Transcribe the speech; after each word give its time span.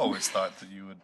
always 0.00 0.28
thought 0.28 0.58
that 0.60 0.70
you 0.70 0.86
would 0.86 1.00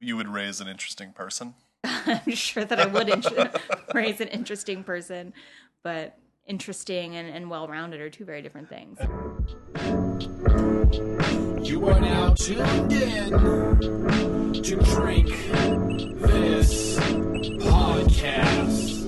you 0.00 0.16
would 0.16 0.28
raise 0.28 0.60
an 0.60 0.68
interesting 0.68 1.12
person. 1.12 1.54
I'm 1.84 2.32
sure 2.32 2.64
that 2.64 2.80
I 2.80 2.86
would 2.86 3.08
int- 3.08 3.32
raise 3.94 4.20
an 4.20 4.28
interesting 4.28 4.84
person, 4.84 5.32
but 5.82 6.18
interesting 6.46 7.16
and, 7.16 7.28
and 7.28 7.48
well 7.48 7.68
rounded 7.68 8.00
are 8.00 8.10
two 8.10 8.24
very 8.24 8.42
different 8.42 8.68
things. 8.68 8.98
You 11.66 11.88
are 11.88 12.00
now 12.00 12.34
tuned 12.34 12.92
in 12.92 13.30
to 14.62 14.76
Drink 14.76 15.28
This 16.20 16.98
Podcast. 17.62 19.06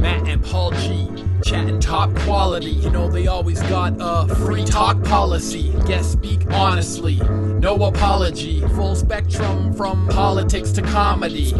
Matt 0.00 0.28
and 0.28 0.44
Paul 0.44 0.70
G. 0.70 1.25
Chatting 1.46 1.78
top 1.78 2.12
quality. 2.16 2.72
You 2.72 2.90
know, 2.90 3.08
they 3.08 3.28
always 3.28 3.62
got 3.62 3.94
a 4.00 4.34
free 4.34 4.64
talk 4.64 5.00
policy. 5.04 5.72
Guest 5.86 6.10
speak 6.10 6.40
honestly. 6.50 7.20
No 7.60 7.84
apology. 7.84 8.62
Full 8.74 8.96
spectrum 8.96 9.72
from 9.72 10.08
politics 10.08 10.72
to 10.72 10.82
comedy. 10.82 11.52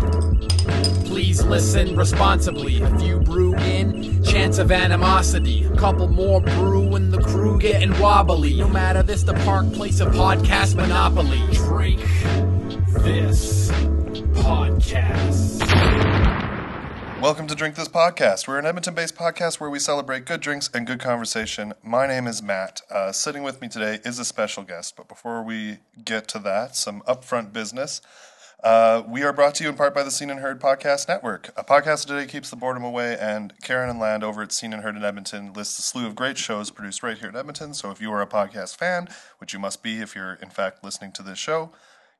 Please 1.04 1.44
listen 1.44 1.94
responsibly. 1.94 2.82
A 2.82 2.98
few 2.98 3.20
brew 3.20 3.54
in, 3.58 4.24
chance 4.24 4.58
of 4.58 4.72
animosity. 4.72 5.70
Couple 5.76 6.08
more 6.08 6.40
brew 6.40 6.96
and 6.96 7.12
the 7.12 7.22
crew 7.22 7.56
getting 7.56 7.96
wobbly. 8.00 8.56
No 8.56 8.68
matter 8.68 9.04
this, 9.04 9.22
the 9.22 9.34
park 9.34 9.72
place 9.72 10.00
of 10.00 10.08
podcast 10.08 10.74
monopoly. 10.74 11.40
Drink 11.52 12.00
this 13.04 13.70
podcast. 14.32 16.05
Welcome 17.26 17.48
to 17.48 17.56
Drink 17.56 17.74
This 17.74 17.88
Podcast. 17.88 18.46
We're 18.46 18.60
an 18.60 18.66
Edmonton 18.66 18.94
based 18.94 19.16
podcast 19.16 19.58
where 19.58 19.68
we 19.68 19.80
celebrate 19.80 20.26
good 20.26 20.40
drinks 20.40 20.70
and 20.72 20.86
good 20.86 21.00
conversation. 21.00 21.74
My 21.82 22.06
name 22.06 22.28
is 22.28 22.40
Matt. 22.40 22.82
Uh, 22.88 23.10
sitting 23.10 23.42
with 23.42 23.60
me 23.60 23.66
today 23.66 23.98
is 24.04 24.20
a 24.20 24.24
special 24.24 24.62
guest, 24.62 24.94
but 24.94 25.08
before 25.08 25.42
we 25.42 25.78
get 26.04 26.28
to 26.28 26.38
that, 26.38 26.76
some 26.76 27.02
upfront 27.02 27.52
business. 27.52 28.00
Uh, 28.62 29.02
we 29.08 29.24
are 29.24 29.32
brought 29.32 29.56
to 29.56 29.64
you 29.64 29.70
in 29.70 29.74
part 29.74 29.92
by 29.92 30.04
the 30.04 30.10
Seen 30.12 30.30
and 30.30 30.38
Heard 30.38 30.60
Podcast 30.60 31.08
Network. 31.08 31.48
A 31.56 31.64
podcast 31.64 32.06
today 32.06 32.26
keeps 32.26 32.48
the 32.48 32.54
boredom 32.54 32.84
away, 32.84 33.18
and 33.18 33.52
Karen 33.60 33.90
and 33.90 33.98
Land 33.98 34.22
over 34.22 34.42
at 34.42 34.52
Seen 34.52 34.72
and 34.72 34.84
Heard 34.84 34.94
in 34.94 35.04
Edmonton 35.04 35.52
lists 35.52 35.80
a 35.80 35.82
slew 35.82 36.06
of 36.06 36.14
great 36.14 36.38
shows 36.38 36.70
produced 36.70 37.02
right 37.02 37.18
here 37.18 37.30
in 37.30 37.36
Edmonton. 37.36 37.74
So 37.74 37.90
if 37.90 38.00
you 38.00 38.12
are 38.12 38.22
a 38.22 38.28
podcast 38.28 38.76
fan, 38.76 39.08
which 39.38 39.52
you 39.52 39.58
must 39.58 39.82
be 39.82 40.00
if 40.00 40.14
you're 40.14 40.34
in 40.34 40.50
fact 40.50 40.84
listening 40.84 41.10
to 41.14 41.24
this 41.24 41.40
show, 41.40 41.72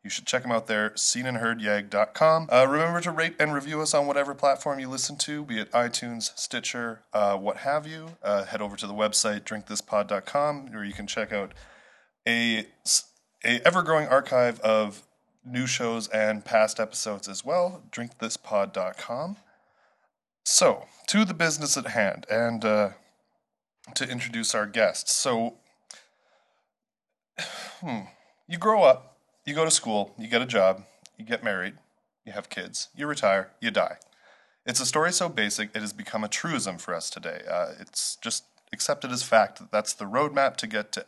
you 0.07 0.11
should 0.11 0.25
check 0.25 0.43
them 0.43 0.53
out 0.53 0.69
there, 0.69 0.91
seenandheardyeg.com. 0.91 2.49
Uh, 2.53 2.65
remember 2.69 3.01
to 3.01 3.11
rate 3.11 3.35
and 3.41 3.53
review 3.53 3.81
us 3.81 3.93
on 3.93 4.07
whatever 4.07 4.37
platform 4.37 4.79
you 4.79 4.89
listen 4.89 5.17
to, 5.17 5.45
be 5.45 5.59
it 5.59 5.69
iTunes, 5.73 6.31
Stitcher, 6.39 7.01
uh, 7.13 7.37
what 7.37 7.57
have 7.59 7.89
you. 7.89 8.11
Uh, 8.23 8.45
head 8.45 8.63
over 8.63 8.77
to 8.77 8.87
the 8.87 8.95
website, 8.95 9.41
drinkthispod.com, 9.41 10.71
where 10.71 10.85
you 10.85 10.93
can 10.93 11.09
check 11.09 11.33
out 11.33 11.55
a, 12.25 12.67
a 13.45 13.61
ever-growing 13.67 14.07
archive 14.07 14.61
of 14.61 15.03
new 15.45 15.67
shows 15.67 16.07
and 16.11 16.45
past 16.45 16.79
episodes 16.79 17.27
as 17.29 17.45
well, 17.45 17.83
drinkthispod.com. 17.91 19.39
So, 20.45 20.87
to 21.09 21.25
the 21.25 21.35
business 21.35 21.77
at 21.77 21.89
hand, 21.89 22.27
and 22.31 22.65
uh, 22.65 22.91
to 23.97 24.09
introduce 24.09 24.55
our 24.55 24.67
guests. 24.67 25.13
So, 25.13 25.55
hmm, 27.81 28.03
you 28.47 28.57
grow 28.57 28.85
up, 28.85 29.16
you 29.47 29.55
go 29.55 29.65
to 29.65 29.71
school, 29.71 30.15
you 30.19 30.29
get 30.29 30.43
a 30.43 30.47
job, 30.47 30.83
you 31.17 31.25
get 31.25 31.45
married, 31.45 31.75
you 32.25 32.33
have 32.33 32.51
kids, 32.51 32.89
you 32.95 33.07
retire, 33.07 33.53
you 33.61 33.71
die. 33.71 33.97
It's 34.67 34.81
a 34.81 34.87
story 34.87 35.13
so 35.13 35.29
basic 35.29 35.71
it 35.75 35.81
has 35.81 35.93
become 35.93 36.25
a 36.25 36.29
truism 36.29 36.77
for 36.79 36.95
us 36.95 37.09
today. 37.09 37.43
Uh, 37.49 37.69
it's 37.79 38.17
just 38.17 38.45
accepted 38.73 39.13
as 39.13 39.23
fact 39.23 39.59
that 39.61 39.71
that's 39.71 39.93
the 39.93 40.05
roadmap 40.05 40.57
to 40.57 40.67
get 40.67 40.91
to 40.93 41.07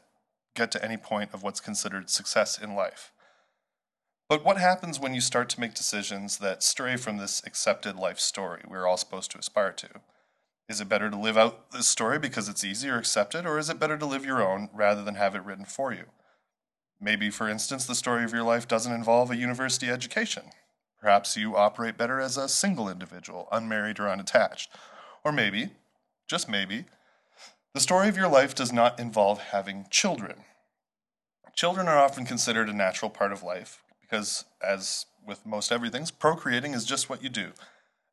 get 0.55 0.71
to 0.73 0.85
any 0.85 0.97
point 0.97 1.31
of 1.33 1.43
what's 1.43 1.61
considered 1.61 2.09
success 2.09 2.59
in 2.59 2.75
life. 2.75 3.13
But 4.29 4.45
what 4.45 4.59
happens 4.59 5.01
when 5.01 5.15
you 5.15 5.21
start 5.21 5.49
to 5.51 5.61
make 5.61 5.75
decisions 5.75 6.39
that 6.39 6.63
stray 6.63 6.97
from 6.97 7.17
this 7.17 7.43
accepted 7.45 7.97
life 7.97 8.21
story 8.21 8.63
we're 8.69 8.87
all 8.87 8.97
supposed 8.97 9.31
to 9.33 9.39
aspire 9.39 9.73
to? 9.73 9.89
Is 10.69 10.81
it 10.81 10.89
better 10.89 11.11
to 11.11 11.19
live 11.19 11.39
out 11.39 11.71
this 11.71 11.89
story 11.89 12.19
because 12.19 12.49
it's 12.49 12.63
easy 12.63 12.91
or 12.91 12.99
accepted, 12.99 13.47
or 13.47 13.59
is 13.59 13.71
it 13.71 13.81
better 13.81 13.97
to 13.97 14.07
live 14.07 14.27
your 14.27 14.47
own 14.47 14.69
rather 14.73 15.03
than 15.03 15.15
have 15.15 15.35
it 15.35 15.45
written 15.45 15.65
for 15.65 15.93
you? 15.93 16.05
Maybe, 17.01 17.31
for 17.31 17.49
instance, 17.49 17.87
the 17.87 17.95
story 17.95 18.25
of 18.25 18.33
your 18.33 18.43
life 18.43 18.67
doesn't 18.67 18.93
involve 18.93 19.31
a 19.31 19.37
university 19.37 19.89
education. 19.89 20.45
Perhaps 21.01 21.37
you 21.37 21.57
operate 21.57 21.97
better 21.97 22.21
as 22.21 22.37
a 22.37 22.49
single 22.49 22.89
individual, 22.89 23.49
unmarried 23.53 24.01
or 24.01 24.09
unattached. 24.09 24.71
Or 25.25 25.31
maybe, 25.31 25.71
just 26.27 26.49
maybe, 26.49 26.87
the 27.73 27.81
story 27.81 28.09
of 28.09 28.17
your 28.17 28.29
life 28.29 28.55
does 28.55 28.73
not 28.73 28.99
involve 28.99 29.39
having 29.39 29.87
children. 29.91 30.45
Children 31.55 31.87
are 31.87 31.99
often 31.99 32.25
considered 32.25 32.69
a 32.69 32.73
natural 32.73 33.11
part 33.11 33.33
of 33.33 33.43
life 33.43 33.83
because, 34.01 34.45
as 34.61 35.07
with 35.25 35.47
most 35.47 35.71
everything, 35.71 36.07
procreating 36.19 36.75
is 36.75 36.85
just 36.85 37.09
what 37.09 37.23
you 37.23 37.29
do. 37.29 37.53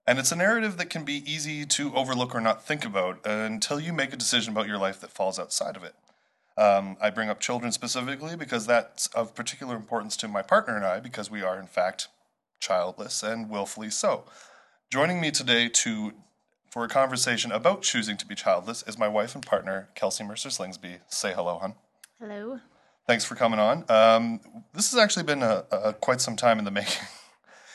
And 0.05 0.19
it's 0.19 0.31
a 0.31 0.35
narrative 0.35 0.77
that 0.77 0.91
can 0.91 1.03
be 1.03 1.23
easy 1.31 1.65
to 1.65 1.95
overlook 1.95 2.35
or 2.35 2.41
not 2.41 2.63
think 2.63 2.85
about 2.85 3.25
until 3.25 3.79
you 3.79 3.93
make 3.93 4.13
a 4.13 4.17
decision 4.17 4.53
about 4.53 4.67
your 4.67 4.77
life 4.77 5.01
that 5.01 5.09
falls 5.09 5.39
outside 5.39 5.75
of 5.75 5.83
it. 5.83 5.95
Um, 6.57 6.95
I 7.01 7.09
bring 7.09 7.29
up 7.29 7.39
children 7.39 7.71
specifically 7.71 8.35
because 8.35 8.65
that's 8.65 9.07
of 9.07 9.35
particular 9.35 9.75
importance 9.75 10.15
to 10.17 10.27
my 10.27 10.41
partner 10.41 10.75
and 10.75 10.85
I 10.85 10.99
because 10.99 11.29
we 11.29 11.41
are, 11.41 11.59
in 11.59 11.67
fact, 11.67 12.07
childless 12.59 13.23
and 13.23 13.49
willfully 13.49 13.89
so. 13.89 14.25
Joining 14.89 15.19
me 15.19 15.31
today 15.31 15.67
to 15.69 16.13
for 16.69 16.83
a 16.83 16.89
conversation 16.89 17.51
about 17.51 17.81
choosing 17.81 18.17
to 18.17 18.25
be 18.25 18.35
childless 18.35 18.83
is 18.85 18.97
my 18.97 19.07
wife 19.07 19.33
and 19.33 19.45
partner, 19.45 19.89
Kelsey 19.95 20.23
Mercer 20.23 20.49
Slingsby. 20.49 20.99
Say 21.07 21.33
hello, 21.33 21.57
hon. 21.57 21.75
Hello. 22.19 22.59
Thanks 23.07 23.23
for 23.23 23.35
coming 23.35 23.59
on. 23.59 23.85
Um, 23.89 24.39
this 24.73 24.91
has 24.91 24.99
actually 24.99 25.23
been 25.23 25.43
a, 25.43 25.63
a, 25.71 25.93
quite 25.93 26.19
some 26.21 26.35
time 26.35 26.59
in 26.59 26.65
the 26.65 26.71
making. 26.71 27.05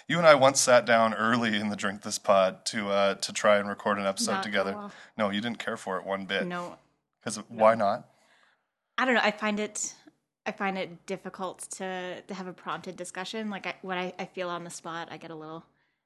You 0.09 0.19
and 0.19 0.27
I 0.27 0.35
once 0.35 0.59
sat 0.59 0.87
down 0.87 1.15
early 1.15 1.55
in 1.55 1.69
the 1.69 1.77
Drink 1.77 2.03
This 2.03 2.19
Pod 2.19 2.65
to 2.65 2.89
uh, 2.91 3.15
to 3.15 3.33
try 3.33 3.59
and 3.59 3.69
record 3.69 3.97
an 3.97 4.07
episode 4.07 4.33
Not 4.33 4.43
together. 4.43 4.77
No, 5.17 5.31
you 5.31 5.41
didn't 5.41 5.61
care 5.61 5.77
for 5.77 5.99
it 5.99 6.05
one 6.05 6.27
bit. 6.27 6.49
No, 6.49 6.79
Because 7.21 7.37
why 7.49 7.77
not? 7.77 8.09
I 9.01 9.07
don't 9.07 9.15
know. 9.15 9.23
I 9.25 9.31
find 9.31 9.59
it, 9.59 9.95
I 10.45 10.53
find 10.53 10.77
it 10.77 11.07
difficult 11.07 11.61
to 11.77 12.21
to 12.21 12.35
have 12.35 12.47
a 12.47 12.53
prompted 12.53 12.97
discussion. 12.97 13.49
Like 13.49 13.67
I, 13.67 13.75
when 13.81 13.97
I, 13.97 14.13
I 14.19 14.27
feel 14.27 14.51
on 14.51 14.63
the 14.63 14.71
spot, 14.71 15.09
I 15.11 15.17
get 15.17 15.31
a 15.31 15.35
little, 15.35 15.65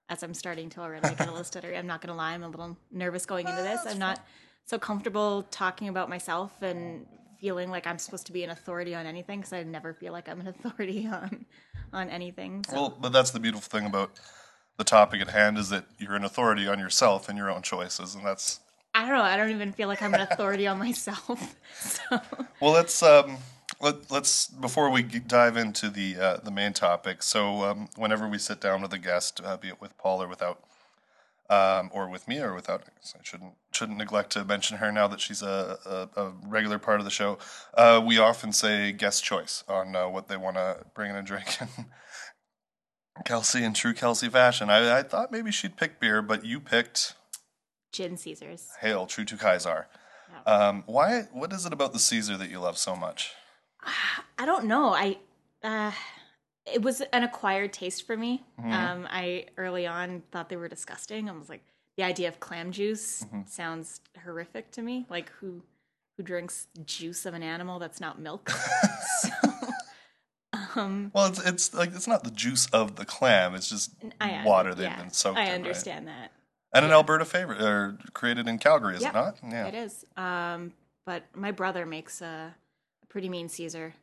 as 0.09 0.23
I'm 0.23 0.33
starting 0.33 0.71
to 0.71 0.81
already, 0.81 1.05
I 1.05 1.15
get 1.15 1.27
a 1.27 1.33
little 1.33 1.41
stuttery. 1.51 1.77
I'm 1.77 1.89
not 1.89 2.01
gonna 2.01 2.15
lie, 2.15 2.33
I'm 2.33 2.45
a 2.45 2.49
little 2.49 2.77
nervous 2.93 3.27
going 3.27 3.49
into 3.49 3.63
this. 3.63 3.81
I'm 3.85 3.99
not 3.99 4.25
so 4.65 4.79
comfortable 4.79 5.43
talking 5.51 5.89
about 5.89 6.09
myself 6.09 6.63
and 6.63 7.05
feeling 7.41 7.69
like 7.69 7.85
I'm 7.85 7.99
supposed 7.99 8.27
to 8.27 8.33
be 8.33 8.45
an 8.45 8.51
authority 8.51 8.95
on 8.95 9.07
anything 9.07 9.41
because 9.41 9.53
I 9.53 9.65
never 9.65 9.93
feel 9.93 10.13
like 10.13 10.29
I'm 10.29 10.41
an 10.41 10.47
authority 10.55 11.09
on 11.09 11.47
on 11.93 12.09
anything. 12.11 12.65
So. 12.69 12.77
Well, 12.77 12.97
but 13.01 13.13
that's 13.13 13.33
the 13.33 13.41
beautiful 13.41 13.77
thing 13.77 13.89
about 13.89 14.13
the 14.77 14.85
topic 14.85 15.21
at 15.21 15.31
hand 15.31 15.59
is 15.59 15.69
that 15.71 15.87
you're 15.99 16.15
an 16.15 16.25
authority 16.25 16.69
on 16.69 16.79
yourself 16.79 17.29
and 17.29 17.37
your 17.37 17.51
own 17.51 17.63
choices, 17.63 18.15
and 18.15 18.25
that's 18.25 18.61
I 19.05 19.09
don't 19.09 19.19
know. 19.19 19.23
I 19.23 19.37
don't 19.37 19.51
even 19.51 19.71
feel 19.73 19.89
like 19.89 20.01
I'm 20.01 20.15
an 20.15 20.23
authority 20.23 20.67
on 20.67 20.79
myself. 20.79 21.57
So 21.77 22.21
Well, 22.61 22.73
let's 22.73 23.03
um, 23.03 23.37
let, 23.81 24.11
let's 24.11 24.47
before 24.47 24.89
we 24.89 25.03
dive 25.03 25.59
into 25.59 25.91
the 25.91 26.17
uh, 26.17 26.37
the 26.39 26.51
main 26.51 26.73
topic. 26.73 27.23
So, 27.23 27.65
um, 27.65 27.91
whenever 27.97 28.27
we 28.27 28.39
sit 28.39 28.63
down 28.63 28.81
with 28.81 28.95
a 28.95 28.99
guest, 28.99 29.43
uh, 29.45 29.59
be 29.59 29.69
it 29.69 29.83
with 29.83 29.99
Paul 29.99 30.23
or 30.23 30.29
without, 30.29 30.65
um, 31.51 31.91
or 31.93 32.09
with 32.09 32.27
me 32.27 32.39
or 32.39 32.55
without, 32.55 32.85
I 33.15 33.19
shouldn't 33.23 33.53
shouldn't 33.73 33.99
neglect 33.99 34.31
to 34.33 34.45
mention 34.45 34.79
her 34.79 34.91
now 34.91 35.07
that 35.09 35.21
she's 35.21 35.43
a, 35.43 36.09
a, 36.17 36.21
a 36.23 36.33
regular 36.47 36.79
part 36.79 37.01
of 37.01 37.05
the 37.05 37.11
show. 37.11 37.37
Uh, 37.75 38.03
we 38.03 38.17
often 38.17 38.53
say 38.53 38.91
guest 38.93 39.23
choice 39.23 39.65
on 39.69 39.95
uh, 39.95 40.09
what 40.09 40.29
they 40.29 40.39
want 40.39 40.57
to 40.57 40.79
bring 40.95 41.11
in 41.11 41.17
a 41.17 41.23
drink. 41.23 41.59
Kelsey, 43.27 43.65
in 43.65 43.75
true 43.75 43.93
Kelsey 43.93 44.31
fashion, 44.31 44.71
I, 44.71 45.01
I 45.01 45.03
thought 45.03 45.31
maybe 45.31 45.53
she'd 45.53 45.77
pick 45.77 46.01
beer, 46.01 46.23
but 46.23 46.47
you 46.47 46.59
picked 46.59 47.15
gin 47.95 48.17
Caesars. 48.17 48.69
Hail, 48.81 49.07
true 49.07 49.25
to 49.25 49.37
Kaisar. 49.37 49.87
Um, 50.47 50.83
why? 50.87 51.23
What 51.33 51.53
is 51.53 51.65
it 51.65 51.73
about 51.73 51.93
the 51.93 51.99
Caesar 51.99 52.37
that 52.37 52.51
you 52.51 52.59
love 52.59 52.77
so 52.77 52.95
much? 52.97 53.33
I 54.39 54.45
don't 54.45 54.67
know. 54.67 54.93
I 54.93 55.19
uh, 55.63 55.93
it 56.71 56.83
was 56.83 57.01
an 57.13 57.23
acquired 57.23 57.73
taste 57.73 58.07
for 58.07 58.17
me. 58.17 58.43
Um, 58.63 59.07
I 59.09 59.47
early 59.57 59.87
on 59.87 60.23
thought 60.33 60.49
they 60.49 60.57
were 60.57 60.69
disgusting. 60.69 61.31
I 61.31 61.33
was 61.33 61.49
like, 61.49 61.63
the 61.97 62.03
idea 62.03 62.29
of 62.29 62.41
clam 62.41 62.73
juice 62.73 63.25
sounds 63.47 64.01
horrific 64.25 64.71
to 64.73 64.83
me. 64.83 65.07
Like 65.09 65.31
who 65.41 65.63
who 66.17 66.23
drinks 66.25 66.67
juice 66.85 67.27
of 67.27 67.35
an 67.35 67.43
animal 67.43 67.79
that's 67.79 68.01
not 68.01 68.21
milk? 68.21 68.51
so, 69.21 69.31
um, 70.75 71.11
Well, 71.15 71.27
it's 71.29 71.41
it's 71.47 71.75
like 71.75 71.95
it's 71.95 72.09
not 72.09 72.25
the 72.25 72.31
juice 72.31 72.67
of 72.73 72.97
the 72.97 73.05
clam; 73.05 73.55
it's 73.55 73.69
just 73.69 73.93
I 74.21 74.43
water 74.45 74.75
they've 74.75 74.85
yeah, 74.87 75.01
been 75.01 75.13
soaked 75.13 75.39
I 75.39 75.45
in. 75.55 75.63
right? 75.63 76.31
That. 76.75 76.85
And 76.85 76.87
an 76.87 76.93
Alberta 76.93 77.25
favorite, 77.25 77.61
or 77.63 77.99
created 78.13 78.49
in 78.49 78.59
Calgary, 78.59 78.97
is 78.97 79.03
Yep, 79.03 79.15
it 79.15 79.15
not? 79.15 79.37
Yeah. 79.49 79.67
It 79.67 79.75
is. 79.75 80.05
Um, 80.17 80.73
but 81.07 81.25
my 81.35 81.51
brother 81.51 81.87
makes 81.87 82.21
a, 82.23 82.55
a 83.03 83.07
pretty 83.07 83.29
mean 83.29 83.49
Caesar. 83.49 83.95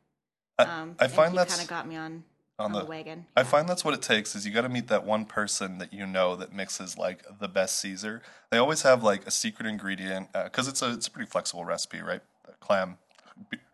I, 0.57 0.63
Um, 0.63 0.95
I 0.99 1.05
and 1.05 1.13
find 1.13 1.31
he 1.31 1.37
that's 1.37 1.55
kind 1.55 1.63
of 1.63 1.69
got 1.69 1.87
me 1.87 1.95
on 1.95 2.23
on 2.59 2.65
on 2.67 2.71
the. 2.73 2.79
the 2.81 2.85
wagon. 2.85 3.25
I 3.35 3.43
find 3.43 3.67
that's 3.67 3.83
what 3.83 3.93
it 3.95 4.01
takes 4.03 4.35
is 4.35 4.45
you 4.45 4.53
got 4.53 4.61
to 4.61 4.69
meet 4.69 4.87
that 4.89 5.03
one 5.05 5.25
person 5.25 5.79
that 5.79 5.91
you 5.93 6.05
know 6.05 6.35
that 6.35 6.53
mixes 6.53 6.97
like 6.97 7.23
the 7.39 7.47
best 7.47 7.79
Caesar. 7.79 8.21
They 8.51 8.57
always 8.57 8.83
have 8.83 9.03
like 9.03 9.25
a 9.25 9.31
secret 9.31 9.67
ingredient 9.67 10.31
because 10.33 10.67
it's 10.67 10.81
a 10.83 10.91
it's 10.93 11.07
a 11.07 11.11
pretty 11.11 11.29
flexible 11.29 11.65
recipe, 11.65 12.01
right? 12.01 12.21
Clam, 12.59 12.97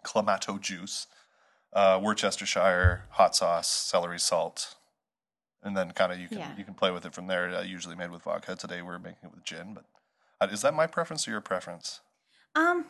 clamato 0.06 0.60
juice. 0.62 1.08
uh, 1.74 2.00
Worcestershire, 2.02 3.04
hot 3.12 3.36
sauce, 3.36 3.70
celery 3.70 4.20
salt, 4.20 4.76
and 5.68 5.78
then 5.78 5.92
kind 5.92 6.12
of 6.12 6.20
you 6.20 6.28
can 6.28 6.40
Yeah. 6.40 6.52
you 6.58 6.64
can 6.64 6.74
play 6.74 6.90
with 6.92 7.06
it 7.06 7.14
from 7.14 7.28
there. 7.28 7.50
Uh, 7.54 7.62
usually 7.62 7.96
made 7.96 8.10
with 8.10 8.24
vodka. 8.24 8.56
Today 8.56 8.82
we're 8.82 8.98
making 8.98 9.20
it 9.30 9.32
with 9.36 9.44
gin, 9.44 9.74
but 9.76 9.86
uh, 10.42 10.52
is 10.52 10.62
that 10.62 10.74
my 10.74 10.88
preference 10.88 11.28
or 11.28 11.32
your 11.32 11.42
preference? 11.42 12.00
Um, 12.56 12.86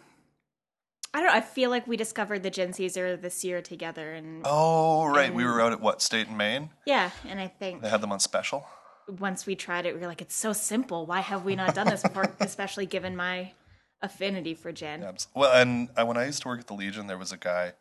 I 1.14 1.20
don't 1.20 1.28
know. 1.28 1.34
I 1.34 1.42
feel 1.42 1.70
like 1.70 1.88
we 1.88 1.98
discovered 1.98 2.44
the 2.44 2.50
Gin 2.50 2.74
Caesar 2.74 3.18
this 3.18 3.44
year 3.44 3.62
together, 3.62 4.14
and 4.14 4.44
Oh, 4.46 5.06
right. 5.08 5.34
we 5.34 5.44
were 5.44 5.60
out 5.62 5.72
at 5.74 5.82
what 5.82 6.02
state 6.02 6.28
in 6.28 6.38
Maine? 6.38 6.70
yeah, 6.86 7.12
and 7.26 7.40
I 7.40 7.48
think 7.48 7.82
They 7.82 7.90
had 7.90 8.02
them 8.02 8.12
on 8.12 8.20
special. 8.20 8.68
once 9.08 9.46
we 9.46 9.56
tried 9.56 9.86
it, 9.86 9.94
we 9.96 10.02
were 10.02 10.08
like, 10.08 10.22
it's 10.22 10.36
so 10.36 10.54
simple. 10.54 11.06
Why 11.06 11.22
have 11.22 11.44
we 11.44 11.56
not 11.56 11.74
done 11.74 11.88
this 11.88 12.02
before? 12.08 12.26
Especially 12.40 12.86
given 12.86 13.16
my 13.16 13.54
affinity 14.02 14.54
for 14.54 14.72
gin. 14.72 15.02
Abs- 15.04 15.28
Well, 15.34 15.52
and 15.54 15.90
uh, 15.98 16.06
when 16.06 16.18
I 16.18 16.26
used 16.26 16.42
to 16.44 16.48
work 16.50 16.60
at 16.60 16.68
the 16.68 16.74
Legion, 16.76 17.08
there 17.08 17.18
was 17.18 17.32
a 17.32 17.38
guy 17.38 17.74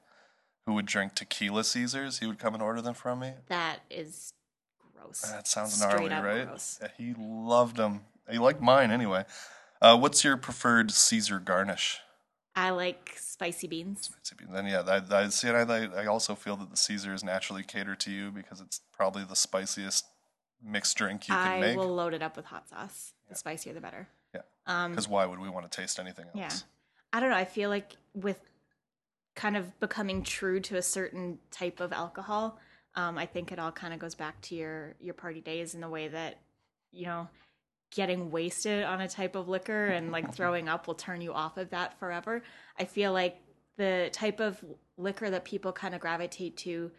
who 0.64 0.72
would 0.74 0.86
drink 0.86 1.14
tequila 1.14 1.62
Caesars. 1.64 2.20
He 2.20 2.26
would 2.26 2.38
come 2.38 2.54
and 2.54 2.62
order 2.62 2.80
them 2.80 2.94
from 2.94 3.18
me. 3.20 3.32
That 3.48 3.80
is 3.90 4.32
gross. 5.06 5.20
That 5.22 5.46
sounds 5.46 5.74
Straight 5.74 6.10
gnarly, 6.10 6.38
right? 6.38 6.46
gross. 6.46 6.78
Yeah, 6.82 6.88
He 6.96 7.14
loved 7.18 7.76
them. 7.76 8.02
He 8.30 8.38
liked 8.38 8.60
mine 8.60 8.90
anyway. 8.90 9.24
Uh, 9.80 9.96
what's 9.96 10.24
your 10.24 10.36
preferred 10.36 10.90
Caesar 10.90 11.38
garnish? 11.38 12.00
I 12.54 12.70
like 12.70 13.12
spicy 13.16 13.66
beans. 13.68 14.04
Spicy 14.04 14.34
beans. 14.36 14.50
Then 14.52 14.66
yeah, 14.66 14.80
I, 14.80 15.24
I 15.24 15.28
see. 15.28 15.48
And 15.48 15.70
I, 15.70 16.02
I 16.02 16.06
also 16.06 16.34
feel 16.34 16.56
that 16.56 16.70
the 16.70 16.76
Caesars 16.76 17.22
naturally 17.22 17.62
cater 17.62 17.94
to 17.94 18.10
you 18.10 18.30
because 18.30 18.60
it's 18.60 18.80
probably 18.92 19.24
the 19.24 19.36
spiciest 19.36 20.06
mixed 20.64 20.96
drink 20.96 21.28
you 21.28 21.34
can 21.34 21.48
I 21.48 21.60
make. 21.60 21.76
I 21.76 21.80
will 21.80 21.94
load 21.94 22.14
it 22.14 22.22
up 22.22 22.36
with 22.36 22.46
hot 22.46 22.68
sauce. 22.68 23.12
The 23.28 23.34
spicier, 23.34 23.74
the 23.74 23.80
better. 23.80 24.08
Yeah. 24.34 24.40
Um, 24.66 24.92
Because 24.92 25.08
why 25.08 25.26
would 25.26 25.38
we 25.38 25.50
want 25.50 25.70
to 25.70 25.80
taste 25.80 25.98
anything 25.98 26.26
else? 26.26 26.34
Yeah. 26.34 26.50
I 27.12 27.20
don't 27.20 27.30
know. 27.30 27.36
I 27.36 27.44
feel 27.44 27.68
like 27.68 27.96
with 28.14 28.40
kind 29.34 29.56
of 29.56 29.78
becoming 29.78 30.22
true 30.22 30.58
to 30.60 30.76
a 30.76 30.82
certain 30.82 31.38
type 31.50 31.80
of 31.80 31.92
alcohol, 31.92 32.58
um, 32.96 33.18
I 33.18 33.26
think 33.26 33.52
it 33.52 33.58
all 33.58 33.72
kind 33.72 33.92
of 33.94 34.00
goes 34.00 34.14
back 34.14 34.40
to 34.42 34.54
your 34.54 34.94
your 35.00 35.14
party 35.14 35.40
days 35.40 35.74
in 35.74 35.80
the 35.80 35.88
way 35.88 36.08
that 36.08 36.40
you 36.92 37.06
know 37.06 37.28
getting 37.94 38.30
wasted 38.30 38.84
on 38.84 39.00
a 39.00 39.08
type 39.08 39.36
of 39.36 39.48
liquor 39.48 39.86
and 39.86 40.10
like 40.10 40.34
throwing 40.34 40.68
up 40.68 40.86
will 40.86 40.94
turn 40.94 41.20
you 41.20 41.32
off 41.32 41.56
of 41.56 41.70
that 41.70 41.98
forever. 41.98 42.42
I 42.78 42.84
feel 42.84 43.12
like 43.12 43.38
the 43.76 44.08
type 44.12 44.40
of 44.40 44.64
liquor 44.96 45.30
that 45.30 45.44
people 45.44 45.72
kind 45.72 45.94
of 45.94 46.00
gravitate 46.00 46.56
to 46.56 46.90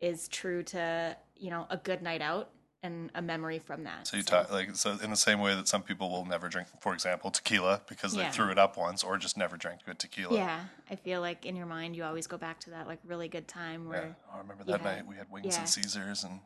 is 0.00 0.28
true 0.28 0.62
to 0.62 1.16
you 1.36 1.50
know 1.50 1.66
a 1.68 1.76
good 1.76 2.02
night 2.02 2.22
out 2.22 2.50
and 2.82 3.10
a 3.14 3.20
memory 3.22 3.58
from 3.58 3.84
that. 3.84 4.06
So 4.06 4.16
you 4.16 4.22
talk 4.22 4.50
like 4.50 4.74
so 4.74 4.96
in 5.02 5.10
the 5.10 5.16
same 5.16 5.40
way 5.40 5.54
that 5.54 5.68
some 5.68 5.82
people 5.82 6.10
will 6.10 6.24
never 6.24 6.48
drink, 6.48 6.68
for 6.80 6.94
example, 6.94 7.30
tequila 7.30 7.82
because 7.88 8.14
Yeah. 8.16 8.24
they 8.24 8.30
threw 8.32 8.50
it 8.50 8.58
up 8.58 8.76
once, 8.76 9.04
or 9.04 9.18
just 9.18 9.36
never 9.36 9.56
drank 9.56 9.84
good 9.84 9.98
tequila. 9.98 10.34
Yeah, 10.34 10.64
I 10.90 10.96
feel 10.96 11.20
like 11.20 11.44
in 11.44 11.56
your 11.56 11.66
mind 11.66 11.94
you 11.94 12.04
always 12.04 12.26
go 12.26 12.38
back 12.38 12.58
to 12.60 12.70
that 12.70 12.86
like 12.86 12.98
really 13.04 13.28
good 13.28 13.46
time 13.48 13.84
Yeah. 13.84 13.90
where 13.90 14.16
Oh, 14.30 14.34
I 14.36 14.38
remember 14.38 14.64
that 14.64 14.80
had- 14.80 14.84
night 14.96 15.06
we 15.06 15.16
had 15.16 15.30
wings 15.30 15.46
yeah. 15.54 15.60
and 15.60 15.68
Caesars 15.68 16.24
and 16.24 16.40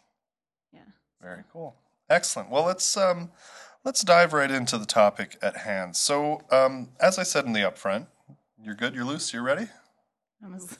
yeah. 0.72 0.80
very 1.20 1.44
cool. 1.52 1.76
Excellent. 2.10 2.50
Well, 2.50 2.64
let's 2.64 2.96
um 2.96 3.30
let's 3.84 4.02
dive 4.02 4.32
right 4.32 4.50
into 4.50 4.76
the 4.76 4.86
topic 4.86 5.38
at 5.40 5.58
hand. 5.58 5.96
So, 5.96 6.42
um 6.50 6.90
as 7.00 7.18
I 7.18 7.22
said 7.22 7.44
in 7.44 7.52
the 7.52 7.60
upfront, 7.60 8.08
you're 8.60 8.74
good, 8.74 8.94
you're 8.94 9.04
loose, 9.04 9.32
you're 9.32 9.42
ready? 9.42 9.68
I'm 10.44 10.54
as 10.54 10.78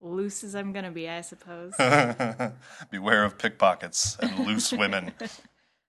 loose 0.00 0.44
as 0.44 0.54
I'm 0.54 0.72
gonna 0.72 0.90
be, 0.90 1.08
I 1.08 1.20
suppose. 1.22 1.74
Beware 2.90 3.24
of 3.24 3.38
pickpockets 3.38 4.16
and 4.20 4.46
loose 4.46 4.72
women. 4.72 5.12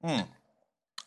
Hmm. 0.02 0.22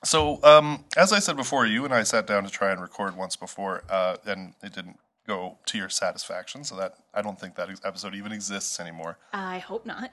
So, 0.04 0.38
um, 0.44 0.84
as 0.99 1.14
I 1.14 1.19
said 1.19 1.34
before, 1.34 1.64
you 1.64 1.87
and 1.87 1.94
I 1.94 2.02
sat 2.02 2.26
down 2.26 2.44
to 2.44 2.50
try 2.50 2.72
and 2.72 2.78
record 2.78 3.16
once 3.16 3.37
before, 3.37 3.84
uh, 3.88 4.16
and 4.26 4.52
it 4.62 4.75
didn't 4.75 4.99
go 5.26 5.56
to 5.64 5.78
your 5.78 5.88
satisfaction. 5.88 6.62
So 6.62 6.76
that 6.76 6.96
I 7.14 7.22
don't 7.22 7.40
think 7.40 7.54
that 7.54 7.70
episode 7.84 8.14
even 8.14 8.32
exists 8.32 8.78
anymore. 8.78 9.16
I 9.32 9.60
hope 9.60 9.87
not. 9.87 10.10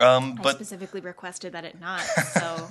Um, 0.00 0.36
I 0.38 0.42
but 0.42 0.54
specifically 0.54 1.00
requested 1.00 1.52
that 1.52 1.64
it 1.64 1.80
not. 1.80 2.02
So 2.38 2.68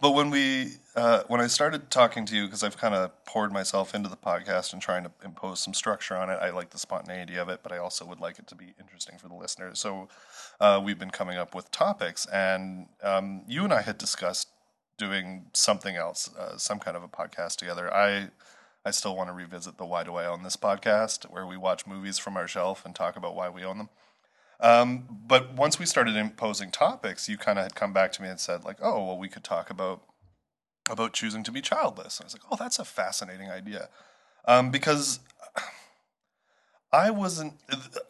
but 0.00 0.12
when 0.12 0.30
we 0.30 0.74
uh, 0.94 1.22
when 1.28 1.40
I 1.40 1.46
started 1.46 1.90
talking 1.90 2.24
to 2.26 2.36
you, 2.36 2.44
because 2.44 2.62
I've 2.62 2.76
kind 2.76 2.94
of 2.94 3.24
poured 3.24 3.52
myself 3.52 3.94
into 3.94 4.08
the 4.08 4.16
podcast 4.16 4.72
and 4.72 4.80
trying 4.80 5.04
to 5.04 5.10
impose 5.24 5.60
some 5.60 5.74
structure 5.74 6.16
on 6.16 6.30
it, 6.30 6.38
I 6.40 6.50
like 6.50 6.70
the 6.70 6.78
spontaneity 6.78 7.36
of 7.36 7.48
it, 7.48 7.60
but 7.62 7.72
I 7.72 7.78
also 7.78 8.06
would 8.06 8.20
like 8.20 8.38
it 8.38 8.46
to 8.48 8.54
be 8.54 8.74
interesting 8.80 9.18
for 9.18 9.28
the 9.28 9.34
listeners. 9.34 9.78
So 9.78 10.08
uh, 10.60 10.80
we've 10.82 10.98
been 10.98 11.10
coming 11.10 11.36
up 11.36 11.54
with 11.54 11.70
topics, 11.70 12.26
and 12.26 12.88
um, 13.02 13.42
you 13.46 13.64
and 13.64 13.72
I 13.72 13.82
had 13.82 13.98
discussed 13.98 14.48
doing 14.98 15.46
something 15.52 15.96
else, 15.96 16.34
uh, 16.34 16.56
some 16.56 16.78
kind 16.78 16.96
of 16.96 17.02
a 17.02 17.08
podcast 17.08 17.56
together. 17.56 17.92
I 17.92 18.28
I 18.84 18.92
still 18.92 19.16
want 19.16 19.28
to 19.28 19.34
revisit 19.34 19.78
the 19.78 19.84
Why 19.84 20.04
Do 20.04 20.14
I 20.14 20.26
Own 20.26 20.42
This 20.42 20.56
podcast, 20.56 21.24
where 21.24 21.46
we 21.46 21.56
watch 21.56 21.86
movies 21.86 22.18
from 22.18 22.36
our 22.36 22.46
shelf 22.46 22.84
and 22.84 22.94
talk 22.94 23.16
about 23.16 23.34
why 23.34 23.48
we 23.50 23.64
own 23.64 23.78
them. 23.78 23.88
Um, 24.60 25.06
but 25.26 25.54
once 25.54 25.78
we 25.78 25.86
started 25.86 26.16
imposing 26.16 26.70
topics, 26.70 27.28
you 27.28 27.36
kind 27.36 27.58
of 27.58 27.64
had 27.64 27.74
come 27.74 27.92
back 27.92 28.12
to 28.12 28.22
me 28.22 28.28
and 28.28 28.40
said, 28.40 28.64
like, 28.64 28.78
oh, 28.80 29.04
well, 29.04 29.18
we 29.18 29.28
could 29.28 29.44
talk 29.44 29.70
about 29.70 30.02
about 30.88 31.12
choosing 31.12 31.42
to 31.42 31.50
be 31.50 31.60
childless. 31.60 32.20
I 32.20 32.24
was 32.24 32.32
like, 32.32 32.44
oh, 32.48 32.54
that's 32.56 32.78
a 32.78 32.84
fascinating 32.84 33.50
idea, 33.50 33.88
um, 34.46 34.70
because 34.70 35.18
I 36.92 37.10
wasn't 37.10 37.54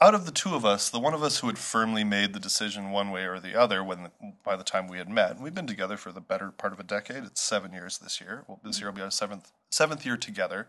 out 0.00 0.14
of 0.14 0.26
the 0.26 0.30
two 0.30 0.54
of 0.54 0.66
us, 0.66 0.90
the 0.90 1.00
one 1.00 1.14
of 1.14 1.22
us 1.22 1.38
who 1.38 1.46
had 1.46 1.56
firmly 1.56 2.04
made 2.04 2.34
the 2.34 2.38
decision 2.38 2.90
one 2.90 3.10
way 3.10 3.24
or 3.24 3.40
the 3.40 3.58
other. 3.58 3.82
When 3.82 4.10
by 4.44 4.56
the 4.56 4.62
time 4.62 4.88
we 4.88 4.98
had 4.98 5.08
met, 5.08 5.32
and 5.32 5.42
we've 5.42 5.54
been 5.54 5.66
together 5.66 5.96
for 5.96 6.12
the 6.12 6.20
better 6.20 6.50
part 6.50 6.72
of 6.72 6.78
a 6.78 6.84
decade. 6.84 7.24
It's 7.24 7.40
seven 7.40 7.72
years 7.72 7.98
this 7.98 8.20
year. 8.20 8.44
Well, 8.46 8.60
this 8.62 8.78
year 8.78 8.90
will 8.90 8.96
be 8.96 9.02
our 9.02 9.10
seventh 9.10 9.52
seventh 9.70 10.04
year 10.04 10.16
together, 10.16 10.68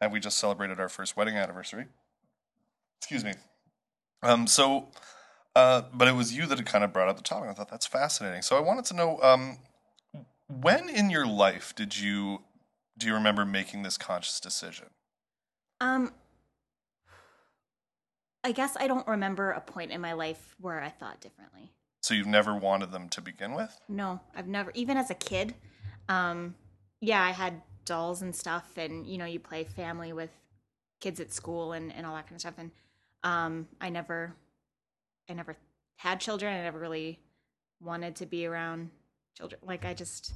and 0.00 0.12
we 0.12 0.20
just 0.20 0.36
celebrated 0.36 0.78
our 0.78 0.88
first 0.88 1.16
wedding 1.16 1.36
anniversary. 1.36 1.86
Excuse 3.00 3.24
me. 3.24 3.32
Um, 4.22 4.46
so, 4.46 4.88
uh, 5.54 5.82
but 5.92 6.08
it 6.08 6.14
was 6.14 6.34
you 6.36 6.46
that 6.46 6.58
had 6.58 6.66
kind 6.66 6.84
of 6.84 6.92
brought 6.92 7.08
up 7.08 7.16
the 7.16 7.22
topic. 7.22 7.50
I 7.50 7.52
thought 7.52 7.70
that's 7.70 7.86
fascinating. 7.86 8.42
So 8.42 8.56
I 8.56 8.60
wanted 8.60 8.84
to 8.86 8.94
know, 8.94 9.20
um, 9.22 9.58
when 10.48 10.88
in 10.88 11.10
your 11.10 11.26
life 11.26 11.74
did 11.74 11.98
you 11.98 12.42
do 12.96 13.06
you 13.06 13.14
remember 13.14 13.44
making 13.44 13.82
this 13.82 13.96
conscious 13.96 14.40
decision? 14.40 14.86
um 15.80 16.12
I 18.42 18.52
guess 18.52 18.76
I 18.78 18.86
don't 18.86 19.06
remember 19.06 19.50
a 19.50 19.60
point 19.60 19.90
in 19.90 20.00
my 20.00 20.14
life 20.14 20.54
where 20.60 20.80
I 20.80 20.88
thought 20.90 21.20
differently. 21.20 21.72
So 22.02 22.14
you've 22.14 22.26
never 22.26 22.56
wanted 22.56 22.92
them 22.92 23.08
to 23.10 23.20
begin 23.20 23.54
with? 23.54 23.78
No, 23.88 24.20
I've 24.34 24.48
never 24.48 24.70
even 24.74 24.96
as 24.96 25.10
a 25.10 25.14
kid. 25.14 25.54
Um 26.08 26.54
yeah, 27.00 27.22
I 27.22 27.30
had 27.30 27.62
dolls 27.84 28.22
and 28.22 28.34
stuff 28.34 28.76
and 28.76 29.06
you 29.06 29.18
know, 29.18 29.26
you 29.26 29.38
play 29.38 29.64
family 29.64 30.12
with 30.12 30.30
kids 31.00 31.20
at 31.20 31.32
school 31.32 31.72
and, 31.72 31.92
and 31.92 32.04
all 32.06 32.14
that 32.16 32.24
kind 32.24 32.34
of 32.36 32.40
stuff 32.40 32.54
and 32.58 32.72
um 33.22 33.68
I 33.80 33.90
never 33.90 34.34
I 35.28 35.34
never 35.34 35.56
had 35.96 36.20
children. 36.20 36.54
I 36.54 36.62
never 36.62 36.78
really 36.78 37.18
wanted 37.80 38.16
to 38.16 38.26
be 38.26 38.46
around 38.46 38.90
children. 39.36 39.60
Like 39.64 39.84
I 39.84 39.94
just 39.94 40.32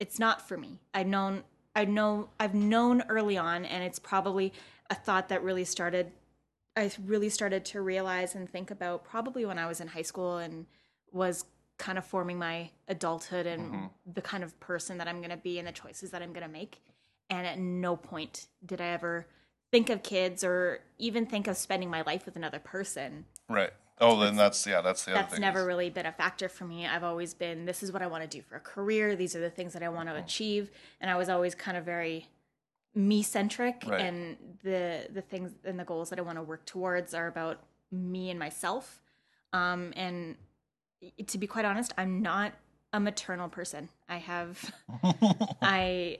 it's 0.00 0.18
not 0.18 0.46
for 0.46 0.56
me. 0.56 0.80
I've 0.94 1.06
known 1.06 1.44
I 1.74 1.84
know 1.84 2.30
I've 2.40 2.54
known 2.54 3.02
early 3.08 3.36
on 3.36 3.64
and 3.64 3.84
it's 3.84 3.98
probably 3.98 4.52
a 4.90 4.94
thought 4.94 5.28
that 5.28 5.42
really 5.42 5.64
started 5.64 6.12
I 6.76 6.90
really 7.04 7.28
started 7.28 7.64
to 7.66 7.80
realize 7.80 8.34
and 8.34 8.48
think 8.48 8.70
about 8.70 9.04
probably 9.04 9.44
when 9.44 9.58
I 9.58 9.66
was 9.66 9.80
in 9.80 9.88
high 9.88 10.02
school 10.02 10.38
and 10.38 10.66
was 11.10 11.44
kind 11.76 11.98
of 11.98 12.04
forming 12.04 12.38
my 12.38 12.70
adulthood 12.88 13.46
and 13.46 13.90
the 14.12 14.20
kind 14.20 14.44
of 14.44 14.58
person 14.60 14.98
that 14.98 15.08
I'm 15.08 15.18
going 15.18 15.30
to 15.30 15.36
be 15.36 15.58
and 15.58 15.66
the 15.66 15.72
choices 15.72 16.10
that 16.10 16.22
I'm 16.22 16.32
going 16.32 16.46
to 16.46 16.52
make. 16.52 16.80
And 17.30 17.46
at 17.46 17.58
no 17.58 17.96
point 17.96 18.46
did 18.64 18.80
I 18.80 18.88
ever 18.88 19.26
think 19.70 19.90
of 19.90 20.02
kids 20.02 20.42
or 20.44 20.80
even 20.98 21.26
think 21.26 21.46
of 21.46 21.56
spending 21.56 21.90
my 21.90 22.02
life 22.02 22.24
with 22.26 22.36
another 22.36 22.58
person. 22.58 23.24
Right. 23.48 23.70
Oh, 24.00 24.18
then 24.20 24.36
that's 24.36 24.64
yeah, 24.66 24.80
that's 24.80 25.04
the 25.04 25.12
other 25.12 25.22
That's 25.22 25.38
never 25.40 25.60
is- 25.60 25.66
really 25.66 25.90
been 25.90 26.06
a 26.06 26.12
factor 26.12 26.48
for 26.48 26.64
me. 26.64 26.86
I've 26.86 27.02
always 27.04 27.34
been 27.34 27.64
this 27.66 27.82
is 27.82 27.90
what 27.92 28.00
I 28.00 28.06
want 28.06 28.22
to 28.22 28.28
do 28.28 28.42
for 28.42 28.56
a 28.56 28.60
career. 28.60 29.16
These 29.16 29.34
are 29.34 29.40
the 29.40 29.50
things 29.50 29.72
that 29.72 29.82
I 29.82 29.88
want 29.88 30.08
to 30.08 30.14
achieve, 30.14 30.70
and 31.00 31.10
I 31.10 31.16
was 31.16 31.28
always 31.28 31.54
kind 31.54 31.76
of 31.76 31.84
very 31.84 32.26
me 32.94 33.22
centric 33.22 33.82
Right. 33.86 34.00
and 34.00 34.36
the 34.62 35.08
the 35.12 35.20
things 35.22 35.52
and 35.64 35.78
the 35.78 35.84
goals 35.84 36.10
that 36.10 36.18
I 36.18 36.22
want 36.22 36.38
to 36.38 36.42
work 36.42 36.64
towards 36.64 37.12
are 37.12 37.26
about 37.26 37.58
me 37.90 38.30
and 38.30 38.38
myself. 38.38 39.00
Um 39.52 39.92
and 39.96 40.36
to 41.26 41.36
be 41.38 41.46
quite 41.48 41.64
honest, 41.64 41.92
I'm 41.98 42.22
not 42.22 42.52
a 42.92 43.00
maternal 43.00 43.48
person. 43.48 43.88
I 44.08 44.18
have 44.18 44.72
I 45.60 46.18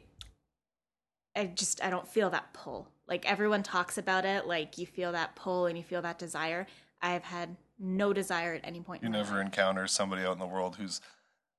I 1.37 1.47
just 1.47 1.83
I 1.83 1.91
don't 1.91 2.09
feel 2.09 2.31
that 2.31 2.53
pull. 2.53 2.89
Like 3.09 3.31
everyone 3.31 3.63
talks 3.63 3.99
about 3.99 4.25
it, 4.25 4.47
like 4.47 4.79
you 4.79 4.87
feel 4.87 5.13
that 5.13 5.35
pull 5.35 5.67
and 5.67 5.77
you 5.77 5.85
feel 5.85 6.03
that 6.03 6.19
desire. 6.19 6.67
I've 7.01 7.25
had 7.25 7.57
no 7.79 8.13
desire 8.13 8.55
at 8.55 8.61
any 8.65 8.81
point. 8.81 9.03
you 9.03 9.07
in 9.07 9.13
never 9.13 9.37
life. 9.37 9.47
encounter 9.47 9.87
somebody 9.87 10.23
out 10.23 10.33
in 10.33 10.39
the 10.39 10.47
world 10.47 10.77
who's 10.77 11.01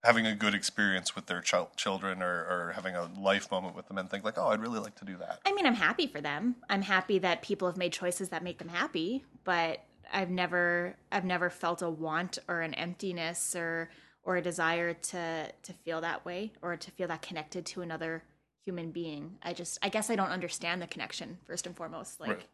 having 0.03 0.25
a 0.25 0.35
good 0.35 0.53
experience 0.53 1.15
with 1.15 1.25
their 1.25 1.41
chil- 1.41 1.71
children 1.75 2.21
or, 2.23 2.27
or 2.27 2.73
having 2.75 2.95
a 2.95 3.09
life 3.19 3.51
moment 3.51 3.75
with 3.75 3.87
them 3.87 3.97
and 3.97 4.09
think 4.09 4.23
like, 4.23 4.37
oh, 4.37 4.47
I'd 4.47 4.61
really 4.61 4.79
like 4.79 4.95
to 4.95 5.05
do 5.05 5.17
that. 5.17 5.39
I 5.45 5.53
mean, 5.53 5.65
I'm 5.65 5.75
happy 5.75 6.07
for 6.07 6.21
them. 6.21 6.55
I'm 6.69 6.81
happy 6.83 7.19
that 7.19 7.41
people 7.41 7.67
have 7.67 7.77
made 7.77 7.91
choices 7.91 8.29
that 8.29 8.43
make 8.43 8.59
them 8.59 8.69
happy, 8.69 9.25
but 9.43 9.79
I've 10.11 10.29
never 10.29 10.95
I've 11.11 11.25
never 11.25 11.49
felt 11.49 11.81
a 11.81 11.89
want 11.89 12.39
or 12.47 12.61
an 12.61 12.73
emptiness 12.75 13.55
or 13.55 13.89
or 14.23 14.37
a 14.37 14.41
desire 14.41 14.93
to 14.93 15.51
to 15.63 15.73
feel 15.73 16.01
that 16.01 16.25
way 16.25 16.53
or 16.61 16.75
to 16.77 16.91
feel 16.91 17.07
that 17.09 17.21
connected 17.21 17.65
to 17.67 17.81
another 17.81 18.23
human 18.69 18.91
being. 18.91 19.37
I 19.41 19.53
just 19.53 19.79
I 19.81 19.89
guess 19.89 20.09
I 20.09 20.15
don't 20.15 20.29
understand 20.29 20.81
the 20.81 20.87
connection 20.87 21.37
first 21.47 21.65
and 21.65 21.75
foremost. 21.75 22.19
Like 22.19 22.29
Right. 22.29 22.45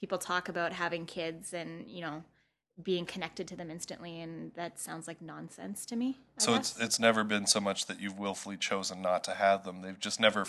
people 0.00 0.18
talk 0.18 0.48
about 0.50 0.72
having 0.74 1.06
kids 1.06 1.54
and, 1.54 1.88
you 1.88 2.02
know, 2.02 2.22
being 2.82 3.06
connected 3.06 3.46
to 3.48 3.56
them 3.56 3.70
instantly 3.70 4.20
and 4.20 4.52
that 4.54 4.78
sounds 4.80 5.06
like 5.06 5.22
nonsense 5.22 5.86
to 5.86 5.94
me 5.96 6.18
I 6.38 6.42
So 6.44 6.54
it's 6.54 6.72
guess. 6.74 6.84
it's 6.86 6.98
never 7.00 7.22
been 7.24 7.46
so 7.46 7.60
much 7.60 7.86
that 7.86 8.00
you've 8.00 8.18
willfully 8.18 8.56
chosen 8.56 9.00
not 9.00 9.22
to 9.24 9.34
have 9.34 9.64
them. 9.64 9.80
They've 9.82 9.98
just 10.08 10.18
never 10.20 10.44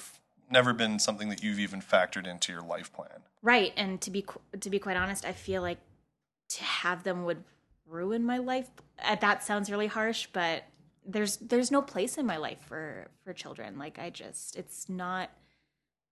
never 0.49 0.73
been 0.73 0.99
something 0.99 1.29
that 1.29 1.41
you've 1.43 1.59
even 1.59 1.81
factored 1.81 2.27
into 2.27 2.51
your 2.51 2.61
life 2.61 2.91
plan. 2.93 3.19
right 3.41 3.71
and 3.77 4.01
to 4.01 4.11
be 4.11 4.21
qu- 4.23 4.41
to 4.59 4.69
be 4.69 4.77
quite 4.79 4.95
honest 4.97 5.25
i 5.25 5.31
feel 5.31 5.61
like 5.63 5.79
to 6.49 6.63
have 6.63 7.01
them 7.03 7.25
would 7.25 7.43
ruin 7.87 8.23
my 8.23 8.37
life 8.37 8.69
that 9.21 9.43
sounds 9.43 9.71
really 9.71 9.87
harsh 9.87 10.27
but 10.33 10.63
there's 11.05 11.37
there's 11.37 11.71
no 11.71 11.81
place 11.81 12.17
in 12.17 12.25
my 12.25 12.37
life 12.37 12.59
for 12.67 13.07
for 13.23 13.33
children. 13.33 13.77
Like 13.77 13.99
i 13.99 14.09
just 14.09 14.55
it's 14.55 14.89
not 14.89 15.29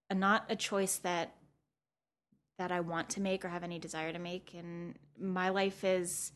a, 0.09 0.15
not 0.15 0.45
a 0.49 0.55
choice 0.55 0.97
that 0.97 1.35
that 2.59 2.71
i 2.71 2.79
want 2.79 3.09
to 3.09 3.21
make 3.21 3.43
or 3.43 3.49
have 3.49 3.63
any 3.63 3.79
desire 3.79 4.13
to 4.13 4.19
make. 4.19 4.53
And 4.53 4.95
my 5.19 5.49
life 5.49 5.83
is 5.83 6.31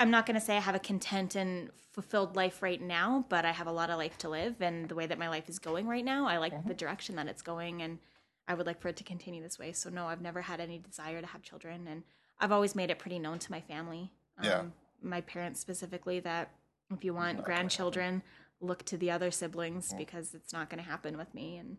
i'm 0.00 0.10
not 0.10 0.26
going 0.26 0.34
to 0.34 0.40
say 0.44 0.56
i 0.56 0.60
have 0.60 0.74
a 0.74 0.80
content 0.80 1.36
and 1.36 1.70
fulfilled 1.92 2.34
life 2.36 2.62
right 2.62 2.80
now 2.80 3.24
but 3.28 3.44
i 3.44 3.52
have 3.52 3.66
a 3.66 3.72
lot 3.72 3.90
of 3.90 3.98
life 3.98 4.18
to 4.18 4.28
live. 4.28 4.60
And 4.60 4.88
the 4.88 4.94
way 4.94 5.06
that 5.06 5.18
my 5.18 5.28
life 5.28 5.48
is 5.48 5.58
going 5.58 5.86
right 5.86 6.04
now 6.04 6.26
i 6.26 6.38
like 6.38 6.66
the 6.66 6.74
direction 6.74 7.16
that 7.16 7.28
it's 7.28 7.42
going. 7.42 7.82
And 7.82 7.98
i 8.48 8.54
would 8.54 8.66
like 8.66 8.80
for 8.80 8.88
it 8.88 8.96
to 8.96 9.04
continue 9.04 9.42
this 9.42 9.58
way. 9.58 9.72
So 9.72 9.88
no 9.90 10.06
i've 10.06 10.20
never 10.22 10.42
had 10.42 10.60
any 10.60 10.78
desire 10.78 11.20
to 11.20 11.26
have 11.28 11.42
children. 11.42 11.86
And 11.88 12.02
i've 12.40 12.52
always 12.52 12.74
made 12.74 12.90
it 12.90 12.98
pretty 12.98 13.18
known 13.20 13.38
to 13.40 13.50
my 13.50 13.60
family. 13.60 14.10
Um, 14.38 14.44
Yeah. 14.46 14.62
my 15.02 15.20
parents 15.20 15.60
specifically 15.60 16.18
that 16.20 16.50
if 16.94 17.04
you 17.04 17.14
want 17.14 17.42
grandchildren 17.44 18.22
look 18.60 18.84
to 18.84 18.96
the 18.96 19.10
other 19.10 19.30
siblings 19.30 19.92
because 19.98 20.34
it's 20.34 20.52
not 20.52 20.70
going 20.70 20.82
to 20.82 20.88
happen 20.88 21.16
with 21.16 21.34
me 21.34 21.56
and 21.56 21.76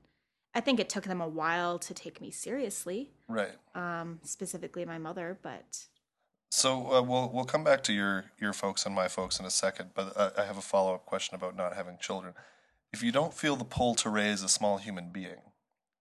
i 0.53 0.59
think 0.59 0.79
it 0.79 0.89
took 0.89 1.05
them 1.05 1.21
a 1.21 1.27
while 1.27 1.79
to 1.79 1.93
take 1.93 2.19
me 2.21 2.29
seriously 2.31 3.11
Right. 3.27 3.55
um, 3.75 4.19
specifically 4.23 4.85
my 4.85 4.97
mother 4.97 5.37
but 5.41 5.87
So 6.51 6.93
uh, 6.93 7.01
we'll 7.01 7.29
we'll 7.33 7.45
come 7.45 7.63
back 7.63 7.81
to 7.83 7.93
your 7.93 8.25
your 8.39 8.53
folks 8.53 8.85
and 8.85 8.93
my 8.93 9.07
folks 9.07 9.39
in 9.39 9.45
a 9.45 9.49
second, 9.49 9.89
but 9.95 10.13
uh, 10.15 10.29
I 10.37 10.43
have 10.45 10.57
a 10.57 10.61
follow 10.61 10.93
up 10.93 11.05
question 11.05 11.33
about 11.35 11.55
not 11.55 11.73
having 11.73 11.97
children. 11.99 12.33
If 12.91 13.01
you 13.01 13.11
don't 13.11 13.33
feel 13.33 13.55
the 13.55 13.65
pull 13.65 13.95
to 13.95 14.09
raise 14.09 14.43
a 14.43 14.49
small 14.49 14.77
human 14.77 15.09
being, 15.09 15.41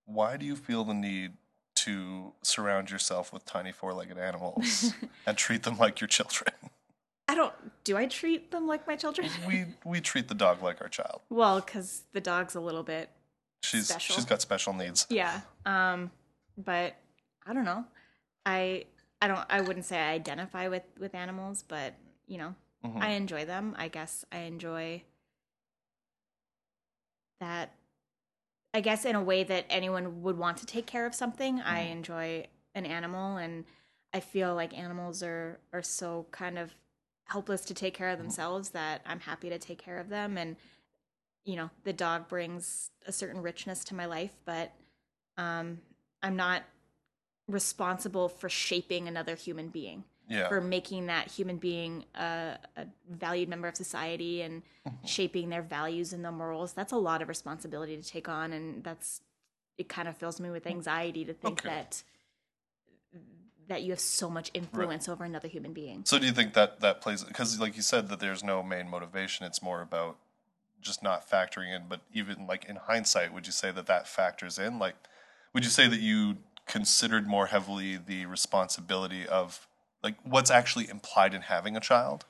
why 0.05 0.37
do 0.37 0.45
you 0.45 0.57
feel 0.57 0.85
the 0.85 0.93
need 0.95 1.31
to 1.77 2.35
surround 2.43 2.91
yourself 2.91 3.33
with 3.33 3.47
tiny 3.47 3.73
four 3.73 3.95
legged 3.95 4.19
animals 4.19 4.93
and 5.27 5.39
treat 5.39 5.63
them 5.63 5.79
like 5.79 6.01
your 6.03 6.09
children? 6.09 6.53
I 7.29 7.35
don't 7.35 7.53
do 7.85 7.97
i 7.97 8.07
treat 8.07 8.51
them 8.51 8.67
like 8.67 8.87
my 8.87 8.97
children 8.97 9.29
We 9.47 9.67
we 9.85 10.01
treat 10.01 10.29
the 10.29 10.35
dog 10.35 10.63
like 10.63 10.81
our 10.81 10.89
child. 10.89 11.21
well 11.31 11.61
because 11.61 12.03
the 12.13 12.21
dog's 12.21 12.55
a 12.55 12.61
little 12.61 12.83
bit 12.83 13.11
She's 13.65 13.89
Special. 13.89 14.17
she's 14.17 14.25
got 14.25 14.41
special 14.41 14.73
needs. 14.73 15.07
yeah 15.09 15.41
um 15.67 16.11
but 16.59 16.95
i 17.47 17.53
don't 17.53 17.65
know 17.65 17.85
i 18.45 18.85
i 19.21 19.29
don't 19.29 19.45
i 19.49 19.61
wouldn't 19.61 19.85
say 19.87 19.99
i 19.99 20.13
identify 20.13 20.69
with 20.69 20.83
with 20.99 21.15
animals 21.15 21.65
but 21.67 21.95
you 22.27 22.39
know 22.39 22.55
Mhm. 22.85 23.01
i 23.01 23.11
enjoy 23.11 23.45
them 23.45 23.75
i 23.79 23.87
guess 23.89 24.25
i 24.33 24.39
enjoy 24.39 25.03
that 27.41 27.73
i 28.75 28.81
guess 28.81 29.05
in 29.05 29.15
a 29.15 29.23
way 29.23 29.45
that 29.45 29.65
anyone 29.71 30.23
would 30.23 30.37
want 30.39 30.57
to 30.59 30.67
take 30.67 30.87
care 30.87 31.07
of 31.07 31.15
something 31.15 31.61
i 31.61 31.81
enjoy 31.83 32.45
an 32.75 32.87
animal 32.87 33.37
and 33.37 33.65
i 34.13 34.21
feel 34.21 34.55
like 34.55 34.77
animals 34.77 35.23
are 35.23 35.59
are 35.73 35.83
so 35.83 36.27
kind 36.33 36.59
of 36.59 36.75
helpless 37.25 37.65
to 37.65 37.75
take 37.75 37.95
care 37.95 38.09
of 38.11 38.19
themselves 38.19 38.71
that 38.71 39.01
i'm 39.07 39.21
happy 39.21 39.49
to 39.49 39.59
take 39.59 39.79
care 39.79 39.99
of 39.99 40.09
them 40.09 40.37
and 40.37 40.57
you 41.45 41.57
know 41.57 41.71
the 41.85 41.93
dog 41.93 42.29
brings 42.29 42.91
a 43.07 43.13
certain 43.13 43.41
richness 43.43 43.85
to 43.85 43.95
my 43.95 44.07
life 44.07 44.33
but 44.45 44.73
um 45.39 45.79
i'm 46.23 46.37
not 46.37 46.63
responsible 47.49 48.29
for 48.29 48.49
shaping 48.49 49.09
another 49.09 49.35
human 49.35 49.69
being 49.69 50.05
Yeah. 50.29 50.49
for 50.49 50.61
making 50.61 51.07
that 51.07 51.29
human 51.29 51.57
being 51.59 52.05
a, 52.15 52.57
a 52.77 52.87
valued 53.11 53.49
member 53.49 53.69
of 53.69 53.77
society 53.77 54.43
and 54.43 54.63
Mm-hmm. 54.85 55.07
shaping 55.07 55.49
their 55.49 55.63
values 55.63 56.13
and 56.13 56.25
their 56.25 56.33
morals 56.33 56.73
that's 56.73 56.93
a 56.93 56.97
lot 56.97 57.23
of 57.23 57.29
responsibility 57.29 57.97
to 57.97 58.03
take 58.03 58.29
on 58.29 58.53
and 58.53 58.83
that's 58.83 59.21
it 59.79 59.89
kind 59.89 60.09
of 60.09 60.17
fills 60.17 60.41
me 60.41 60.51
with 60.51 60.67
anxiety 60.67 61.25
to 61.25 61.33
think 61.33 61.61
Okay. 61.61 61.69
that 61.69 62.03
that 63.73 63.83
you 63.83 63.91
have 63.91 64.01
so 64.01 64.31
much 64.31 64.51
influence 64.55 65.09
over 65.09 65.25
another 65.25 65.49
human 65.49 65.73
being. 65.73 66.03
So 66.05 66.19
do 66.19 66.27
you 66.27 66.33
think 66.33 66.55
that 66.55 66.81
that 66.81 67.01
plays 67.01 67.25
because 67.25 67.59
like 67.61 67.77
you 67.77 67.83
said 67.83 68.09
that 68.09 68.21
there's 68.21 68.45
no 68.45 68.63
main 68.63 68.89
motivation 68.89 69.47
it's 69.47 69.63
more 69.63 69.83
about 69.83 70.17
just 70.81 71.03
not 71.03 71.29
factoring 71.29 71.75
in 71.75 71.85
but 71.89 72.01
even 72.13 72.47
like 72.47 72.65
in 72.65 72.77
hindsight 72.77 73.33
would 73.33 73.47
you 73.47 73.53
say 73.53 73.71
that 73.71 73.87
that 73.87 74.07
factors 74.07 74.59
in? 74.59 74.79
Like 74.79 74.95
would 75.55 75.65
you 75.65 75.71
say 75.71 75.89
that 75.89 76.01
you 76.01 76.39
considered 76.67 77.27
more 77.27 77.47
heavily 77.47 77.97
the 77.97 78.27
responsibility 78.27 79.27
of 79.27 79.67
like 80.03 80.17
what's 80.25 80.51
actually 80.51 80.89
implied 80.89 81.35
in 81.35 81.43
having 81.43 81.77
a 81.77 81.81
child? 81.81 82.25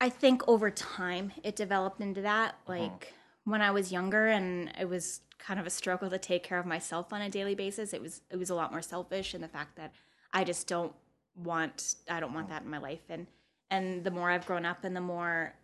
I 0.00 0.08
think 0.08 0.46
over 0.46 0.70
time 0.70 1.32
it 1.42 1.56
developed 1.56 2.00
into 2.00 2.22
that. 2.22 2.54
Mm-hmm. 2.66 2.82
Like 2.82 3.14
when 3.48 3.62
I 3.62 3.70
was 3.70 3.90
younger 3.90 4.28
and 4.28 4.70
it 4.78 4.88
was 4.88 5.20
kind 5.38 5.58
of 5.58 5.66
a 5.66 5.70
struggle 5.70 6.10
to 6.10 6.18
take 6.18 6.42
care 6.42 6.58
of 6.58 6.66
myself 6.66 7.12
on 7.12 7.22
a 7.22 7.30
daily 7.30 7.54
basis, 7.54 7.94
it 7.94 8.02
was 8.02 8.20
it 8.30 8.36
was 8.36 8.50
a 8.50 8.54
lot 8.54 8.70
more 8.70 8.82
selfish 8.82 9.34
in 9.34 9.40
the 9.40 9.48
fact 9.48 9.76
that 9.76 9.92
I 10.32 10.44
just 10.44 10.66
don't 10.66 10.92
want 11.34 11.94
I 12.10 12.20
don't 12.20 12.34
want 12.34 12.48
that 12.50 12.62
in 12.62 12.70
my 12.70 12.78
life. 12.78 13.02
And 13.08 13.26
and 13.70 14.04
the 14.04 14.10
more 14.10 14.30
I've 14.30 14.46
grown 14.46 14.66
up 14.66 14.84
and 14.84 14.94
the 14.94 15.00
more 15.00 15.54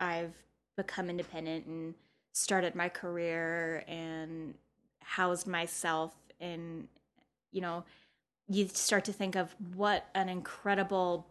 I've 0.00 0.34
become 0.76 1.08
independent 1.08 1.66
and 1.66 1.94
started 2.32 2.74
my 2.74 2.88
career 2.88 3.84
and 3.86 4.54
housed 5.00 5.46
myself 5.46 6.14
and 6.40 6.88
you 7.52 7.60
know 7.60 7.84
you 8.48 8.68
start 8.68 9.04
to 9.04 9.12
think 9.12 9.34
of 9.36 9.54
what 9.74 10.06
an 10.14 10.28
incredible 10.28 11.26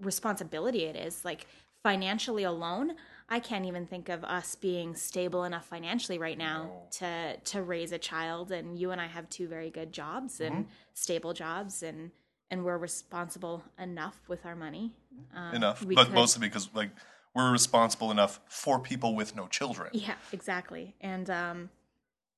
responsibility 0.00 0.84
it 0.84 0.96
is 0.96 1.24
like 1.24 1.46
financially 1.82 2.42
alone 2.42 2.94
i 3.28 3.38
can't 3.40 3.64
even 3.66 3.86
think 3.86 4.08
of 4.08 4.22
us 4.24 4.54
being 4.54 4.94
stable 4.94 5.44
enough 5.44 5.66
financially 5.66 6.18
right 6.18 6.38
now 6.38 6.64
No. 6.64 6.82
to 6.98 7.36
to 7.52 7.62
raise 7.62 7.92
a 7.92 7.98
child 7.98 8.52
and 8.52 8.78
you 8.78 8.90
and 8.92 9.00
i 9.00 9.06
have 9.06 9.28
two 9.28 9.48
very 9.48 9.70
good 9.70 9.92
jobs 9.92 10.40
and 10.40 10.66
stable 10.94 11.32
jobs 11.32 11.82
and 11.82 12.10
and 12.50 12.64
we're 12.64 12.78
responsible 12.78 13.64
enough 13.76 14.20
with 14.28 14.46
our 14.46 14.54
money. 14.54 14.92
Um, 15.34 15.54
enough. 15.56 15.84
but 15.84 16.06
could- 16.06 16.14
mostly 16.14 16.46
because 16.46 16.68
like 16.74 16.90
we're 17.34 17.50
responsible 17.50 18.12
enough 18.12 18.38
for 18.46 18.78
people 18.78 19.16
with 19.16 19.34
no 19.34 19.48
children. 19.48 19.90
Yeah 19.92 20.14
exactly. 20.32 20.94
And 21.00 21.28
um 21.28 21.70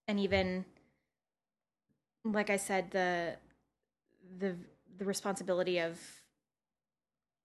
and 0.08 0.18
even 0.18 0.64
like 2.24 2.48
i 2.50 2.56
said 2.56 2.90
the 2.90 3.36
the 4.38 4.56
the 4.96 5.04
responsibility 5.04 5.78
of 5.78 6.00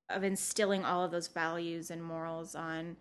of 0.10 0.24
instilling 0.24 0.84
all 0.86 1.04
of 1.04 1.12
those 1.12 1.28
values 1.28 1.92
and 1.92 2.02
morals 2.04 2.56
on 2.56 2.96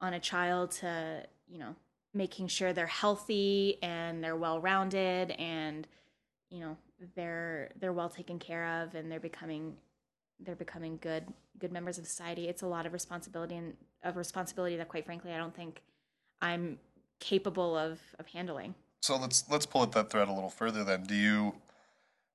on 0.00 0.14
a 0.14 0.20
child 0.20 0.70
to 0.70 1.22
you 1.48 1.58
know 1.58 1.74
making 2.14 2.48
sure 2.48 2.72
they're 2.72 2.86
healthy 2.86 3.78
and 3.82 4.22
they're 4.22 4.36
well 4.36 4.60
rounded 4.60 5.30
and 5.32 5.86
you 6.50 6.60
know 6.60 6.76
they're 7.14 7.70
they're 7.80 7.92
well 7.92 8.08
taken 8.08 8.38
care 8.38 8.82
of 8.82 8.94
and 8.94 9.10
they're 9.10 9.20
becoming 9.20 9.76
they're 10.40 10.56
becoming 10.56 10.98
good 11.00 11.24
good 11.58 11.72
members 11.72 11.98
of 11.98 12.06
society 12.06 12.48
it's 12.48 12.62
a 12.62 12.66
lot 12.66 12.86
of 12.86 12.92
responsibility 12.92 13.56
and 13.56 13.74
of 14.02 14.16
responsibility 14.16 14.76
that 14.76 14.88
quite 14.88 15.04
frankly 15.04 15.32
i 15.32 15.36
don't 15.36 15.54
think 15.54 15.82
i'm 16.40 16.78
capable 17.20 17.76
of 17.76 17.98
of 18.18 18.26
handling 18.28 18.74
So 19.00 19.16
let's 19.16 19.44
let's 19.50 19.66
pull 19.66 19.82
at 19.82 19.92
that 19.92 20.10
thread 20.10 20.28
a 20.28 20.32
little 20.32 20.50
further. 20.50 20.84
Then, 20.84 21.04
do 21.04 21.14
you 21.14 21.54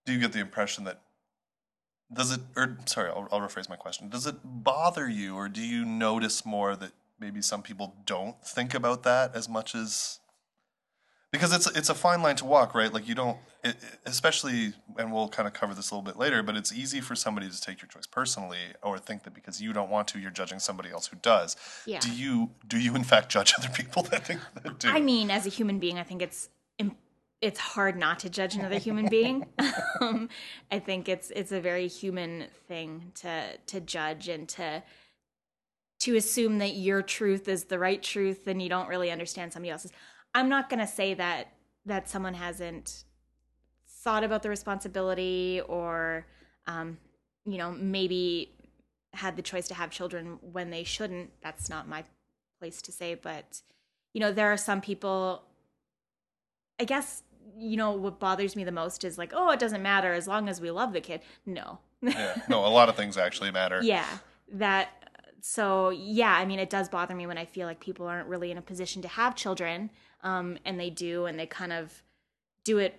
do 0.05 0.13
you 0.13 0.19
get 0.19 0.31
the 0.33 0.39
impression 0.39 0.83
that 0.85 1.01
does 2.11 2.31
it? 2.31 2.41
Or 2.55 2.77
sorry, 2.85 3.09
I'll, 3.09 3.27
I'll 3.31 3.41
rephrase 3.41 3.69
my 3.69 3.75
question. 3.75 4.09
Does 4.09 4.25
it 4.27 4.37
bother 4.43 5.09
you, 5.09 5.35
or 5.35 5.49
do 5.49 5.61
you 5.61 5.83
notice 5.85 6.45
more 6.45 6.75
that 6.75 6.91
maybe 7.23 7.41
some 7.41 7.61
people 7.61 7.95
don't 8.05 8.39
think 8.45 8.73
about 8.73 9.03
that 9.03 9.35
as 9.35 9.47
much 9.47 9.73
as 9.73 10.19
because 11.31 11.51
it's 11.51 11.67
it's 11.75 11.89
a 11.89 11.95
fine 11.95 12.21
line 12.21 12.35
to 12.35 12.45
walk, 12.45 12.75
right? 12.75 12.93
Like 12.93 13.07
you 13.07 13.15
don't, 13.15 13.37
it, 13.63 13.75
especially, 14.05 14.73
and 14.97 15.11
we'll 15.11 15.29
kind 15.29 15.47
of 15.47 15.53
cover 15.53 15.73
this 15.73 15.89
a 15.89 15.95
little 15.95 16.05
bit 16.05 16.17
later. 16.17 16.43
But 16.43 16.55
it's 16.55 16.71
easy 16.71 17.01
for 17.01 17.15
somebody 17.15 17.49
to 17.49 17.59
take 17.59 17.81
your 17.81 17.89
choice 17.89 18.05
personally, 18.05 18.59
or 18.83 18.99
think 18.99 19.23
that 19.23 19.33
because 19.33 19.59
you 19.59 19.73
don't 19.73 19.89
want 19.89 20.07
to, 20.09 20.19
you're 20.19 20.29
judging 20.29 20.59
somebody 20.59 20.91
else 20.91 21.07
who 21.07 21.17
does. 21.21 21.55
Yeah. 21.87 21.99
Do 21.99 22.11
you 22.11 22.51
do 22.67 22.77
you 22.79 22.95
in 22.95 23.03
fact 23.03 23.29
judge 23.29 23.53
other 23.59 23.69
people 23.69 24.03
that 24.03 24.27
think 24.27 24.41
that 24.61 24.79
do? 24.79 24.89
I 24.89 24.99
mean, 24.99 25.31
as 25.31 25.47
a 25.47 25.49
human 25.49 25.79
being, 25.79 25.97
I 25.97 26.03
think 26.03 26.21
it's 26.21 26.49
it's 27.43 27.59
hard 27.59 27.97
not 27.97 28.19
to 28.19 28.29
judge 28.29 28.55
another 28.55 28.77
human 28.77 29.09
being. 29.09 29.45
um, 29.99 30.29
I 30.71 30.79
think 30.79 31.09
it's 31.09 31.29
it's 31.31 31.51
a 31.51 31.59
very 31.59 31.87
human 31.87 32.45
thing 32.67 33.11
to 33.15 33.57
to 33.67 33.81
judge 33.81 34.29
and 34.29 34.47
to 34.49 34.81
to 36.03 36.15
assume 36.15 36.57
that 36.59 36.75
your 36.75 37.01
truth 37.01 37.47
is 37.47 37.65
the 37.65 37.79
right 37.79 38.01
truth 38.01 38.47
and 38.47 38.61
you 38.61 38.69
don't 38.69 38.87
really 38.87 39.11
understand 39.11 39.53
somebody 39.53 39.71
else's. 39.71 39.91
I'm 40.33 40.49
not 40.49 40.69
going 40.69 40.79
to 40.79 40.87
say 40.87 41.13
that 41.13 41.53
that 41.85 42.09
someone 42.09 42.33
hasn't 42.33 43.03
thought 43.87 44.23
about 44.23 44.41
the 44.41 44.49
responsibility 44.49 45.61
or 45.67 46.25
um, 46.67 46.97
you 47.45 47.57
know 47.57 47.71
maybe 47.71 48.53
had 49.13 49.35
the 49.35 49.41
choice 49.41 49.67
to 49.67 49.73
have 49.73 49.91
children 49.91 50.39
when 50.41 50.69
they 50.69 50.83
shouldn't. 50.83 51.31
That's 51.41 51.69
not 51.69 51.87
my 51.87 52.03
place 52.59 52.81
to 52.83 52.91
say, 52.91 53.15
but 53.15 53.61
you 54.13 54.21
know 54.21 54.31
there 54.31 54.51
are 54.51 54.57
some 54.57 54.79
people 54.79 55.43
i 56.79 56.85
guess 56.85 57.23
you 57.57 57.77
know 57.77 57.91
what 57.91 58.19
bothers 58.19 58.55
me 58.55 58.63
the 58.63 58.71
most 58.71 59.03
is 59.03 59.17
like, 59.17 59.31
oh, 59.35 59.51
it 59.51 59.59
doesn't 59.59 59.81
matter 59.81 60.13
as 60.13 60.27
long 60.27 60.49
as 60.49 60.61
we 60.61 60.71
love 60.71 60.93
the 60.93 61.01
kid. 61.01 61.21
No. 61.45 61.79
Yeah. 62.01 62.41
No, 62.49 62.65
a 62.65 62.67
lot 62.67 62.89
of 62.89 62.95
things 62.95 63.17
actually 63.17 63.51
matter. 63.51 63.81
yeah. 63.83 64.07
That 64.53 65.02
so 65.45 65.89
yeah, 65.89 66.33
I 66.37 66.45
mean 66.45 66.57
it 66.59 66.69
does 66.69 66.87
bother 66.87 67.13
me 67.13 67.27
when 67.27 67.37
I 67.37 67.43
feel 67.43 67.67
like 67.67 67.81
people 67.81 68.07
aren't 68.07 68.29
really 68.29 68.49
in 68.49 68.57
a 68.57 68.61
position 68.61 69.01
to 69.01 69.09
have 69.09 69.35
children. 69.35 69.89
Um 70.21 70.57
and 70.63 70.79
they 70.79 70.89
do 70.89 71.25
and 71.25 71.37
they 71.37 71.45
kind 71.45 71.73
of 71.73 72.01
do 72.63 72.77
it 72.77 72.97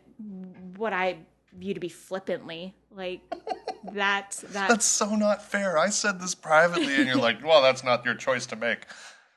what 0.76 0.92
I 0.92 1.16
view 1.56 1.72
to 1.72 1.80
be 1.80 1.88
flippantly. 1.88 2.74
Like 2.90 3.22
that 3.94 4.44
that 4.52 4.68
That's 4.68 4.84
so 4.84 5.16
not 5.16 5.42
fair. 5.42 5.78
I 5.78 5.88
said 5.88 6.20
this 6.20 6.34
privately, 6.34 6.96
and 6.96 7.06
you're 7.06 7.16
like, 7.16 7.42
well, 7.42 7.62
that's 7.62 7.82
not 7.82 8.04
your 8.04 8.14
choice 8.14 8.44
to 8.46 8.56
make. 8.56 8.84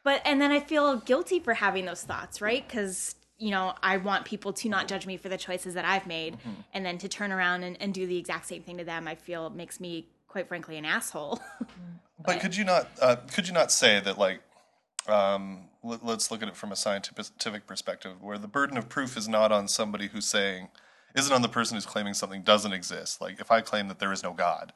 But 0.03 0.21
and 0.25 0.41
then 0.41 0.51
I 0.51 0.59
feel 0.59 0.97
guilty 0.97 1.39
for 1.39 1.53
having 1.53 1.85
those 1.85 2.03
thoughts, 2.03 2.41
right? 2.41 2.67
Because 2.67 3.15
you 3.37 3.51
know 3.51 3.73
I 3.81 3.95
want 3.97 4.25
people 4.25 4.51
to 4.51 4.67
not 4.67 4.89
judge 4.89 5.05
me 5.07 5.15
for 5.15 5.29
the 5.29 5.37
choices 5.37 5.75
that 5.75 5.85
I've 5.85 6.07
made, 6.07 6.33
Mm-hmm. 6.33 6.61
and 6.73 6.85
then 6.85 6.97
to 6.97 7.07
turn 7.07 7.31
around 7.31 7.63
and, 7.63 7.81
and 7.81 7.93
do 7.93 8.05
the 8.05 8.17
exact 8.17 8.47
same 8.47 8.63
thing 8.63 8.77
to 8.79 8.83
them. 8.83 9.07
I 9.07 9.15
feel 9.15 9.49
makes 9.49 9.79
me, 9.79 10.09
quite 10.27 10.49
frankly, 10.49 10.77
an 10.77 10.83
asshole. 10.83 11.39
But 12.19 12.39
could 12.39 12.55
you 12.55 12.63
not? 12.63 12.89
Uh, 13.01 13.17
could 13.33 13.47
you 13.47 13.53
not 13.53 13.71
say 13.71 13.99
that, 13.99 14.17
like, 14.17 14.41
um, 15.07 15.69
let, 15.83 16.03
let's 16.03 16.31
look 16.31 16.41
at 16.41 16.47
it 16.47 16.55
from 16.55 16.71
a 16.71 16.75
scientific 16.75 17.67
perspective, 17.67 18.21
where 18.21 18.37
the 18.37 18.47
burden 18.47 18.77
of 18.77 18.89
proof 18.89 19.15
is 19.17 19.27
not 19.27 19.51
on 19.51 19.67
somebody 19.67 20.07
who's 20.07 20.25
saying, 20.25 20.69
isn't 21.15 21.33
on 21.33 21.41
the 21.41 21.49
person 21.49 21.75
who's 21.75 21.85
claiming 21.85 22.13
something 22.13 22.41
doesn't 22.41 22.73
exist. 22.73 23.21
Like, 23.21 23.39
if 23.39 23.51
I 23.51 23.61
claim 23.61 23.87
that 23.87 23.99
there 23.99 24.11
is 24.11 24.23
no 24.23 24.33
God, 24.33 24.73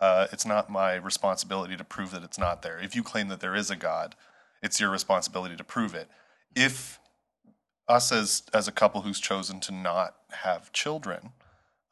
uh, 0.00 0.26
it's 0.32 0.44
not 0.44 0.68
my 0.68 0.94
responsibility 0.94 1.76
to 1.76 1.84
prove 1.84 2.10
that 2.10 2.24
it's 2.24 2.38
not 2.38 2.62
there. 2.62 2.78
If 2.78 2.96
you 2.96 3.02
claim 3.02 3.28
that 3.28 3.40
there 3.40 3.54
is 3.54 3.70
a 3.70 3.76
God, 3.76 4.16
it's 4.62 4.80
your 4.80 4.90
responsibility 4.90 5.56
to 5.56 5.64
prove 5.64 5.94
it. 5.94 6.08
If 6.54 6.98
us 7.88 8.12
as 8.12 8.42
as 8.52 8.68
a 8.68 8.72
couple 8.72 9.02
who's 9.02 9.20
chosen 9.20 9.60
to 9.60 9.72
not 9.72 10.16
have 10.30 10.72
children, 10.72 11.32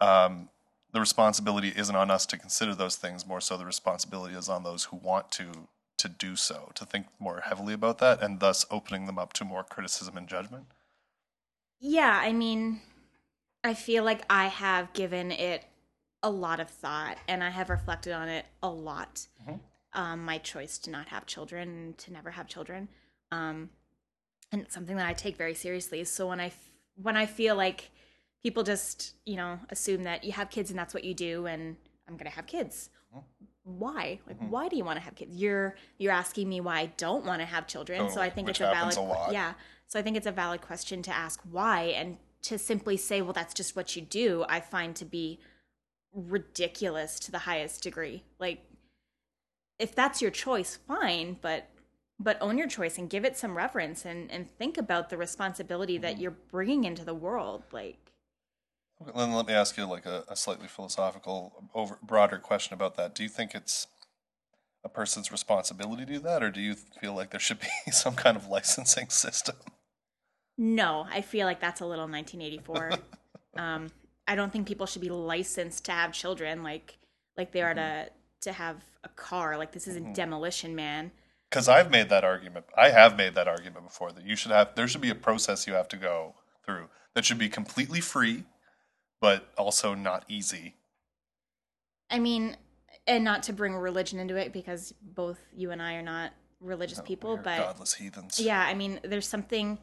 um, 0.01 0.49
the 0.93 1.01
responsibility 1.01 1.73
isn't 1.77 1.95
on 1.97 2.11
us 2.11 2.27
to 2.27 2.39
consider 2.39 2.75
those 2.75 2.97
things. 2.97 3.27
More 3.27 3.41
so, 3.41 3.57
the 3.57 3.67
responsibility 3.67 4.35
is 4.35 4.49
on 4.49 4.63
those 4.65 4.85
who 4.85 4.97
want 4.97 5.31
to 5.33 5.69
to 5.99 6.09
do 6.09 6.37
so, 6.37 6.71
to 6.75 6.85
think 6.85 7.07
more 7.19 7.41
heavily 7.45 7.75
about 7.75 7.99
that, 7.99 8.23
and 8.23 8.39
thus 8.41 8.65
opening 8.71 9.07
them 9.07 9.19
up 9.19 9.33
to 9.35 9.45
more 9.45 9.65
criticism 9.65 10.17
and 10.17 10.29
judgment. 10.29 10.67
yeah, 11.81 12.19
I 12.23 12.33
mean, 12.33 12.81
I 13.65 13.75
feel 13.75 14.05
like 14.05 14.23
I 14.31 14.47
have 14.47 14.93
given 14.93 15.31
it 15.31 15.65
a 16.23 16.31
lot 16.31 16.61
of 16.61 16.69
thought, 16.71 17.19
and 17.29 17.43
I 17.43 17.51
have 17.51 17.71
reflected 17.71 18.13
on 18.13 18.29
it 18.29 18.47
a 18.63 18.69
lot. 18.69 19.27
Um, 19.95 20.25
my 20.25 20.39
choice 20.39 20.79
to 20.79 20.91
not 20.91 21.09
have 21.09 21.27
children, 21.27 21.95
to 21.99 22.13
never 22.13 22.31
have 22.33 22.47
children. 22.47 22.89
Um, 23.33 23.71
and 24.53 24.63
it's 24.63 24.75
something 24.75 24.97
that 24.97 25.07
I 25.07 25.15
take 25.15 25.37
very 25.37 25.55
seriously. 25.55 26.05
So 26.05 26.29
when 26.29 26.41
I 26.41 26.47
f- 26.47 26.71
when 26.95 27.17
I 27.17 27.27
feel 27.27 27.57
like 27.57 27.91
people 28.43 28.63
just 28.63 29.15
you 29.27 29.37
know 29.37 29.59
assume 29.71 30.05
that 30.05 30.25
you 30.25 30.33
have 30.33 30.51
kids 30.51 30.71
and 30.71 30.79
that's 30.79 30.95
what 30.95 31.05
you 31.05 31.15
do, 31.15 31.47
and 31.47 31.77
I'm 32.09 32.17
gonna 32.17 32.31
have 32.31 32.47
kids. 32.47 32.91
Why? 33.65 34.19
Like, 34.27 34.39
why 34.49 34.69
do 34.69 34.77
you 34.77 34.85
want 34.85 34.97
to 34.97 35.03
have 35.05 35.15
kids? 35.15 35.37
You're 35.37 35.75
you're 35.99 36.13
asking 36.13 36.49
me 36.49 36.61
why 36.61 36.79
I 36.81 36.87
don't 36.97 37.27
want 37.27 37.41
to 37.43 37.47
have 37.47 37.67
children. 37.67 38.09
so 38.11 38.21
I 38.21 38.31
think 38.31 38.47
which 38.47 38.61
it's 38.63 38.69
a 38.69 38.73
valid 38.73 38.97
a 38.97 39.33
yeah. 39.33 39.53
So 39.87 39.99
I 39.99 40.03
think 40.03 40.17
it's 40.17 40.27
a 40.27 40.33
valid 40.33 40.63
question 40.63 41.03
to 41.03 41.15
ask 41.15 41.41
why, 41.51 41.83
and 41.97 42.17
to 42.43 42.57
simply 42.59 42.97
say, 42.97 43.21
well, 43.21 43.33
that's 43.35 43.53
just 43.55 43.77
what 43.77 43.95
you 43.97 44.03
do. 44.03 44.45
I 44.49 44.61
find 44.61 44.95
to 44.97 45.05
be 45.05 45.39
ridiculous 46.15 47.19
to 47.21 47.31
the 47.31 47.41
highest 47.41 47.83
degree. 47.83 48.25
Like, 48.39 48.65
if 49.79 49.95
that's 49.95 50.23
your 50.23 50.31
choice, 50.31 50.77
fine, 50.89 51.37
but 51.41 51.69
but 52.19 52.37
own 52.41 52.59
your 52.59 52.67
choice 52.69 52.99
and 52.99 53.09
give 53.09 53.25
it 53.25 53.37
some 53.37 53.57
reverence 53.57 54.05
and 54.05 54.31
and 54.31 54.51
think 54.51 54.79
about 54.79 55.11
the 55.11 55.17
responsibility 55.17 55.95
Mm-hmm. 55.97 56.03
that 56.03 56.19
you're 56.19 56.37
bringing 56.51 56.85
into 56.85 57.05
the 57.05 57.15
world. 57.15 57.65
Like, 57.71 58.08
Then 59.15 59.33
let 59.33 59.47
me 59.47 59.55
ask 59.55 59.77
you 59.77 59.87
like 59.87 60.07
a, 60.07 60.25
a 60.29 60.37
slightly 60.37 60.67
philosophical, 60.67 61.65
over 61.75 61.99
broader 62.03 62.39
question 62.39 62.75
about 62.75 62.97
that. 62.97 63.15
Do 63.15 63.23
you 63.23 63.29
think 63.29 63.55
it's 63.55 63.87
a 64.85 64.89
person's 64.89 65.31
responsibility 65.31 66.05
to 66.05 66.13
do 66.15 66.19
that, 66.21 66.43
or 66.43 66.51
do 66.51 66.61
you 66.61 66.75
feel 66.75 67.15
like 67.15 67.31
there 67.31 67.41
should 67.41 67.61
be 67.61 67.69
some 67.93 68.15
kind 68.15 68.37
of 68.37 68.49
licensing 68.49 69.09
system? 69.09 69.57
no, 70.59 71.07
I 71.11 71.21
feel 71.21 71.47
like 71.47 71.61
that's 71.61 71.81
a 71.81 71.87
little 71.87 72.09
1984. 72.09 72.93
um, 73.57 73.91
I 74.27 74.35
don't 74.35 74.53
think 74.53 74.67
people 74.67 74.87
should 74.87 75.01
be 75.01 75.09
licensed 75.09 75.85
to 75.87 75.93
have 75.93 76.13
children 76.13 76.63
like 76.63 76.99
like 77.37 77.53
they 77.53 77.63
are 77.63 77.73
to 77.75 78.11
to 78.43 78.53
have 78.53 78.85
a 79.05 79.09
car. 79.09 79.57
Like 79.57 79.73
this 79.73 79.87
isn't 79.87 80.15
Demolition 80.15 80.75
Man. 80.75 81.13
Because 81.49 81.69
I've 81.69 81.91
made 81.91 82.11
that 82.11 82.25
argument. 82.25 82.67
I 82.77 82.91
have 82.91 83.17
made 83.17 83.35
that 83.37 83.49
argument 83.49 83.87
before 83.87 84.13
that 84.13 84.27
you 84.27 84.37
should 84.37 84.51
have. 84.51 84.75
There 84.75 84.87
should 84.87 85.01
be 85.01 85.09
a 85.09 85.15
process 85.15 85.67
you 85.67 85.73
have 85.73 85.89
to 85.89 85.97
go 85.97 86.35
through 86.67 86.89
that 87.15 87.25
should 87.25 87.39
be 87.39 87.49
completely 87.49 88.01
free, 88.01 88.45
but 89.21 89.49
also 89.57 89.95
not 89.95 90.25
easy. 90.29 90.75
I 92.11 92.19
mean, 92.19 92.57
and 93.07 93.25
not 93.25 93.43
to 93.45 93.53
bring 93.53 93.75
religion 93.75 94.19
into 94.19 94.37
it 94.37 94.53
because 94.53 94.95
both 95.03 95.39
you 95.55 95.71
and 95.71 95.83
I 95.83 95.95
are 95.95 96.03
not 96.03 96.33
religious 96.61 97.01
people, 97.01 97.37
but 97.37 97.59
godless 97.59 97.95
heathens. 97.95 98.41
yeah, 98.41 98.61
I 98.61 98.75
mean, 98.75 99.01
there's 99.03 99.29
something 99.29 99.79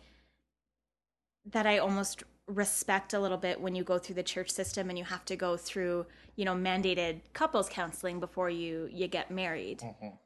that 1.51 1.65
I 1.65 1.77
almost 1.77 2.23
respect 2.47 3.13
a 3.13 3.19
little 3.19 3.37
bit 3.37 3.59
when 3.59 3.73
you 3.73 3.83
go 3.83 3.97
through 3.97 4.15
the 4.15 4.23
church 4.23 4.51
system 4.51 4.89
and 4.89 4.97
you 4.97 5.03
have 5.05 5.25
to 5.25 5.35
go 5.35 5.57
through, 5.57 6.05
you 6.35 6.45
know, 6.45 6.53
mandated 6.53 7.21
couples 7.33 7.69
counseling 7.69 8.19
before 8.19 8.49
you 8.49 8.87
you 8.91 9.07
get 9.07 9.31
married. 9.31 9.81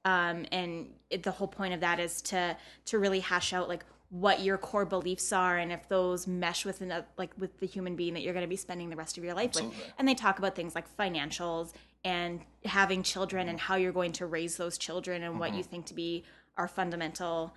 Um, 0.06 0.46
and 0.52 0.88
it, 1.10 1.24
the 1.24 1.32
whole 1.32 1.48
point 1.48 1.74
of 1.74 1.80
that 1.82 2.00
is 2.00 2.22
to 2.24 2.58
to 2.86 3.00
really 3.00 3.22
hash 3.22 3.54
out 3.54 3.70
like 3.70 3.86
what 4.10 4.42
your 4.42 4.58
core 4.58 4.86
beliefs 4.86 5.32
are 5.32 5.58
and 5.58 5.72
if 5.72 5.88
those 5.88 6.26
mesh 6.26 6.66
with 6.66 6.82
another, 6.82 7.06
like 7.18 7.32
with 7.38 7.60
the 7.60 7.68
human 7.68 7.96
being 7.96 8.16
that 8.16 8.22
you're 8.22 8.34
going 8.34 8.44
to 8.44 8.50
be 8.50 8.56
spending 8.56 8.90
the 8.90 8.96
rest 8.96 9.18
of 9.18 9.24
your 9.24 9.36
life 9.36 9.50
Absolutely. 9.50 9.78
with. 9.78 9.94
And 10.00 10.08
they 10.08 10.16
talk 10.16 10.40
about 10.40 10.56
things 10.56 10.74
like 10.74 10.86
financials 10.98 11.74
and 12.04 12.42
having 12.66 13.04
children 13.04 13.50
and 13.50 13.60
how 13.60 13.76
you're 13.76 13.92
going 13.92 14.14
to 14.14 14.26
raise 14.26 14.58
those 14.58 14.78
children 14.78 15.24
and 15.24 15.40
what 15.40 15.54
you 15.54 15.62
mm-hmm. 15.62 15.70
think 15.70 15.86
to 15.88 15.94
be 15.94 16.24
our 16.58 16.68
fundamental 16.68 17.54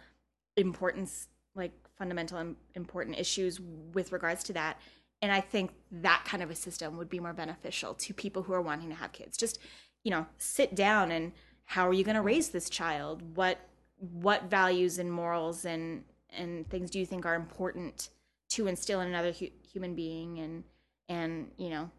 importance 0.57 1.29
like 1.55 1.73
fundamental 1.99 2.39
and 2.39 2.57
important 2.75 3.19
issues 3.19 3.61
with 3.93 4.13
regards 4.13 4.45
to 4.45 4.53
that. 4.53 4.79
And 5.23 5.31
i 5.33 5.41
think 5.41 5.71
that 5.91 6.25
kind 6.27 6.43
of 6.43 6.51
a 6.51 6.55
system 6.55 6.97
would 6.97 7.09
be 7.09 7.21
more 7.21 7.33
beneficial 7.33 7.95
to 7.95 8.13
people 8.13 8.43
who 8.43 8.53
are 8.53 8.61
wanting 8.61 8.89
to 8.91 8.95
have 8.95 9.13
kids. 9.13 9.37
Just 9.39 9.59
you 10.05 10.11
know 10.11 10.27
sit 10.37 10.75
down 10.75 11.11
and 11.11 11.33
how 11.65 11.89
are 11.89 11.93
you 11.95 12.05
going 12.05 12.15
to 12.15 12.21
mm-hmm. 12.21 12.27
raise 12.27 12.51
this 12.51 12.69
child? 12.69 13.37
What 13.37 13.59
what 13.97 14.51
values 14.51 14.99
and 14.99 15.13
morals 15.13 15.65
and 15.65 16.05
and 16.37 16.69
things 16.69 16.91
do 16.91 16.99
you 16.99 17.07
think 17.07 17.27
are 17.27 17.35
important 17.35 18.09
to 18.51 18.67
instill 18.67 19.01
in 19.01 19.09
another 19.09 19.33
hu- 19.33 19.51
human 19.71 19.95
being? 19.95 20.39
And 20.39 20.65
and 21.09 21.51
you 21.57 21.71
know 21.71 21.91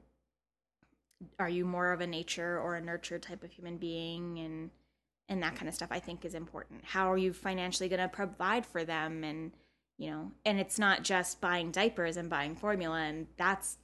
are 1.39 1.49
you 1.49 1.65
more 1.65 1.93
of 1.93 2.01
a 2.01 2.07
nature 2.07 2.59
or 2.59 2.75
a 2.75 2.81
nurture 2.81 3.19
type 3.19 3.43
of 3.43 3.51
human 3.51 3.77
being? 3.77 4.39
And 4.39 4.69
and 5.29 5.41
that 5.41 5.55
kind 5.55 5.69
of 5.69 5.73
stuff 5.73 5.89
i 5.91 5.99
think 5.99 6.25
is 6.25 6.35
important. 6.35 6.83
How 6.83 7.11
are 7.11 7.17
you 7.17 7.33
financially 7.33 7.89
going 7.89 8.01
to 8.01 8.09
provide 8.09 8.65
for 8.65 8.83
them? 8.83 9.23
And 9.23 9.51
you 9.97 10.09
know 10.09 10.31
and 10.45 10.59
it's 10.59 10.79
not 10.79 11.03
just 11.03 11.39
buying 11.41 11.71
diapers 11.71 12.17
and 12.17 12.29
buying 12.29 12.55
formula 12.55 12.99
and 12.99 13.27
that's 13.37 13.77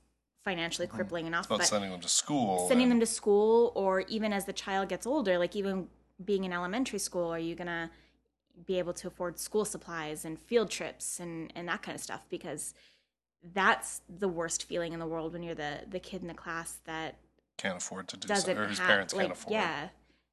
financially 0.43 0.87
mm-hmm. 0.87 0.95
crippling 0.95 1.27
enough 1.27 1.45
About 1.45 1.59
but 1.59 1.67
sending 1.67 1.91
them 1.91 2.01
to 2.01 2.09
school. 2.09 2.67
sending 2.67 2.85
and- 2.85 2.93
them 2.93 2.99
to 2.99 3.05
school 3.05 3.71
or 3.75 4.01
even 4.01 4.33
as 4.33 4.45
the 4.45 4.53
child 4.53 4.89
gets 4.89 5.05
older 5.05 5.37
like 5.37 5.55
even 5.55 5.87
being 6.23 6.43
in 6.43 6.53
elementary 6.53 6.99
school 6.99 7.29
are 7.29 7.39
you 7.39 7.55
going 7.55 7.67
to 7.67 7.89
be 8.65 8.79
able 8.79 8.93
to 8.93 9.07
afford 9.07 9.39
school 9.39 9.65
supplies 9.65 10.25
and 10.25 10.39
field 10.39 10.69
trips 10.69 11.19
and 11.19 11.51
and 11.55 11.67
that 11.67 11.81
kind 11.81 11.95
of 11.95 12.01
stuff 12.01 12.25
because 12.29 12.73
that's 13.53 14.01
the 14.09 14.27
worst 14.27 14.63
feeling 14.67 14.91
in 14.93 14.99
the 14.99 15.05
world 15.07 15.33
when 15.33 15.43
you're 15.43 15.55
the 15.55 15.79
the 15.89 15.99
kid 15.99 16.21
in 16.21 16.27
the 16.27 16.33
class 16.33 16.79
that 16.85 17.15
can't 17.57 17.77
afford 17.77 18.07
to 18.07 18.17
do 18.17 18.27
so, 18.27 18.33
doesn't 18.33 18.57
or 18.57 18.67
whose 18.67 18.79
have 18.79 18.87
parents 18.87 19.13
like 19.13 19.27
can't 19.27 19.37
afford. 19.37 19.53
yeah 19.53 19.87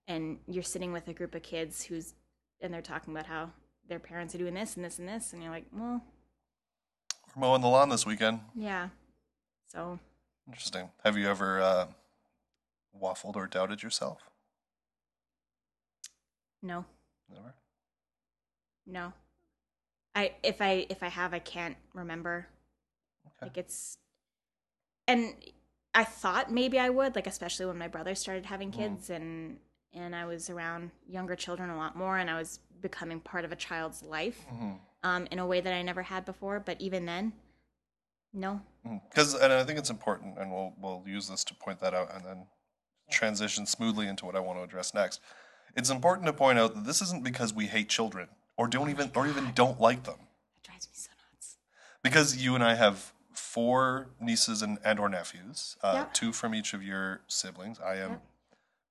and 0.08 0.38
you're 0.48 0.62
sitting 0.62 0.92
with 0.92 1.06
a 1.08 1.12
group 1.12 1.34
of 1.34 1.42
kids 1.42 1.84
who's 1.84 2.14
and 2.60 2.72
they're 2.72 2.82
talking 2.82 3.12
about 3.14 3.26
how 3.26 3.50
their 3.88 3.98
parents 4.00 4.34
are 4.34 4.38
doing 4.38 4.54
this 4.54 4.74
and 4.76 4.84
this 4.84 4.98
and 4.98 5.08
this 5.08 5.32
and 5.32 5.42
you're 5.42 5.52
like 5.52 5.66
well 5.72 6.02
We're 7.36 7.40
mowing 7.40 7.60
the 7.60 7.68
lawn 7.68 7.88
this 7.90 8.04
weekend. 8.06 8.40
yeah 8.54 8.88
so 9.68 9.98
Interesting. 10.48 10.90
Have 11.04 11.16
you 11.18 11.28
ever 11.28 11.60
uh, 11.60 11.86
waffled 13.00 13.34
or 13.34 13.48
doubted 13.48 13.82
yourself? 13.82 14.30
no 16.62 16.84
Never. 17.32 17.54
No 18.86 19.12
i 20.14 20.32
if 20.42 20.60
i 20.60 20.86
if 20.88 21.02
i 21.02 21.08
have 21.08 21.34
i 21.34 21.38
can't 21.38 21.76
remember 21.94 22.46
Okay. 23.26 23.46
like 23.48 23.56
it's 23.58 23.98
and 25.08 25.34
i 25.94 26.04
thought 26.04 26.50
maybe 26.52 26.78
i 26.78 26.88
would 26.88 27.14
like 27.14 27.26
especially 27.26 27.66
when 27.66 27.78
my 27.78 27.88
brother 27.88 28.14
started 28.14 28.46
having 28.46 28.70
Mm. 28.70 28.76
kids 28.76 29.10
and 29.10 29.58
and 29.92 30.14
i 30.14 30.24
was 30.24 30.48
around 30.50 30.90
younger 31.08 31.36
children 31.36 31.70
a 31.70 31.76
lot 31.76 31.96
more 31.96 32.18
and 32.18 32.30
i 32.30 32.38
was 32.38 32.60
becoming 32.80 33.20
part 33.20 33.44
of 33.44 33.52
a 33.52 33.56
child's 33.56 34.02
life 34.02 34.46
Mm-hmm. 34.52 34.74
um 35.02 35.26
in 35.30 35.38
a 35.38 35.46
way 35.46 35.60
that 35.60 35.72
i 35.72 35.82
never 35.82 36.02
had 36.02 36.24
before 36.24 36.60
but 36.60 36.80
even 36.80 37.06
then 37.06 37.32
no 38.32 38.60
Because, 39.10 39.34
and 39.34 39.52
I 39.52 39.64
think 39.64 39.78
it's 39.78 39.88
important, 39.90 40.38
and 40.38 40.52
we'll 40.52 40.72
we'll 40.78 41.02
use 41.06 41.26
this 41.28 41.42
to 41.44 41.54
point 41.54 41.80
that 41.80 41.94
out, 41.94 42.14
and 42.14 42.22
then 42.24 42.46
transition 43.10 43.64
smoothly 43.66 44.06
into 44.06 44.26
what 44.26 44.36
I 44.36 44.40
want 44.40 44.58
to 44.58 44.62
address 44.62 44.92
next. 44.94 45.20
It's 45.74 45.88
important 45.90 46.26
to 46.26 46.32
point 46.34 46.58
out 46.58 46.74
that 46.74 46.84
this 46.84 47.00
isn't 47.00 47.24
because 47.24 47.54
we 47.54 47.66
hate 47.66 47.88
children 47.88 48.28
or 48.56 48.68
don't 48.68 48.90
even 48.90 49.10
or 49.14 49.26
even 49.26 49.52
don't 49.54 49.80
like 49.80 50.04
them. 50.04 50.18
it 50.56 50.62
drives 50.62 50.86
me 50.88 50.94
so 50.94 51.10
nuts 51.32 51.56
because 52.02 52.36
you 52.36 52.54
and 52.54 52.64
I 52.64 52.74
have 52.74 53.12
four 53.32 54.08
nieces 54.20 54.62
and, 54.62 54.78
and 54.84 54.98
or 54.98 55.08
nephews, 55.08 55.76
uh, 55.82 55.94
Yep. 55.96 56.14
two 56.14 56.32
from 56.32 56.54
each 56.54 56.72
of 56.74 56.82
your 56.82 57.20
siblings. 57.28 57.78
I 57.80 57.96
am 57.96 58.10
Yep. 58.12 58.22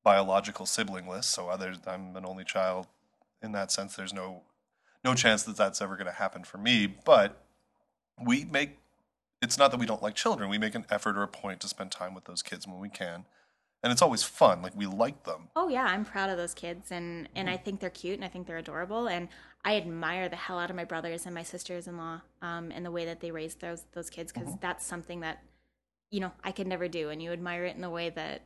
biological 0.04 0.65
siblingless, 0.65 1.23
so 1.25 1.49
others, 1.49 1.78
I'm 1.88 2.15
an 2.15 2.25
only 2.25 2.43
child. 2.43 2.88
In 3.41 3.51
that 3.54 3.71
sense, 3.71 3.95
there's 3.95 4.13
no 4.13 4.43
no 5.04 5.13
chance 5.13 5.43
that 5.43 5.56
that's 5.56 5.82
ever 5.82 5.95
going 5.95 6.08
to 6.08 6.12
happen 6.13 6.43
for 6.43 6.58
me. 6.58 6.88
But 6.88 7.43
we 8.23 8.45
make 8.45 8.78
it's 9.41 9.58
not 9.58 9.69
that 9.71 9.80
we 9.80 9.86
don't 9.86 10.01
like 10.01 10.15
children. 10.15 10.49
We 10.49 10.58
make 10.58 10.73
an 10.73 10.86
effort 10.89 11.17
or 11.17 11.23
a 11.23 11.28
point 11.28 11.60
to 11.62 11.67
spend 11.67 11.91
time 11.91 12.15
with 12.15 12.25
those 12.25 12.41
kids 12.41 12.65
when 12.67 12.80
we 12.80 12.89
can, 12.89 13.25
and 13.84 13.91
it's 13.91 14.01
always 14.01 14.23
fun. 14.23 14.62
Like 14.62 14.75
we 14.75 14.86
like 14.88 15.23
them. 15.25 15.49
Oh 15.56 15.67
yeah, 15.67 15.84
I'm 15.86 16.06
proud 16.06 16.30
of 16.30 16.38
those 16.38 16.54
kids, 16.54 16.91
and 16.91 17.30
and 17.36 17.49
I 17.49 17.58
think 17.58 17.80
they're 17.80 17.89
cute, 17.91 18.15
and 18.15 18.25
I 18.25 18.28
think 18.30 18.47
they're 18.47 18.58
adorable, 18.58 19.08
and 19.08 19.28
I 19.65 19.75
admire 19.78 20.30
the 20.30 20.36
hell 20.36 20.60
out 20.60 20.69
of 20.69 20.75
my 20.75 20.86
brothers 20.86 21.25
and 21.25 21.34
my 21.36 21.43
sisters-in-law, 21.43 22.21
um, 22.41 22.71
and 22.71 22.86
the 22.86 22.91
way 22.91 23.06
that 23.06 23.19
they 23.19 23.32
raise 23.32 23.56
those 23.56 23.84
those 23.93 24.10
kids, 24.10 24.32
because 24.32 24.47
Mm-hmm. 24.49 24.58
that's 24.62 24.86
something 24.86 25.21
that, 25.21 25.43
you 26.12 26.19
know, 26.19 26.32
I 26.43 26.51
could 26.51 26.67
never 26.67 26.88
do, 26.88 27.10
and 27.10 27.21
you 27.21 27.32
admire 27.32 27.65
it 27.65 27.75
in 27.75 27.82
the 27.82 27.89
way 27.89 28.10
that 28.12 28.43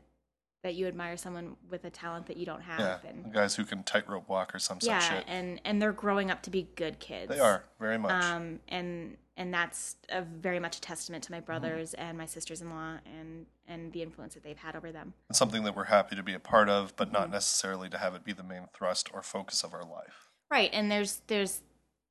that 0.63 0.75
you 0.75 0.87
admire 0.87 1.15
someone 1.15 1.55
with 1.69 1.85
a 1.85 1.89
talent 1.89 2.25
that 2.27 2.35
you 2.35 2.45
don't 2.45 2.61
have, 2.61 2.79
Yeah, 2.81 3.09
and 3.09 3.31
guys 3.33 3.55
who 3.55 3.63
can 3.63 3.81
tightrope 3.83 4.27
walk 4.27 4.53
or 4.53 4.59
some 4.59 4.81
such 4.81 4.87
yeah, 4.89 4.99
shit. 4.99 5.23
and 5.27 5.59
and 5.65 5.81
they're 5.81 5.93
growing 5.93 6.31
up 6.31 6.41
to 6.43 6.49
be 6.49 6.69
good 6.75 6.99
kids. 6.99 7.29
They 7.33 7.39
are 7.39 7.63
very 7.79 7.97
much. 7.97 8.11
um, 8.23 8.59
and 8.69 9.17
and 9.37 9.53
that's 9.53 9.95
a 10.09 10.21
very 10.21 10.59
much 10.59 10.77
a 10.77 10.81
testament 10.81 11.23
Mm-hmm. 11.23 11.33
to 11.33 11.37
my 11.37 11.45
brothers 11.45 11.93
and 11.95 12.17
my 12.17 12.25
sisters-in-law, 12.25 12.99
and 13.19 13.45
and 13.67 13.91
the 13.93 14.01
influence 14.01 14.33
that 14.35 14.43
they've 14.43 14.57
had 14.57 14.75
over 14.75 14.91
them. 14.91 15.13
It's 15.29 15.37
something 15.39 15.63
that 15.63 15.75
we're 15.75 15.85
happy 15.85 16.15
to 16.15 16.23
be 16.23 16.33
a 16.33 16.39
part 16.39 16.69
of, 16.69 16.95
but 16.95 17.07
Mm-hmm. 17.09 17.17
not 17.17 17.31
necessarily 17.31 17.89
to 17.89 17.97
have 17.97 18.15
it 18.15 18.23
be 18.23 18.33
the 18.33 18.43
main 18.43 18.67
thrust 18.73 19.09
or 19.13 19.21
focus 19.21 19.63
of 19.63 19.73
our 19.73 19.83
life. 19.83 20.28
Right, 20.51 20.69
and 20.73 20.91
there's 20.91 21.21
there's 21.27 21.61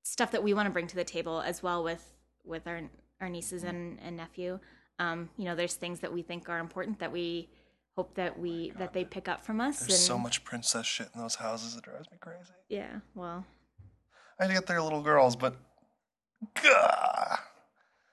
stuff 0.03 0.31
that 0.31 0.43
we 0.43 0.55
want 0.55 0.67
to 0.67 0.71
bring 0.71 0.87
to 0.87 0.97
the 0.97 1.05
table 1.05 1.41
as 1.41 1.63
well 1.63 1.83
with 1.83 2.13
with 2.45 2.67
our 2.67 2.83
our 3.21 3.29
nieces 3.29 3.65
and, 3.65 3.99
and 4.01 4.17
nephew. 4.17 4.61
Um, 4.99 5.29
you 5.37 5.45
know, 5.45 5.55
there's 5.55 5.75
things 5.75 6.01
that 6.01 6.13
we 6.13 6.23
think 6.23 6.49
are 6.49 6.59
important 6.59 7.01
that 7.01 7.13
we 7.13 7.49
hope 7.97 8.15
that 8.15 8.39
we 8.39 8.73
that 8.79 8.93
they 8.93 9.05
pick 9.05 9.29
up 9.29 9.45
from 9.45 9.61
us. 9.61 9.81
There's 9.81 9.93
and 9.93 9.99
so 9.99 10.19
much 10.19 10.45
princess 10.45 10.87
shit 10.87 11.09
in 11.15 11.21
those 11.21 11.35
houses 11.35 11.77
it 11.77 11.83
drives 11.83 12.11
me 12.11 12.19
crazy. 12.21 12.53
yeah, 12.69 13.01
well, 13.15 13.45
I 14.41 14.47
get 14.47 14.67
their 14.67 14.81
little 14.83 15.03
girls, 15.03 15.35
but 15.35 15.57
gah. 16.63 17.39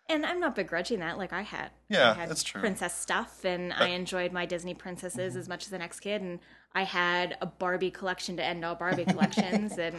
And 0.07 0.25
I'm 0.25 0.39
not 0.39 0.55
begrudging 0.55 0.99
that. 0.99 1.17
Like 1.17 1.33
I 1.33 1.41
had, 1.41 1.71
Yeah, 1.89 2.11
I 2.11 2.13
had 2.13 2.29
that's 2.29 2.43
true. 2.43 2.61
Princess 2.61 2.93
stuff, 2.97 3.43
and 3.45 3.73
I 3.73 3.87
enjoyed 3.89 4.31
my 4.31 4.45
Disney 4.45 4.73
princesses 4.73 5.33
Mm-hmm. 5.33 5.39
as 5.39 5.49
much 5.49 5.63
as 5.65 5.69
the 5.69 5.79
next 5.79 5.99
kid, 6.01 6.21
and 6.21 6.39
I 6.73 6.83
had 6.83 7.37
a 7.41 7.45
Barbie 7.45 7.91
collection 7.91 8.37
to 8.37 8.43
end 8.43 8.63
all 8.65 8.75
Barbie 8.75 9.05
collections, 9.05 9.77
and 9.77 9.95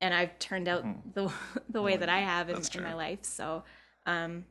and 0.00 0.14
I've 0.14 0.38
turned 0.38 0.68
out 0.68 0.84
the 1.14 1.32
the 1.68 1.82
way 1.82 1.96
that 1.96 2.08
I 2.08 2.20
have 2.20 2.48
in, 2.48 2.56
Mm-hmm. 2.56 2.78
In 2.78 2.84
my 2.84 2.94
life. 2.94 3.20
So, 3.24 3.64
um, 4.06 4.44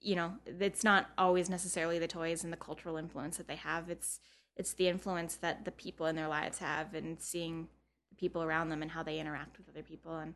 you 0.00 0.16
know, 0.16 0.34
it's 0.46 0.84
not 0.84 1.10
always 1.16 1.48
necessarily 1.48 1.98
the 1.98 2.08
toys 2.08 2.44
and 2.44 2.52
the 2.52 2.56
cultural 2.56 2.96
influence 2.96 3.36
that 3.38 3.48
they 3.48 3.56
have. 3.56 3.88
It's 3.90 4.20
it's 4.56 4.72
the 4.74 4.88
influence 4.88 5.36
that 5.36 5.64
the 5.64 5.70
people 5.70 6.06
in 6.06 6.16
their 6.16 6.28
lives 6.28 6.58
have, 6.58 6.94
and 6.94 7.20
seeing 7.20 7.68
the 8.10 8.16
people 8.16 8.42
around 8.42 8.68
them 8.68 8.82
and 8.82 8.90
how 8.90 9.02
they 9.02 9.18
interact 9.18 9.58
with 9.58 9.68
other 9.68 9.82
people, 9.82 10.16
and 10.18 10.34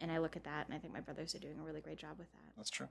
and 0.00 0.10
I 0.12 0.18
look 0.18 0.36
at 0.36 0.44
that, 0.44 0.66
and 0.66 0.74
I 0.74 0.78
think 0.78 0.92
my 0.92 1.00
brothers 1.00 1.34
are 1.34 1.38
doing 1.38 1.58
a 1.60 1.64
really 1.64 1.80
great 1.80 1.98
job 1.98 2.18
with 2.18 2.30
that. 2.32 2.52
That's 2.56 2.70
true. 2.70 2.88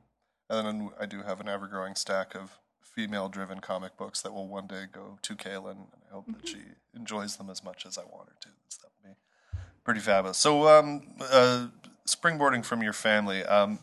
And 0.49 0.67
then 0.67 0.89
I 0.99 1.05
do 1.05 1.21
have 1.23 1.39
an 1.39 1.47
ever 1.47 1.67
growing 1.67 1.95
stack 1.95 2.35
of 2.35 2.59
female 2.81 3.29
driven 3.29 3.59
comic 3.59 3.95
books 3.97 4.21
that 4.21 4.33
will 4.33 4.47
one 4.47 4.67
day 4.67 4.85
go 4.91 5.17
to 5.21 5.35
Kaylin, 5.35 5.71
and 5.71 6.01
I 6.09 6.13
hope 6.13 6.25
that 6.27 6.47
she 6.47 6.59
enjoys 6.93 7.37
them 7.37 7.49
as 7.49 7.63
much 7.63 7.85
as 7.85 7.97
I 7.97 8.03
want 8.03 8.29
her 8.29 8.35
to. 8.41 8.49
So 8.67 8.79
that 8.83 8.91
would 9.03 9.15
be 9.15 9.59
pretty 9.83 10.01
fabulous. 10.01 10.37
So, 10.37 10.67
um, 10.67 11.03
uh, 11.21 11.67
springboarding 12.07 12.65
from 12.65 12.83
your 12.83 12.93
family, 12.93 13.43
um, 13.43 13.79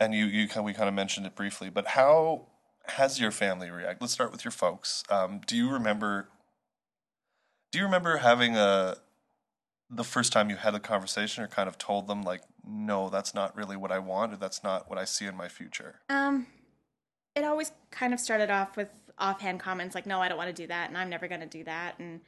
and 0.00 0.14
you, 0.14 0.26
you 0.26 0.48
kind 0.48 0.64
we 0.64 0.72
kind 0.72 0.88
of 0.88 0.94
mentioned 0.94 1.26
it 1.26 1.36
briefly, 1.36 1.70
but 1.70 1.88
how 1.88 2.46
has 2.86 3.20
your 3.20 3.30
family 3.30 3.70
react? 3.70 4.00
Let's 4.00 4.12
start 4.12 4.32
with 4.32 4.44
your 4.44 4.52
folks. 4.52 5.04
Um, 5.10 5.40
do 5.46 5.56
you 5.56 5.70
remember? 5.70 6.28
Do 7.70 7.78
you 7.78 7.84
remember 7.84 8.16
having 8.16 8.56
a 8.56 8.96
the 9.90 10.04
first 10.04 10.32
time 10.32 10.50
you 10.50 10.56
had 10.56 10.74
a 10.74 10.80
conversation 10.80 11.42
or 11.42 11.46
kind 11.48 11.68
of 11.68 11.78
told 11.78 12.06
them 12.06 12.22
like 12.22 12.42
no 12.64 13.08
that's 13.08 13.34
not 13.34 13.56
really 13.56 13.76
what 13.76 13.90
i 13.90 13.98
want 13.98 14.32
or 14.32 14.36
that's 14.36 14.62
not 14.62 14.88
what 14.90 14.98
i 14.98 15.04
see 15.04 15.24
in 15.24 15.34
my 15.36 15.48
future 15.48 16.00
Um, 16.10 16.46
it 17.34 17.44
always 17.44 17.72
kind 17.90 18.12
of 18.12 18.20
started 18.20 18.50
off 18.50 18.76
with 18.76 18.88
offhand 19.18 19.60
comments 19.60 19.94
like, 19.94 20.06
"No, 20.06 20.20
I 20.20 20.28
don't 20.28 20.36
want 20.38 20.48
to 20.54 20.62
do 20.62 20.66
that," 20.68 20.88
and 20.88 20.98
"I'm 20.98 21.08
never 21.08 21.28
going 21.28 21.40
to 21.40 21.46
do 21.46 21.62
that," 21.64 21.94
and 22.00 22.20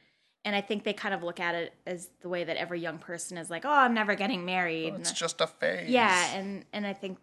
and 0.45 0.55
I 0.55 0.61
think 0.61 0.83
they 0.85 0.93
kind 0.93 1.13
of 1.13 1.21
look 1.21 1.39
at 1.39 1.53
it 1.53 1.73
as 1.85 2.09
the 2.21 2.29
way 2.29 2.43
that 2.45 2.55
every 2.57 2.79
young 2.79 2.97
person 2.97 3.37
is 3.37 3.49
like, 3.49 3.65
"Oh, 3.65 3.69
I'm 3.69 3.93
never 3.93 4.15
getting 4.15 4.45
married." 4.45 4.93
it's 4.93 5.09
And- 5.09 5.17
just 5.17 5.41
a 5.41 5.47
phase 5.47 5.89
yeah, 5.89 6.33
and 6.35 6.63
and 6.73 6.87
I 6.87 6.93
think 6.93 7.17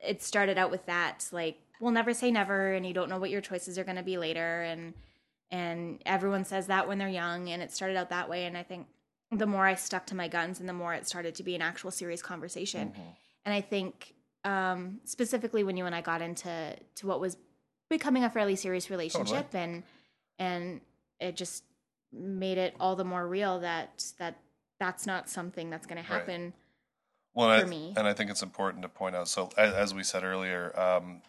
it 0.00 0.22
started 0.22 0.56
out 0.58 0.70
with 0.70 0.86
that, 0.86 1.28
like, 1.32 1.58
"We'll 1.80 1.92
never 1.92 2.14
say 2.14 2.30
never," 2.30 2.72
and 2.72 2.86
you 2.86 2.94
don't 2.94 3.08
know 3.10 3.18
what 3.18 3.30
your 3.30 3.40
choices 3.42 3.78
are 3.78 3.84
going 3.84 3.96
to 3.98 4.02
be 4.02 4.16
later, 4.16 4.62
and 4.62 4.94
and 5.50 6.02
everyone 6.06 6.44
says 6.46 6.66
that 6.68 6.88
when 6.88 6.96
they're 6.98 7.08
young, 7.08 7.48
and 7.50 7.62
it 7.62 7.72
started 7.72 7.96
out 7.98 8.08
that 8.10 8.28
way, 8.30 8.46
and 8.46 8.56
I 8.56 8.62
think 8.62 8.86
the 9.38 9.46
more 9.46 9.66
I 9.66 9.74
stuck 9.74 10.06
to 10.06 10.14
my 10.14 10.28
guns, 10.28 10.60
and 10.60 10.68
the 10.68 10.72
more 10.72 10.94
it 10.94 11.06
started 11.08 11.34
to 11.36 11.42
be 11.42 11.54
an 11.54 11.62
actual 11.62 11.90
serious 11.90 12.22
conversation, 12.22 12.92
and 13.44 13.54
I 13.54 13.60
think 13.60 14.14
um, 14.44 15.00
specifically 15.04 15.64
when 15.64 15.76
you 15.76 15.86
and 15.86 15.94
I 15.94 16.00
got 16.00 16.20
into 16.22 16.76
to 16.96 17.06
what 17.06 17.20
was 17.20 17.36
becoming 17.90 18.24
a 18.24 18.30
fairly 18.30 18.56
serious 18.56 18.90
relationship, 18.90 19.54
and 19.54 19.82
and 20.38 20.80
it 21.20 21.36
just 21.36 21.64
made 22.12 22.58
it 22.58 22.74
all 22.78 22.96
the 22.96 23.04
more 23.04 23.26
real 23.26 23.60
that 23.60 24.04
that 24.18 24.36
that's 24.78 25.06
not 25.06 25.28
something 25.28 25.70
that's 25.70 25.86
going 25.86 26.02
to 26.02 26.10
Right. 26.12 26.20
happen. 26.20 26.52
well 27.34 27.50
and 27.50 27.60
for 27.62 27.66
I, 27.66 27.70
me. 27.70 27.94
and 27.96 28.06
I 28.06 28.12
think 28.12 28.30
it's 28.30 28.42
important 28.42 28.82
to 28.82 28.88
point 28.88 29.16
out 29.16 29.28
so 29.28 29.50
as, 29.56 29.72
as 29.74 29.94
we 29.94 30.02
said 30.04 30.22
earlier 30.24 30.78
um, 30.78 31.22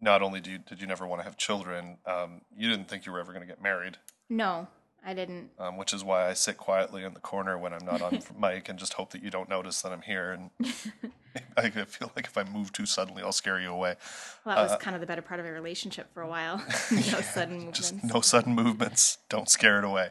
not 0.00 0.20
only 0.22 0.40
do 0.40 0.50
you, 0.52 0.58
did 0.58 0.80
you 0.80 0.86
never 0.88 1.06
want 1.06 1.20
to 1.20 1.24
have 1.24 1.36
children 1.36 1.98
um, 2.06 2.40
you 2.56 2.68
didn't 2.68 2.88
think 2.88 3.06
you 3.06 3.12
were 3.12 3.20
ever 3.20 3.32
going 3.32 3.42
to 3.42 3.46
get 3.46 3.62
married 3.62 3.98
No, 4.28 4.66
I 5.04 5.14
didn't. 5.14 5.50
um, 5.58 5.76
which 5.76 5.92
is 5.92 6.04
why 6.04 6.28
i 6.28 6.32
sit 6.32 6.56
quietly 6.56 7.02
in 7.04 7.12
the 7.14 7.20
corner 7.20 7.58
when 7.58 7.72
i'm 7.72 7.84
not 7.84 8.00
on 8.02 8.20
mic 8.38 8.68
and 8.68 8.78
just 8.78 8.92
hope 8.94 9.10
that 9.10 9.22
you 9.22 9.30
don't 9.30 9.48
notice 9.48 9.82
that 9.82 9.90
i'm 9.92 10.02
here 10.02 10.30
and 10.32 10.50
i 11.56 11.70
feel 11.70 12.12
like 12.14 12.26
if 12.26 12.36
i 12.38 12.44
move 12.44 12.72
too 12.72 12.86
suddenly 12.86 13.22
i'll 13.22 13.32
scare 13.32 13.60
you 13.60 13.70
away 13.70 13.96
Well, 14.44 14.54
that 14.56 14.62
was 14.70 14.76
kind 14.80 14.94
of 14.94 15.00
the 15.00 15.06
better 15.06 15.22
part 15.22 15.40
of 15.40 15.46
a 15.46 15.50
relationship 15.52 16.12
for 16.14 16.22
a 16.22 16.28
while. 16.28 16.58
no 16.90 17.00
sudden 17.20 17.56
movements. 17.56 17.78
just 17.78 18.04
no 18.04 18.20
sudden 18.20 18.54
movements. 18.54 19.18
Don't 19.28 19.48
scare 19.48 19.78
it 19.78 19.84
away. 19.84 20.10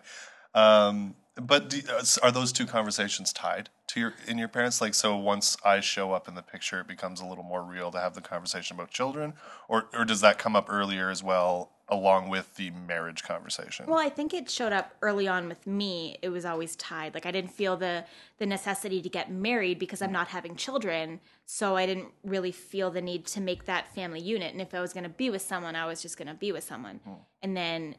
Um, 0.53 1.15
but 1.35 1.69
do, 1.69 1.79
uh, 1.89 2.03
are 2.23 2.31
those 2.31 2.51
two 2.51 2.65
conversations 2.65 3.31
tied 3.31 3.69
to 3.87 3.99
your 3.99 4.13
in 4.27 4.37
your 4.37 4.47
parents? 4.49 4.81
Like, 4.81 4.93
so 4.93 5.15
once 5.15 5.55
I 5.63 5.79
show 5.79 6.11
up 6.11 6.27
in 6.27 6.35
the 6.35 6.41
picture, 6.41 6.81
it 6.81 6.87
becomes 6.87 7.21
a 7.21 7.25
little 7.25 7.43
more 7.43 7.63
real 7.63 7.89
to 7.91 7.99
have 7.99 8.13
the 8.15 8.21
conversation 8.21 8.75
about 8.75 8.89
children, 8.91 9.33
or 9.69 9.85
or 9.93 10.03
does 10.05 10.21
that 10.21 10.37
come 10.37 10.55
up 10.55 10.67
earlier 10.69 11.09
as 11.09 11.23
well, 11.23 11.71
along 11.91 12.29
with 12.29 12.55
the 12.55 12.71
marriage 12.71 13.21
conversation? 13.21 13.85
Well, 13.85 13.99
I 13.99 14.07
think 14.07 14.33
it 14.33 14.49
showed 14.49 14.71
up 14.71 14.95
early 15.01 15.27
on 15.27 15.49
with 15.49 15.67
me. 15.67 16.17
It 16.21 16.29
was 16.29 16.45
always 16.45 16.77
tied. 16.77 17.13
Like 17.13 17.25
I 17.25 17.31
didn't 17.31 17.51
feel 17.51 17.75
the 17.75 18.05
the 18.37 18.45
necessity 18.45 19.01
to 19.01 19.09
get 19.09 19.29
married 19.29 19.77
because 19.77 20.01
I'm 20.01 20.11
not 20.11 20.29
having 20.29 20.55
children, 20.55 21.19
so 21.45 21.75
I 21.75 21.85
didn't 21.85 22.07
really 22.23 22.53
feel 22.53 22.89
the 22.89 23.01
need 23.01 23.25
to 23.27 23.41
make 23.41 23.65
that 23.65 23.93
family 23.93 24.21
unit. 24.21 24.53
And 24.53 24.61
if 24.61 24.73
I 24.73 24.79
was 24.79 24.93
going 24.93 25.03
to 25.03 25.09
be 25.09 25.29
with 25.29 25.41
someone, 25.41 25.75
I 25.75 25.85
was 25.85 26.01
just 26.01 26.17
going 26.17 26.29
to 26.29 26.33
be 26.33 26.53
with 26.53 26.63
someone. 26.63 27.01
Hmm. 27.03 27.13
And 27.43 27.57
then 27.57 27.95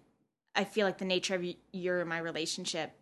I 0.57 0.64
feel 0.64 0.87
like 0.87 0.98
the 0.98 1.05
nature 1.05 1.35
of 1.35 1.44
your 1.72 2.00
and 2.00 2.09
my 2.09 2.18
relationship 2.18 2.92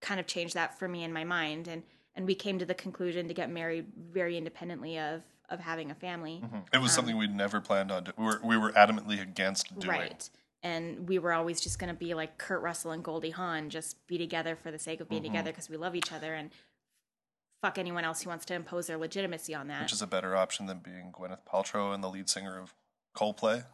kind 0.00 0.20
of 0.20 0.26
changed 0.26 0.54
that 0.54 0.78
for 0.78 0.86
me 0.86 1.02
in 1.02 1.12
my 1.12 1.24
mind, 1.24 1.66
and 1.66 1.82
and 2.14 2.26
we 2.26 2.34
came 2.34 2.58
to 2.58 2.66
the 2.66 2.74
conclusion 2.74 3.28
to 3.28 3.34
get 3.34 3.48
married 3.48 3.86
very 4.12 4.36
independently 4.36 4.98
of 4.98 5.22
of 5.48 5.60
having 5.60 5.90
a 5.90 5.94
family. 5.94 6.42
it 6.72 6.78
was 6.78 6.92
something 6.92 7.16
we'd 7.16 7.34
never 7.34 7.60
planned 7.60 7.90
on. 7.90 8.04
Do- 8.04 8.12
we 8.16 8.24
were 8.24 8.40
we 8.44 8.56
were 8.56 8.72
adamantly 8.72 9.20
against 9.20 9.78
doing. 9.78 9.98
Right. 9.98 10.30
And 10.62 11.08
we 11.08 11.18
were 11.20 11.32
always 11.32 11.60
just 11.60 11.78
going 11.78 11.88
to 11.92 11.98
be 11.98 12.14
like 12.14 12.36
Kurt 12.36 12.60
Russell 12.62 12.90
and 12.90 13.02
Goldie 13.04 13.30
Hawn, 13.30 13.70
just 13.70 14.04
be 14.08 14.18
together 14.18 14.56
for 14.56 14.72
the 14.72 14.78
sake 14.78 15.00
of 15.00 15.08
being 15.08 15.22
together 15.22 15.52
because 15.52 15.70
we 15.70 15.76
love 15.76 15.94
each 15.94 16.12
other 16.12 16.34
and 16.34 16.50
fuck 17.62 17.78
anyone 17.78 18.04
else 18.04 18.22
who 18.22 18.28
wants 18.30 18.44
to 18.46 18.54
impose 18.54 18.88
their 18.88 18.96
legitimacy 18.98 19.54
on 19.54 19.68
that. 19.68 19.82
Which 19.82 19.92
is 19.92 20.02
a 20.02 20.06
better 20.06 20.36
option 20.36 20.66
than 20.66 20.78
being 20.78 21.12
Gwyneth 21.12 21.40
Paltrow 21.48 21.94
and 21.94 22.02
the 22.02 22.08
lead 22.08 22.28
singer 22.28 22.58
of 22.58 22.74
Coldplay, 23.16 23.64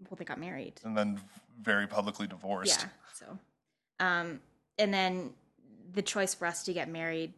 well, 0.00 0.16
they 0.16 0.24
got 0.24 0.38
married. 0.38 0.80
and 0.84 0.96
then 0.96 1.20
very 1.60 1.86
publicly 1.88 2.26
divorced. 2.28 2.82
Yeah. 2.82 2.88
So, 3.14 3.38
um, 4.00 4.40
and 4.78 4.92
then 4.94 5.30
the 5.92 6.02
choice 6.02 6.34
for 6.34 6.46
us 6.46 6.62
to 6.64 6.72
get 6.72 6.88
married, 6.88 7.32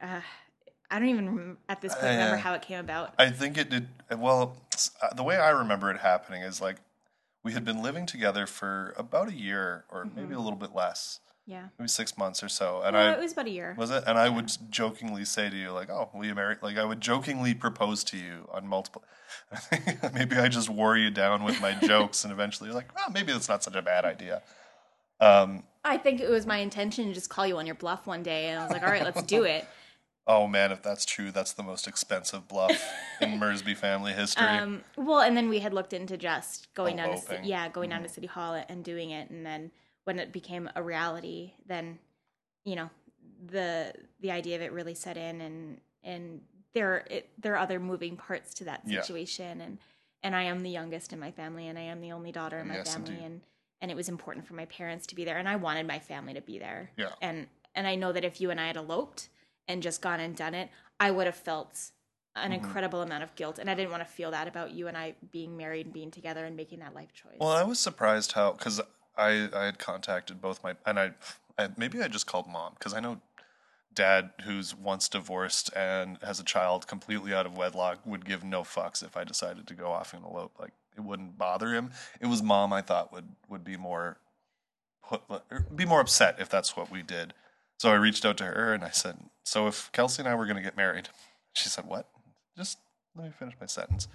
uh, 0.00 0.20
I 0.92 0.98
don't 0.98 1.08
even 1.08 1.34
rem- 1.36 1.58
at 1.68 1.80
this 1.80 1.94
point 1.94 2.04
Uh, 2.04 2.10
remember 2.10 2.36
yeah. 2.36 2.42
how 2.42 2.52
it 2.54 2.62
came 2.62 2.78
about. 2.78 3.14
I 3.18 3.30
think 3.30 3.56
it 3.56 3.70
did. 3.70 3.88
Well, 4.16 4.56
uh, 5.02 5.14
the 5.14 5.22
way 5.22 5.36
I 5.38 5.48
remember 5.50 5.90
it 5.90 5.98
happening 6.00 6.42
is 6.42 6.60
like 6.60 6.76
we 7.42 7.54
had 7.54 7.64
been 7.64 7.82
living 7.82 8.04
together 8.06 8.46
for 8.46 8.92
about 8.98 9.28
a 9.28 9.34
year 9.34 9.84
or 9.88 10.04
maybe 10.14 10.34
a 10.34 10.38
little 10.38 10.58
bit 10.58 10.74
less, 10.74 11.18
Yeah. 11.46 11.68
maybe 11.78 11.88
six 11.88 12.16
months 12.18 12.42
or 12.42 12.48
so. 12.50 12.82
And 12.82 12.94
I 12.96 13.12
it 13.14 13.18
was 13.18 13.32
about 13.32 13.46
a 13.46 13.50
year. 13.50 13.74
was 13.78 13.90
it, 13.90 14.04
and 14.06 14.18
I 14.18 14.28
would 14.28 14.52
jokingly 14.70 15.24
say 15.24 15.48
to 15.48 15.56
you 15.56 15.72
like, 15.72 15.88
"Oh, 15.90 16.10
will 16.12 16.26
you 16.26 16.34
marry?" 16.34 16.56
Like 16.60 16.76
I 16.76 16.84
would 16.84 17.00
jokingly 17.00 17.54
propose 17.54 18.04
to 18.04 18.18
you 18.18 18.48
on 18.52 18.68
multiple. 18.68 19.02
maybe 20.12 20.36
I 20.36 20.48
just 20.48 20.68
wore 20.68 20.96
you 20.96 21.10
down 21.10 21.42
with 21.42 21.58
my 21.60 21.72
jokes, 21.86 22.22
and 22.24 22.32
eventually 22.32 22.68
you're 22.68 22.76
like, 22.76 22.94
"Well, 22.94 23.10
maybe 23.10 23.32
that's 23.32 23.48
not 23.48 23.62
such 23.64 23.74
a 23.76 23.82
bad 23.82 24.04
idea." 24.04 24.42
Um, 25.20 25.62
I 25.84 25.96
think 25.98 26.20
it 26.20 26.28
was 26.28 26.46
my 26.46 26.58
intention 26.58 27.06
to 27.08 27.14
just 27.14 27.30
call 27.30 27.46
you 27.46 27.56
on 27.58 27.66
your 27.66 27.74
bluff 27.76 28.06
one 28.06 28.22
day, 28.22 28.50
and 28.50 28.60
I 28.60 28.62
was 28.64 28.72
like, 28.72 28.82
"All 28.82 28.90
right, 28.90 29.02
let's 29.04 29.22
do 29.22 29.44
it." 29.44 29.66
Oh 30.26 30.46
man, 30.46 30.70
if 30.70 30.82
that's 30.82 31.04
true, 31.04 31.30
that's 31.32 31.52
the 31.52 31.62
most 31.64 31.88
expensive 31.88 32.46
bluff 32.46 32.92
in 33.20 33.30
Mersby 33.40 33.74
family 33.76 34.12
history. 34.12 34.46
Um, 34.46 34.84
well, 34.96 35.20
and 35.20 35.36
then 35.36 35.48
we 35.48 35.58
had 35.58 35.74
looked 35.74 35.92
into 35.92 36.16
just 36.16 36.72
going 36.74 36.96
down 36.96 37.10
to 37.10 37.20
ci- 37.20 37.48
yeah, 37.48 37.68
going 37.68 37.90
down 37.90 38.02
to 38.02 38.08
City 38.08 38.28
Hall 38.28 38.62
and 38.68 38.84
doing 38.84 39.10
it, 39.10 39.30
and 39.30 39.44
then 39.44 39.72
when 40.04 40.18
it 40.18 40.32
became 40.32 40.70
a 40.76 40.82
reality, 40.82 41.54
then 41.66 41.98
you 42.64 42.76
know 42.76 42.90
the 43.46 43.92
the 44.20 44.30
idea 44.30 44.54
of 44.56 44.62
it 44.62 44.72
really 44.72 44.94
set 44.94 45.16
in, 45.16 45.40
and 45.40 45.80
and 46.04 46.40
there 46.72 47.04
it, 47.10 47.28
there 47.38 47.54
are 47.54 47.58
other 47.58 47.80
moving 47.80 48.16
parts 48.16 48.54
to 48.54 48.64
that 48.64 48.82
Yeah. 48.86 49.00
situation, 49.02 49.60
and 49.60 49.78
and 50.22 50.36
I 50.36 50.44
am 50.44 50.62
the 50.62 50.70
youngest 50.70 51.12
in 51.12 51.18
my 51.18 51.32
family, 51.32 51.66
and 51.66 51.76
I 51.76 51.82
am 51.82 52.00
the 52.00 52.12
only 52.12 52.30
daughter 52.30 52.60
in 52.60 52.68
my 52.68 52.74
Yes, 52.76 52.94
family, 52.94 53.10
indeed. 53.10 53.24
and 53.24 53.40
and 53.80 53.90
it 53.90 53.96
was 53.96 54.08
important 54.08 54.46
for 54.46 54.54
my 54.54 54.66
parents 54.66 55.08
to 55.08 55.16
be 55.16 55.24
there, 55.24 55.38
and 55.38 55.48
I 55.48 55.56
wanted 55.56 55.88
my 55.88 55.98
family 55.98 56.34
to 56.34 56.40
be 56.40 56.60
there, 56.60 56.92
Yeah. 56.96 57.10
and 57.20 57.48
and 57.74 57.88
I 57.88 57.96
know 57.96 58.12
that 58.12 58.24
if 58.24 58.40
you 58.40 58.50
and 58.52 58.60
I 58.60 58.68
had 58.68 58.76
eloped 58.76 59.28
and 59.68 59.82
just 59.82 60.02
gone 60.02 60.20
and 60.20 60.36
done 60.36 60.54
it, 60.54 60.70
I 61.00 61.10
would 61.10 61.26
have 61.26 61.36
felt 61.36 61.90
an 62.34 62.44
Mm-hmm. 62.50 62.54
incredible 62.54 63.02
amount 63.02 63.22
of 63.22 63.34
guilt, 63.34 63.58
and 63.58 63.68
I 63.68 63.74
didn't 63.74 63.90
want 63.90 64.02
to 64.02 64.08
feel 64.08 64.30
that 64.30 64.48
about 64.48 64.70
you 64.72 64.88
and 64.88 64.96
I 64.96 65.14
being 65.30 65.56
married 65.56 65.86
and 65.86 65.92
being 65.92 66.10
together 66.10 66.44
and 66.44 66.56
making 66.56 66.78
that 66.80 66.94
life 66.94 67.12
choice. 67.12 67.36
Well, 67.38 67.50
I 67.50 67.62
was 67.62 67.78
surprised 67.78 68.32
how 68.32 68.52
because 68.52 68.80
I 69.16 69.48
I 69.54 69.64
had 69.64 69.78
contacted 69.78 70.40
both 70.40 70.62
my 70.62 70.76
and 70.86 70.98
I, 70.98 71.12
I 71.58 71.68
maybe 71.76 72.02
I 72.02 72.08
just 72.08 72.26
called 72.26 72.46
mom 72.48 72.74
because 72.78 72.94
I 72.94 73.00
know 73.00 73.20
dad 73.94 74.30
who's 74.44 74.74
once 74.74 75.08
divorced 75.08 75.70
and 75.76 76.18
has 76.22 76.40
a 76.40 76.44
child 76.44 76.86
completely 76.86 77.34
out 77.34 77.44
of 77.44 77.56
wedlock 77.58 77.98
would 78.06 78.24
give 78.24 78.42
no 78.42 78.62
fucks 78.62 79.02
if 79.04 79.16
I 79.16 79.24
decided 79.24 79.66
to 79.66 79.74
go 79.74 79.90
off 79.92 80.14
and 80.14 80.24
elope 80.24 80.52
like 80.58 80.72
it 80.96 81.02
wouldn't 81.02 81.36
bother 81.36 81.74
him. 81.74 81.90
It 82.20 82.26
was 82.26 82.42
mom 82.42 82.72
I 82.72 82.80
thought 82.82 83.12
would 83.12 83.28
would 83.48 83.64
be 83.64 83.76
more 83.76 84.18
put 85.06 85.22
be 85.76 85.84
more 85.84 86.00
upset 86.00 86.36
if 86.38 86.48
that's 86.48 86.76
what 86.76 86.90
we 86.90 87.02
did. 87.02 87.34
So 87.82 87.90
I 87.90 87.94
reached 87.94 88.24
out 88.24 88.36
to 88.36 88.44
her 88.44 88.72
and 88.72 88.84
I 88.84 88.90
said, 88.90 89.16
"So 89.42 89.66
if 89.66 89.90
Kelsey 89.90 90.22
and 90.22 90.28
I 90.28 90.36
were 90.36 90.44
going 90.44 90.54
to 90.56 90.62
get 90.62 90.76
married," 90.76 91.08
she 91.52 91.68
said, 91.68 91.84
"What? 91.84 92.08
Just 92.56 92.78
let 93.16 93.24
me 93.24 93.32
finish 93.36 93.56
my 93.60 93.66
sentence." 93.66 94.06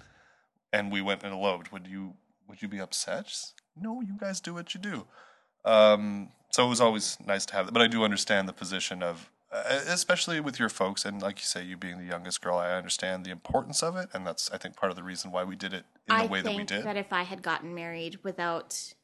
And 0.72 0.90
we 0.90 1.02
went 1.02 1.22
and 1.22 1.34
eloped. 1.34 1.70
Would 1.70 1.86
you 1.86 2.14
would 2.48 2.62
you 2.62 2.68
be 2.68 2.80
upset? 2.80 3.28
She's, 3.28 3.52
no, 3.76 4.00
you 4.00 4.16
guys 4.18 4.40
do 4.40 4.54
what 4.54 4.72
you 4.72 4.80
do. 4.80 5.06
Um, 5.66 6.30
so 6.50 6.64
it 6.64 6.70
was 6.70 6.80
always 6.80 7.18
nice 7.26 7.44
to 7.44 7.52
have 7.56 7.66
that. 7.66 7.72
But 7.72 7.82
I 7.82 7.88
do 7.88 8.04
understand 8.04 8.48
the 8.48 8.54
position 8.54 9.02
of, 9.02 9.30
uh, 9.52 9.80
especially 9.86 10.40
with 10.40 10.58
your 10.58 10.70
folks, 10.70 11.04
and 11.04 11.20
like 11.20 11.36
you 11.36 11.44
say, 11.44 11.62
you 11.62 11.76
being 11.76 11.98
the 11.98 12.06
youngest 12.06 12.40
girl, 12.40 12.56
I 12.56 12.72
understand 12.72 13.26
the 13.26 13.30
importance 13.30 13.82
of 13.82 13.96
it, 13.96 14.08
and 14.14 14.26
that's 14.26 14.50
I 14.50 14.56
think 14.56 14.76
part 14.76 14.88
of 14.88 14.96
the 14.96 15.02
reason 15.02 15.30
why 15.30 15.44
we 15.44 15.56
did 15.56 15.74
it 15.74 15.84
in 16.08 16.16
the 16.16 16.22
I 16.22 16.26
way 16.26 16.40
that 16.40 16.56
we 16.56 16.64
did. 16.64 16.84
that 16.84 16.96
if 16.96 17.12
I 17.12 17.24
had 17.24 17.42
gotten 17.42 17.74
married 17.74 18.18
without 18.22 18.94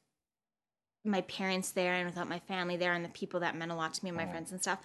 my 1.04 1.20
parents 1.22 1.70
there 1.70 1.94
and 1.94 2.06
without 2.06 2.28
my 2.28 2.38
family 2.38 2.76
there 2.76 2.94
and 2.94 3.04
the 3.04 3.10
people 3.10 3.40
that 3.40 3.56
meant 3.56 3.70
a 3.70 3.74
lot 3.74 3.92
to 3.94 4.04
me 4.04 4.08
and 4.08 4.16
my 4.16 4.26
friends 4.26 4.50
and 4.52 4.60
stuff, 4.60 4.78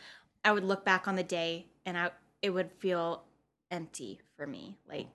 I 0.44 0.52
would 0.52 0.64
look 0.64 0.84
back 0.84 1.08
on 1.08 1.16
the 1.16 1.24
day 1.24 1.68
and 1.86 1.98
I 1.98 2.12
it 2.42 2.52
would 2.52 2.72
feel 2.72 3.24
empty 3.72 4.20
for 4.36 4.46
me. 4.46 4.78
Like 4.88 5.08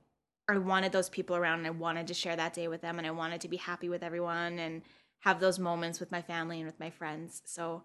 I 0.49 0.59
wanted 0.59 0.93
those 0.93 1.09
people 1.09 1.37
around 1.37 1.59
and 1.59 1.67
I 1.67 1.71
wanted 1.71 2.07
to 2.09 2.15
share 2.15 2.37
that 2.37 2.55
day 2.55 2.69
with 2.69 2.81
them 2.81 2.99
and 2.99 3.07
I 3.07 3.11
wanted 3.11 3.41
to 3.43 3.49
be 3.49 3.57
happy 3.57 3.89
with 3.89 4.03
everyone 4.03 4.59
and 4.59 4.83
have 5.21 5.41
those 5.41 5.59
moments 5.59 6.01
with 6.01 6.11
my 6.13 6.21
family 6.23 6.59
and 6.59 6.67
with 6.67 6.79
my 6.81 6.91
friends. 6.91 7.43
So 7.45 7.83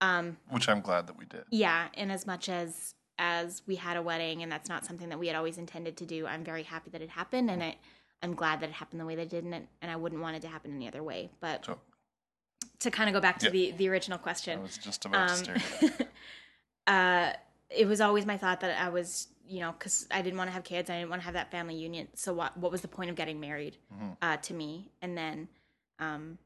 um 0.00 0.36
which 0.50 0.68
I'm 0.68 0.80
glad 0.80 1.06
that 1.06 1.18
we 1.18 1.24
did. 1.24 1.44
yeah, 1.50 1.88
and 1.94 2.12
as 2.12 2.26
much 2.26 2.48
as 2.48 2.94
as 3.18 3.62
we 3.66 3.74
had 3.74 3.96
a 3.96 4.02
wedding 4.02 4.42
and 4.42 4.52
that's 4.52 4.68
not 4.68 4.84
something 4.86 5.08
that 5.08 5.18
we 5.18 5.26
had 5.26 5.36
always 5.36 5.58
intended 5.58 5.96
to 5.96 6.06
do, 6.06 6.26
I'm 6.26 6.44
very 6.44 6.62
happy 6.62 6.90
that 6.90 7.02
it 7.02 7.10
happened 7.10 7.50
and 7.50 7.62
I 7.62 7.76
I'm 8.22 8.34
glad 8.34 8.60
that 8.60 8.68
it 8.70 8.72
happened 8.72 9.00
the 9.00 9.06
way 9.06 9.14
that 9.14 9.22
it 9.22 9.30
did 9.30 9.44
and, 9.44 9.66
and 9.80 9.90
I 9.90 9.96
wouldn't 9.96 10.20
want 10.20 10.36
it 10.36 10.42
to 10.42 10.48
happen 10.48 10.74
any 10.74 10.88
other 10.88 11.02
way. 11.02 11.30
But 11.40 11.64
So 11.66 11.78
to 12.80 12.90
kind 12.90 13.08
of 13.08 13.14
go 13.14 13.20
back 13.20 13.38
to 13.40 13.46
Yeah. 13.46 13.50
the 13.50 13.70
the 13.72 13.88
original 13.88 14.18
I 14.18 14.22
question, 14.22 14.62
was 14.62 14.78
just 14.78 15.04
about 15.04 15.28
to 15.28 15.32
um, 15.34 15.38
stare 15.38 15.56
at 15.90 16.08
uh, 16.86 17.36
it 17.70 17.86
was 17.86 18.00
always 18.00 18.24
my 18.26 18.36
thought 18.38 18.60
that 18.60 18.80
I 18.80 18.88
was, 18.88 19.28
you 19.46 19.60
know, 19.60 19.72
because 19.72 20.06
I 20.10 20.22
didn't 20.22 20.38
want 20.38 20.48
to 20.48 20.52
have 20.54 20.64
kids, 20.64 20.88
I 20.90 20.96
didn't 20.98 21.10
want 21.10 21.20
to 21.22 21.24
have 21.26 21.34
that 21.34 21.50
family 21.50 21.74
union. 21.74 22.08
So 22.14 22.32
what 22.32 22.56
what 22.56 22.70
was 22.72 22.80
the 22.80 22.88
point 22.88 23.10
of 23.10 23.16
getting 23.16 23.40
married 23.40 23.76
Mhm. 23.92 24.16
uh, 24.22 24.36
to 24.38 24.54
me? 24.54 24.90
And 25.02 25.16
then, 25.18 25.48
um, 25.98 26.38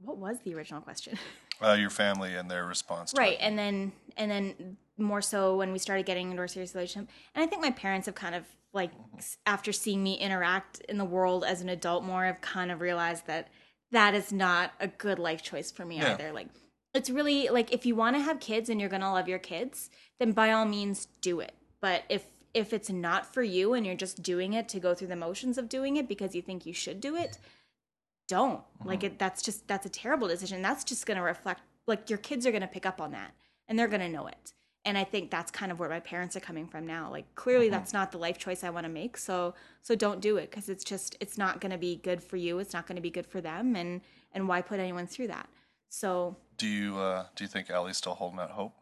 what 0.00 0.18
was 0.18 0.38
the 0.44 0.54
original 0.54 0.80
question? 0.80 1.18
Uh, 1.58 1.72
your 1.72 1.88
family 1.88 2.34
and 2.34 2.50
their 2.50 2.66
response. 2.66 3.12
To 3.14 3.18
right 3.18 3.32
it. 3.32 3.40
and 3.40 3.58
then 3.58 3.90
and 4.18 4.30
then 4.30 4.76
more 4.98 5.22
so 5.22 5.56
when 5.56 5.72
we 5.72 5.78
started 5.78 6.04
getting 6.04 6.30
into 6.30 6.42
a 6.42 6.46
serious 6.48 6.74
relationship 6.74 7.08
and 7.34 7.42
i 7.42 7.46
think 7.46 7.62
my 7.62 7.70
parents 7.70 8.04
have 8.04 8.14
kind 8.14 8.34
of 8.34 8.44
like 8.74 8.90
s- 9.16 9.38
after 9.46 9.72
seeing 9.72 10.02
me 10.02 10.18
interact 10.18 10.80
in 10.80 10.98
the 10.98 11.04
world 11.06 11.44
as 11.44 11.62
an 11.62 11.70
adult 11.70 12.04
more 12.04 12.26
have 12.26 12.42
kind 12.42 12.70
of 12.70 12.82
realized 12.82 13.26
that 13.26 13.48
that 13.92 14.14
is 14.14 14.32
not 14.32 14.72
a 14.80 14.88
good 14.88 15.18
life 15.18 15.42
choice 15.42 15.70
for 15.70 15.84
me 15.84 16.00
either. 16.00 16.32
Like 16.32 16.48
it's 16.94 17.10
really 17.10 17.48
like 17.48 17.72
if 17.72 17.86
you 17.86 17.94
want 17.94 18.16
to 18.16 18.22
have 18.22 18.40
kids 18.40 18.68
and 18.68 18.80
you're 18.80 18.90
going 18.90 19.02
to 19.02 19.10
love 19.10 19.28
your 19.28 19.38
kids 19.38 19.90
then 20.18 20.32
by 20.32 20.50
all 20.50 20.64
means 20.64 21.08
do 21.20 21.40
it. 21.40 21.52
But 21.80 22.04
if 22.08 22.26
if 22.54 22.72
it's 22.72 22.88
not 22.88 23.32
for 23.32 23.42
you 23.42 23.74
and 23.74 23.84
you're 23.84 23.94
just 23.94 24.22
doing 24.22 24.54
it 24.54 24.68
to 24.70 24.80
go 24.80 24.94
through 24.94 25.08
the 25.08 25.16
motions 25.16 25.58
of 25.58 25.68
doing 25.68 25.96
it 25.96 26.08
because 26.08 26.34
you 26.34 26.40
think 26.40 26.64
you 26.64 26.72
should 26.72 27.00
do 27.00 27.16
it 27.16 27.38
don't. 28.28 28.60
Mm-hmm. 28.60 28.88
Like 28.88 29.04
it 29.04 29.18
that's 29.18 29.42
just 29.42 29.66
that's 29.68 29.86
a 29.86 29.90
terrible 29.90 30.28
decision. 30.28 30.62
That's 30.62 30.84
just 30.84 31.06
going 31.06 31.16
to 31.16 31.22
reflect 31.22 31.60
like 31.86 32.10
your 32.10 32.18
kids 32.18 32.46
are 32.46 32.50
going 32.50 32.62
to 32.62 32.66
pick 32.66 32.86
up 32.86 33.00
on 33.00 33.12
that 33.12 33.32
and 33.68 33.78
they're 33.78 33.88
going 33.88 34.00
to 34.00 34.08
know 34.08 34.26
it 34.26 34.52
and 34.86 34.96
i 34.96 35.04
think 35.04 35.30
that's 35.30 35.50
kind 35.50 35.70
of 35.70 35.78
where 35.78 35.90
my 35.90 36.00
parents 36.00 36.34
are 36.36 36.40
coming 36.40 36.66
from 36.66 36.86
now. 36.86 37.10
Like 37.10 37.26
clearly 37.34 37.68
that's 37.68 37.92
not 37.92 38.12
the 38.12 38.18
life 38.18 38.38
choice 38.38 38.64
i 38.64 38.70
want 38.70 38.84
to 38.84 38.90
make 38.90 39.18
so 39.18 39.54
so 39.82 39.94
don't 39.94 40.20
do 40.20 40.38
it 40.38 40.50
because 40.50 40.68
it's 40.70 40.84
just 40.84 41.16
it's 41.20 41.36
not 41.36 41.60
going 41.60 41.72
to 41.72 41.78
be 41.78 41.96
good 41.96 42.22
for 42.22 42.36
you 42.36 42.58
it's 42.58 42.72
not 42.72 42.86
going 42.86 42.96
to 42.96 43.02
be 43.02 43.10
good 43.10 43.26
for 43.26 43.40
them 43.42 43.76
and 43.76 44.00
and 44.32 44.48
why 44.48 44.62
put 44.62 44.80
anyone 44.80 45.06
through 45.06 45.28
that? 45.28 45.48
So 45.88 46.36
Do 46.56 46.66
you 46.66 46.98
uh, 46.98 47.26
do 47.34 47.44
you 47.44 47.48
think 47.48 47.68
Ellie's 47.70 47.96
still 47.96 48.14
holding 48.14 48.38
out 48.40 48.50
hope? 48.50 48.72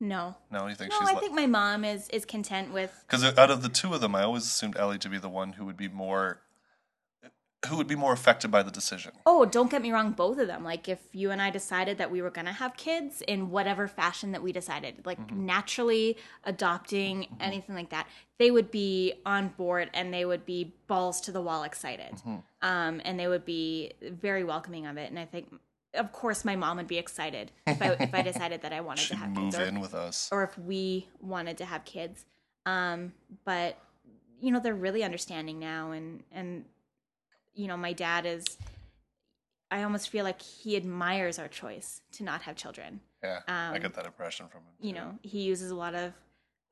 no. 0.00 0.34
No, 0.50 0.66
you 0.66 0.74
think 0.74 0.90
no 0.90 0.98
she's 0.98 1.08
i 1.08 1.14
think 1.14 1.34
my 1.34 1.46
mom 1.46 1.84
is 1.84 2.08
is 2.10 2.24
content 2.24 2.72
with 2.72 2.92
because 3.06 3.24
out 3.24 3.50
of 3.50 3.62
the 3.62 3.68
two 3.68 3.94
of 3.94 4.00
them, 4.00 4.14
I 4.14 4.22
always 4.24 4.44
assumed 4.44 4.76
Ellie 4.76 4.98
to 4.98 5.08
be 5.08 5.18
the 5.18 5.28
one 5.28 5.52
who 5.54 5.64
would 5.64 5.76
be 5.76 5.88
more 5.88 6.40
who 7.66 7.76
would 7.76 7.86
be 7.86 7.96
more 7.96 8.12
affected 8.12 8.50
by 8.50 8.62
the 8.62 8.70
decision. 8.70 9.12
Oh, 9.26 9.44
don't 9.44 9.70
get 9.70 9.82
me 9.82 9.90
wrong, 9.92 10.12
both 10.12 10.38
of 10.38 10.46
them. 10.46 10.64
Like 10.64 10.88
if 10.88 10.98
you 11.12 11.30
and 11.30 11.40
I 11.42 11.50
decided 11.50 11.98
that 11.98 12.10
we 12.10 12.20
were 12.22 12.30
going 12.30 12.46
to 12.46 12.52
have 12.52 12.76
kids 12.76 13.22
in 13.26 13.50
whatever 13.50 13.88
fashion 13.88 14.32
that 14.32 14.42
we 14.42 14.52
decided, 14.52 15.04
like 15.04 15.18
Mm-hmm. 15.18 15.46
naturally 15.46 16.16
adopting 16.44 17.26
anything 17.40 17.74
like 17.74 17.90
that, 17.90 18.06
they 18.38 18.50
would 18.50 18.70
be 18.70 19.14
on 19.24 19.48
board 19.48 19.90
and 19.94 20.12
they 20.12 20.24
would 20.24 20.44
be 20.46 20.74
balls 20.86 21.20
to 21.22 21.32
the 21.32 21.40
wall 21.40 21.62
excited. 21.62 22.12
Mm-hmm. 22.16 22.36
Um, 22.62 23.00
and 23.04 23.18
they 23.18 23.28
would 23.28 23.44
be 23.44 23.92
very 24.02 24.44
welcoming 24.44 24.86
of 24.86 24.96
it. 24.96 25.10
And 25.10 25.18
I 25.18 25.24
think, 25.24 25.52
of 25.94 26.12
course, 26.12 26.44
my 26.44 26.56
mom 26.56 26.76
would 26.78 26.86
be 26.88 26.98
excited 26.98 27.52
if 27.66 27.80
I 27.80 27.96
if 28.00 28.14
I 28.14 28.22
decided 28.22 28.62
that 28.62 28.72
I 28.72 28.80
wanted 28.80 29.02
to 29.02 29.06
She'd 29.08 29.18
have 29.18 29.30
move 29.30 29.52
kids, 29.52 29.58
or, 29.58 29.62
in 29.66 29.80
with 29.80 29.94
us. 29.94 30.28
or 30.32 30.42
if 30.42 30.58
we 30.58 31.08
wanted 31.20 31.58
to 31.58 31.64
have 31.64 31.84
kids. 31.84 32.24
Um, 32.66 33.12
but 33.44 33.78
you 34.40 34.50
know, 34.50 34.60
they're 34.60 34.74
really 34.74 35.04
understanding 35.04 35.58
now, 35.58 35.92
and 35.92 36.22
and 36.32 36.64
you 37.54 37.66
know, 37.68 37.76
my 37.76 37.92
dad 37.92 38.26
is. 38.26 38.44
I 39.70 39.82
almost 39.82 40.08
feel 40.10 40.24
like 40.24 40.40
he 40.40 40.76
admires 40.76 41.38
our 41.38 41.48
choice 41.48 42.00
to 42.12 42.22
not 42.22 42.42
have 42.42 42.54
children. 42.54 43.00
Yeah, 43.22 43.40
I 43.48 43.74
um, 43.76 43.80
get 43.82 43.94
that 43.94 44.06
impression 44.06 44.46
from 44.48 44.60
him. 44.60 44.72
You 44.80 44.92
know, 44.92 45.18
he 45.22 45.42
uses 45.42 45.70
a 45.70 45.74
lot 45.74 45.94
of 45.94 46.12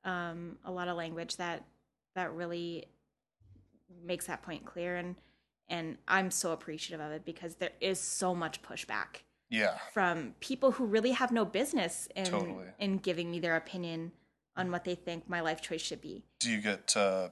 um, 0.05 0.57
a 0.63 0.71
lot 0.71 0.87
of 0.87 0.95
language 0.95 1.35
that 1.37 1.63
that 2.15 2.31
really 2.33 2.85
makes 4.05 4.27
that 4.27 4.41
point 4.43 4.65
clear, 4.65 4.95
and 4.95 5.15
and 5.67 5.97
I'm 6.07 6.31
so 6.31 6.51
appreciative 6.51 7.03
of 7.05 7.11
it 7.11 7.25
because 7.25 7.55
there 7.55 7.71
is 7.81 7.99
so 7.99 8.35
much 8.35 8.61
pushback 8.61 9.23
Yeah, 9.49 9.77
from 9.93 10.35
people 10.39 10.71
who 10.71 10.85
really 10.85 11.11
have 11.11 11.31
no 11.31 11.45
business 11.45 12.07
in 12.15 12.25
Totally. 12.25 12.65
in 12.79 12.97
giving 12.97 13.31
me 13.31 13.39
their 13.39 13.55
opinion 13.55 14.11
on 14.55 14.69
what 14.71 14.83
they 14.83 14.93
think 14.95 15.27
my 15.27 15.41
life 15.41 15.61
choice 15.61 15.81
should 15.81 16.01
be. 16.01 16.23
do 16.39 16.51
you 16.51 16.61
get 16.61 16.95
uh, 16.95 17.29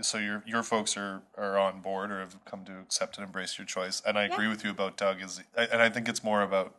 so 0.00 0.18
your 0.18 0.42
your 0.46 0.62
folks 0.62 0.96
are 0.96 1.22
are 1.36 1.58
on 1.58 1.80
board 1.80 2.10
or 2.10 2.20
have 2.20 2.36
come 2.44 2.64
to 2.64 2.78
accept 2.80 3.18
and 3.18 3.26
embrace 3.26 3.58
your 3.58 3.66
choice? 3.66 4.02
And 4.06 4.18
I 4.18 4.26
Yeah. 4.26 4.32
agree 4.34 4.48
with 4.48 4.64
you 4.64 4.70
about 4.70 4.96
Doug. 4.96 5.22
Is 5.22 5.42
and 5.56 5.82
I 5.82 5.88
think 5.88 6.08
it's 6.08 6.22
more 6.24 6.42
about 6.42 6.74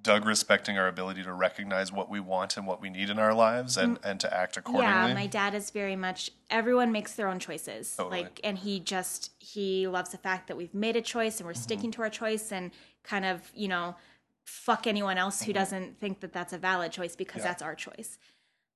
Doug 0.00 0.24
respecting 0.24 0.78
our 0.78 0.86
ability 0.86 1.24
to 1.24 1.32
recognize 1.32 1.90
what 1.92 2.08
we 2.08 2.20
want 2.20 2.56
and 2.56 2.66
what 2.66 2.80
we 2.80 2.88
need 2.88 3.10
in 3.10 3.18
our 3.18 3.34
lives 3.34 3.76
and, 3.76 3.98
and 4.04 4.20
to 4.20 4.32
act 4.32 4.56
accordingly. 4.56 4.86
Mm. 4.94 5.08
Yeah, 5.08 5.14
my 5.14 5.26
dad 5.26 5.54
is 5.54 5.70
very 5.70 5.96
much 5.96 6.30
everyone 6.50 6.92
makes 6.92 7.14
their 7.14 7.28
own 7.28 7.38
choices. 7.40 7.96
Totally. 7.96 8.22
Like 8.22 8.40
and 8.44 8.58
he 8.58 8.78
just 8.80 9.32
he 9.40 9.86
loves 9.88 10.10
the 10.10 10.18
fact 10.18 10.46
that 10.48 10.56
we've 10.56 10.74
made 10.74 10.96
a 10.96 11.02
choice 11.02 11.38
and 11.38 11.46
we're 11.46 11.52
Mm-hmm. 11.52 11.62
sticking 11.62 11.90
to 11.92 12.02
our 12.02 12.10
choice 12.10 12.52
and 12.52 12.70
kind 13.02 13.24
of, 13.24 13.50
you 13.54 13.68
know, 13.68 13.96
fuck 14.44 14.86
anyone 14.86 15.18
else 15.18 15.42
who 15.42 15.52
doesn't 15.52 15.98
think 16.00 16.20
that 16.20 16.32
that's 16.32 16.52
a 16.52 16.58
valid 16.58 16.92
choice 16.92 17.14
because 17.16 17.40
Mm-hmm. 17.40 17.46
Yeah. 17.46 17.50
that's 17.52 17.62
our 17.62 17.74
choice. 17.74 18.18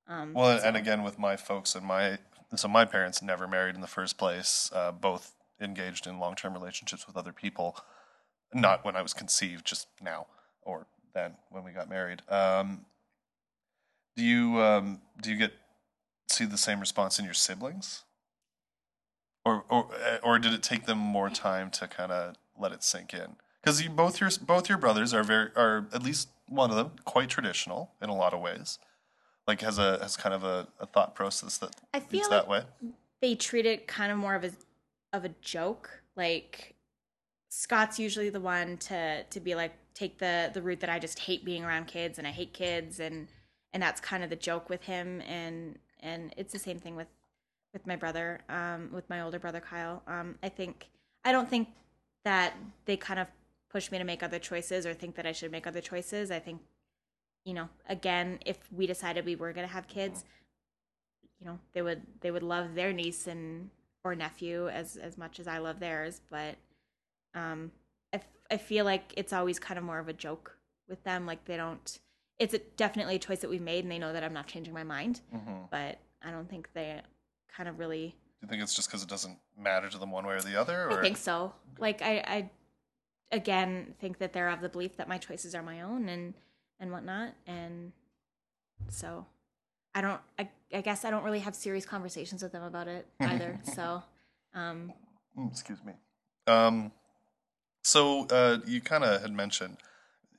Um 0.09 0.35
Well, 0.35 0.59
so- 0.59 0.67
and 0.67 0.77
again, 0.77 1.03
with 1.05 1.19
my 1.21 1.37
folks 1.37 1.75
and 1.77 1.87
my 1.87 2.19
so 2.59 2.69
my 2.69 2.85
parents 2.85 3.23
never 3.23 3.47
married 3.49 3.75
in 3.75 3.81
the 3.81 3.87
first 3.87 4.19
place. 4.19 4.71
Uh, 4.75 4.93
both 4.93 5.35
engaged 5.61 6.07
in 6.07 6.19
long 6.19 6.35
term 6.35 6.53
relationships 6.53 7.07
with 7.07 7.17
other 7.17 7.33
people. 7.33 7.77
Not 8.53 8.85
when 8.85 8.97
I 8.97 9.03
was 9.03 9.15
conceived, 9.15 9.65
just 9.65 9.89
now 10.03 10.27
or 10.63 10.87
then 11.15 11.35
when 11.51 11.65
we 11.65 11.73
got 11.73 11.89
married. 11.89 12.23
Um, 12.29 12.87
do 14.17 14.25
you 14.25 14.61
um, 14.61 15.01
do 15.21 15.31
you 15.31 15.37
get 15.37 15.53
see 16.29 16.45
the 16.45 16.59
same 16.59 16.81
response 16.81 17.19
in 17.19 17.25
your 17.25 17.35
siblings, 17.35 18.05
or 19.45 19.65
or 19.69 19.89
uh, 19.95 20.19
or 20.23 20.39
did 20.39 20.53
it 20.53 20.63
take 20.63 20.87
them 20.87 20.99
more 20.99 21.31
time 21.31 21.71
to 21.73 21.89
kind 21.89 22.13
of 22.13 22.35
let 22.59 22.73
it 22.73 22.83
sink 22.83 23.15
in? 23.15 23.37
Because 23.63 23.83
you 23.83 23.91
both 23.91 24.21
your 24.21 24.31
both 24.41 24.69
your 24.69 24.79
brothers 24.79 25.15
are 25.15 25.25
very 25.25 25.51
are 25.57 25.87
at 25.93 26.03
least 26.03 26.29
one 26.49 26.71
of 26.71 26.77
them, 26.77 26.93
quite 27.05 27.31
traditional 27.31 27.93
in 28.03 28.11
a 28.11 28.15
lot 28.15 28.35
of 28.35 28.41
ways. 28.41 28.79
Like 29.47 29.61
has 29.63 29.79
a 29.79 29.99
has 30.01 30.17
kind 30.17 30.35
of 30.35 30.45
a, 30.45 30.69
a 30.79 30.87
thought 30.87 31.15
process 31.15 31.59
that 31.59 31.75
I 31.93 32.01
feel 32.01 32.29
that 32.31 32.49
like 32.49 32.65
way. 32.65 32.93
they 33.21 33.35
treat 33.35 33.67
it 33.67 33.87
kind 33.87 34.13
of 34.13 34.19
more 34.19 34.35
of 34.35 34.45
a 34.45 34.53
of 35.13 35.25
a 35.25 35.31
joke. 35.41 36.03
Like 36.17 36.75
Scott's 37.49 37.99
usually 37.99 38.31
the 38.31 38.41
one 38.41 38.77
to 38.79 39.25
to 39.25 39.41
be 39.41 39.55
like 39.55 39.73
take 39.95 40.19
the 40.19 40.51
the 40.55 40.63
route 40.63 40.81
that 40.81 40.91
I 40.91 40.99
just 40.99 41.19
hate 41.19 41.45
being 41.45 41.65
around 41.65 41.87
kids 41.87 42.19
and 42.19 42.27
I 42.27 42.31
hate 42.31 42.53
kids 42.53 43.01
and 43.01 43.29
and 43.73 43.83
that's 43.83 44.01
kind 44.01 44.23
of 44.23 44.31
the 44.31 44.37
joke 44.37 44.71
with 44.71 44.83
him 44.85 45.21
and 45.23 45.79
and 46.01 46.33
it's 46.37 46.53
the 46.53 46.59
same 46.59 46.79
thing 46.79 46.97
with 46.97 47.09
with 47.73 47.87
my 47.87 47.97
brother 47.97 48.41
um 48.49 48.91
with 48.93 49.09
my 49.11 49.21
older 49.23 49.39
brother 49.39 49.61
Kyle. 49.61 50.03
Um 50.07 50.37
I 50.43 50.49
think 50.49 50.89
I 51.25 51.33
don't 51.33 51.49
think 51.49 51.69
that 52.25 52.55
they 52.85 52.97
kind 52.97 53.19
of 53.19 53.27
push 53.71 53.91
me 53.91 53.99
to 53.99 54.05
make 54.05 54.23
other 54.23 54.39
choices 54.39 54.87
or 54.87 54.95
think 54.95 55.17
that 55.17 55.27
I 55.27 55.33
should 55.33 55.51
make 55.51 55.67
other 55.67 55.81
choices. 55.81 56.31
I 56.31 56.39
think 56.39 56.61
you 57.45 57.55
know, 57.55 57.69
again, 57.89 58.39
if 58.47 58.59
we 58.73 58.87
decided 58.87 59.25
we 59.25 59.37
were 59.37 59.53
going 59.53 59.67
to 59.67 59.73
have 59.73 59.89
kids, 59.89 60.25
you 61.41 61.47
know, 61.47 61.59
they 61.73 61.83
would 61.83 62.03
they 62.21 62.31
would 62.31 62.43
love 62.43 62.75
their 62.75 62.93
niece 62.93 63.27
and 63.27 63.71
or 64.05 64.15
nephew 64.15 64.69
as 64.69 64.97
as 64.97 65.19
much 65.19 65.41
as 65.41 65.47
I 65.49 65.59
love 65.59 65.81
theirs, 65.81 66.21
but 66.31 66.57
um 67.35 67.73
I, 68.13 68.17
f- 68.19 68.27
I 68.51 68.57
feel 68.59 68.85
like 68.85 69.13
it's 69.17 69.33
always 69.33 69.59
kind 69.59 69.79
of 69.79 69.85
more 69.85 69.99
of 69.99 70.09
a 70.09 70.13
joke 70.13 70.57
with 70.89 71.03
them 71.05 71.27
like 71.27 71.45
they 71.47 71.57
don't 71.57 71.99
it's 72.39 72.55
a, 72.55 72.59
definitely 72.77 73.17
a 73.17 73.19
choice 73.19 73.41
that 73.41 73.51
we've 73.51 73.63
made 73.63 73.85
and 73.85 73.91
they 73.91 73.99
know 73.99 74.13
that 74.13 74.23
I'm 74.25 74.33
not 74.33 74.47
changing 74.47 74.75
my 74.75 74.85
mind, 74.85 75.21
hmm 75.31 75.63
but 75.71 75.99
I 76.23 76.31
don't 76.31 76.49
think 76.49 76.69
they 76.75 77.01
kind 77.49 77.69
of 77.69 77.79
really 77.79 78.09
Do 78.41 78.47
you 78.47 78.49
think 78.49 78.63
it's 78.63 78.75
just 78.75 78.89
because 78.89 79.03
it 79.03 79.09
doesn't 79.09 79.39
matter 79.59 79.89
to 79.89 79.99
them 79.99 80.11
one 80.11 80.27
way 80.27 80.35
or 80.35 80.43
the 80.43 80.61
other? 80.61 80.87
Or 80.87 80.93
I 80.93 81.03
think 81.03 81.17
so. 81.17 81.55
Like 81.79 82.03
I, 82.03 82.19
I 82.19 82.51
again 83.33 83.95
think 84.01 84.19
that 84.19 84.33
they're 84.33 84.49
of 84.51 84.61
the 84.61 84.69
belief 84.69 84.97
that 84.97 85.09
my 85.09 85.19
choices 85.19 85.55
are 85.55 85.63
my 85.63 85.81
own 85.81 86.09
and 86.09 86.35
and 86.83 86.91
whatnot, 86.91 87.33
and 87.47 87.93
so 88.89 89.25
I 89.95 90.03
don't. 90.03 90.21
I, 90.39 90.49
I 90.75 90.83
guess 90.83 91.07
I 91.07 91.11
don't 91.11 91.25
really 91.25 91.39
have 91.39 91.55
serious 91.55 91.87
conversations 91.87 92.43
with 92.43 92.53
them 92.53 92.65
about 92.65 92.89
it 92.89 93.07
either. 93.21 93.59
so, 93.63 94.03
um, 94.55 94.93
Mm, 95.39 95.51
excuse 95.51 95.79
me. 95.83 95.95
Um, 96.47 96.93
so 97.83 98.27
uh, 98.27 98.59
you 98.67 98.83
kind 98.83 99.03
of 99.03 99.23
had 99.23 99.33
mentioned 99.33 99.79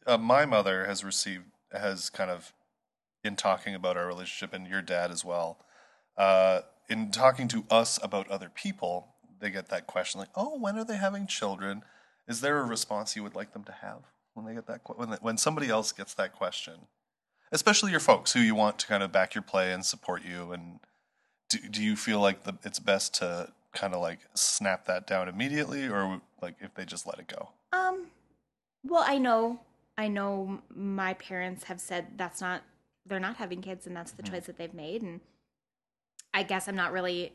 uh, 0.06 0.20
my 0.20 0.46
mother 0.46 0.86
has 0.86 1.04
received 1.04 1.46
has 1.72 2.12
kind 2.12 2.30
of 2.30 2.54
in 3.24 3.36
talking 3.36 3.74
about 3.74 3.98
our 3.98 4.06
relationship 4.06 4.54
and 4.54 4.68
your 4.68 4.82
dad 4.84 5.10
as 5.10 5.26
well. 5.26 5.58
Uh, 6.16 6.60
in 6.90 7.10
talking 7.10 7.48
to 7.48 7.66
us 7.72 7.98
about 8.04 8.30
other 8.30 8.50
people, 8.50 9.08
they 9.40 9.50
get 9.50 9.70
that 9.70 9.88
question 9.88 10.20
like, 10.20 10.30
"Oh, 10.36 10.60
when 10.60 10.78
are 10.78 10.86
they 10.86 10.98
having 10.98 11.26
children?" 11.26 11.84
Is 12.28 12.42
there 12.42 12.60
a 12.60 12.64
response 12.64 13.16
you 13.16 13.24
would 13.24 13.36
like 13.36 13.54
them 13.54 13.64
to 13.64 13.72
have 13.72 14.13
when 14.34 14.46
they 14.46 14.54
get 14.54 14.68
that 14.68 14.82
when 14.98 15.10
when 15.22 15.38
somebody 15.38 15.70
else 15.70 15.92
gets 15.92 16.14
that 16.16 16.34
question, 16.34 16.88
especially 17.52 17.92
your 17.92 18.00
folks 18.00 18.34
who 18.34 18.40
you 18.40 18.56
want 18.56 18.80
to 18.80 18.88
kind 18.88 19.04
of 19.04 19.12
back 19.12 19.36
your 19.36 19.42
play 19.42 19.72
and 19.72 19.86
support 19.86 20.24
you 20.24 20.52
and 20.52 20.80
do, 21.50 21.60
do 21.70 21.84
you 21.84 21.96
feel 21.96 22.20
like 22.20 22.44
the, 22.44 22.58
it's 22.64 22.80
best 22.80 23.14
to 23.16 23.52
kind 23.74 23.94
of 23.94 24.02
like 24.02 24.20
snap 24.36 24.86
that 24.86 25.06
down 25.08 25.28
immediately 25.28 25.88
or 25.88 26.22
like 26.42 26.56
if 26.62 26.74
they 26.76 26.86
just 26.86 27.08
let 27.08 27.20
it 27.20 27.28
go 27.28 27.50
um, 27.72 28.08
well, 28.84 29.04
I 29.06 29.18
know, 29.18 29.60
I 29.98 30.08
know 30.08 30.62
my 30.70 31.14
parents 31.16 31.64
have 31.66 31.80
said 31.82 32.18
that's 32.18 32.40
not 32.42 32.62
they're 33.06 33.20
not 33.20 33.38
having 33.38 33.62
kids 33.62 33.88
and 33.88 33.96
that's 33.96 34.12
the 34.12 34.24
Mhm. 34.24 34.32
choice 34.32 34.46
that 34.46 34.58
they've 34.58 34.74
made, 34.74 35.02
and 35.02 35.20
I 36.34 36.44
guess 36.44 36.68
I'm 36.68 36.76
not 36.76 36.92
really 36.92 37.34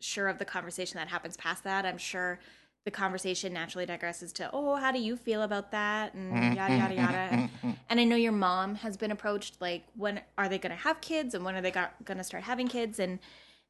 sure 0.00 0.28
of 0.28 0.38
the 0.38 0.44
conversation 0.44 0.96
that 0.98 1.08
happens 1.08 1.36
past 1.36 1.64
that. 1.64 1.86
I'm 1.86 1.98
sure 1.98 2.38
the 2.86 2.90
conversation 2.92 3.52
naturally 3.52 3.84
digresses 3.84 4.32
to, 4.32 4.48
oh, 4.52 4.76
how 4.76 4.92
do 4.92 5.00
you 5.00 5.16
feel 5.16 5.42
about 5.42 5.72
that? 5.72 6.14
And 6.14 6.54
yada, 6.56 6.76
yada, 6.76 6.94
yada. 6.94 7.50
And, 7.62 7.76
and 7.90 8.00
I 8.00 8.04
know 8.04 8.14
your 8.14 8.30
mom 8.30 8.76
has 8.76 8.96
been 8.96 9.10
approached, 9.10 9.60
like, 9.60 9.82
when 9.96 10.20
are 10.38 10.48
they 10.48 10.56
going 10.56 10.70
to 10.70 10.80
have 10.82 11.00
kids 11.00 11.34
and 11.34 11.44
when 11.44 11.56
are 11.56 11.60
they 11.60 11.72
going 11.72 12.16
to 12.18 12.22
start 12.24 12.44
having 12.44 12.68
kids? 12.68 13.00
And, 13.00 13.18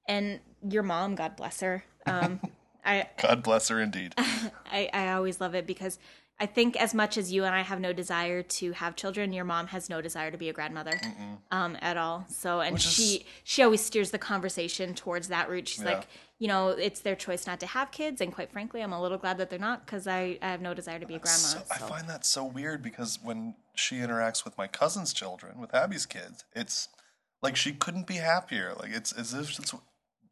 and 0.06 0.40
your 0.68 0.82
mom, 0.82 1.14
God 1.14 1.34
bless 1.34 1.60
her. 1.60 1.82
Um, 2.04 2.40
I, 2.84 3.08
god 3.20 3.42
bless 3.42 3.66
her 3.68 3.80
indeed 3.80 4.14
I, 4.18 4.88
I 4.92 5.08
always 5.14 5.40
love 5.40 5.56
it 5.56 5.66
because 5.66 5.98
I 6.38 6.46
think 6.46 6.76
as 6.76 6.94
much 6.94 7.18
as 7.18 7.32
you 7.32 7.42
and 7.44 7.52
I 7.52 7.62
have 7.62 7.80
no 7.80 7.92
desire 7.92 8.42
to 8.42 8.72
have 8.72 8.94
children, 8.94 9.32
your 9.32 9.44
mom 9.46 9.68
has 9.68 9.88
no 9.90 10.00
desire 10.02 10.30
to 10.30 10.36
be 10.38 10.50
a 10.50 10.52
grandmother 10.52 11.00
um, 11.50 11.76
at 11.80 11.96
all. 11.96 12.26
So, 12.28 12.60
and 12.60 12.74
Which 12.74 12.84
is- 12.84 12.92
she 12.92 13.26
she 13.42 13.62
always 13.62 13.80
steers 13.82 14.10
the 14.10 14.18
conversation 14.18 14.94
towards 14.94 15.28
that 15.28 15.48
route. 15.48 15.66
She's 15.66 15.82
Yeah. 15.82 15.94
like, 15.94 16.06
you 16.38 16.48
know, 16.48 16.68
it's 16.68 17.00
their 17.00 17.16
choice 17.16 17.46
not 17.46 17.60
to 17.60 17.66
have 17.66 17.90
kids, 17.90 18.20
and 18.20 18.32
quite 18.32 18.52
frankly, 18.52 18.82
I'm 18.82 18.92
a 18.92 19.00
little 19.00 19.18
glad 19.18 19.38
that 19.38 19.48
they're 19.50 19.58
not 19.58 19.86
because 19.86 20.06
I, 20.06 20.38
I 20.42 20.48
have 20.48 20.60
no 20.60 20.74
desire 20.74 20.98
to 20.98 21.06
be 21.06 21.14
a 21.14 21.18
grandma. 21.18 21.36
so, 21.38 21.62
i 21.70 21.78
find 21.78 22.08
that 22.08 22.26
so 22.26 22.44
weird 22.44 22.82
because 22.82 23.18
when 23.22 23.54
she 23.74 23.96
interacts 23.96 24.44
with 24.44 24.56
my 24.58 24.66
cousin's 24.66 25.12
children 25.12 25.60
with 25.60 25.74
abby's 25.74 26.06
kids 26.06 26.44
it's 26.54 26.88
like 27.42 27.56
she 27.56 27.72
couldn't 27.72 28.06
be 28.06 28.16
happier 28.16 28.74
like 28.80 28.90
it's 28.92 29.12
as 29.12 29.32
if 29.34 29.58
it's 29.58 29.74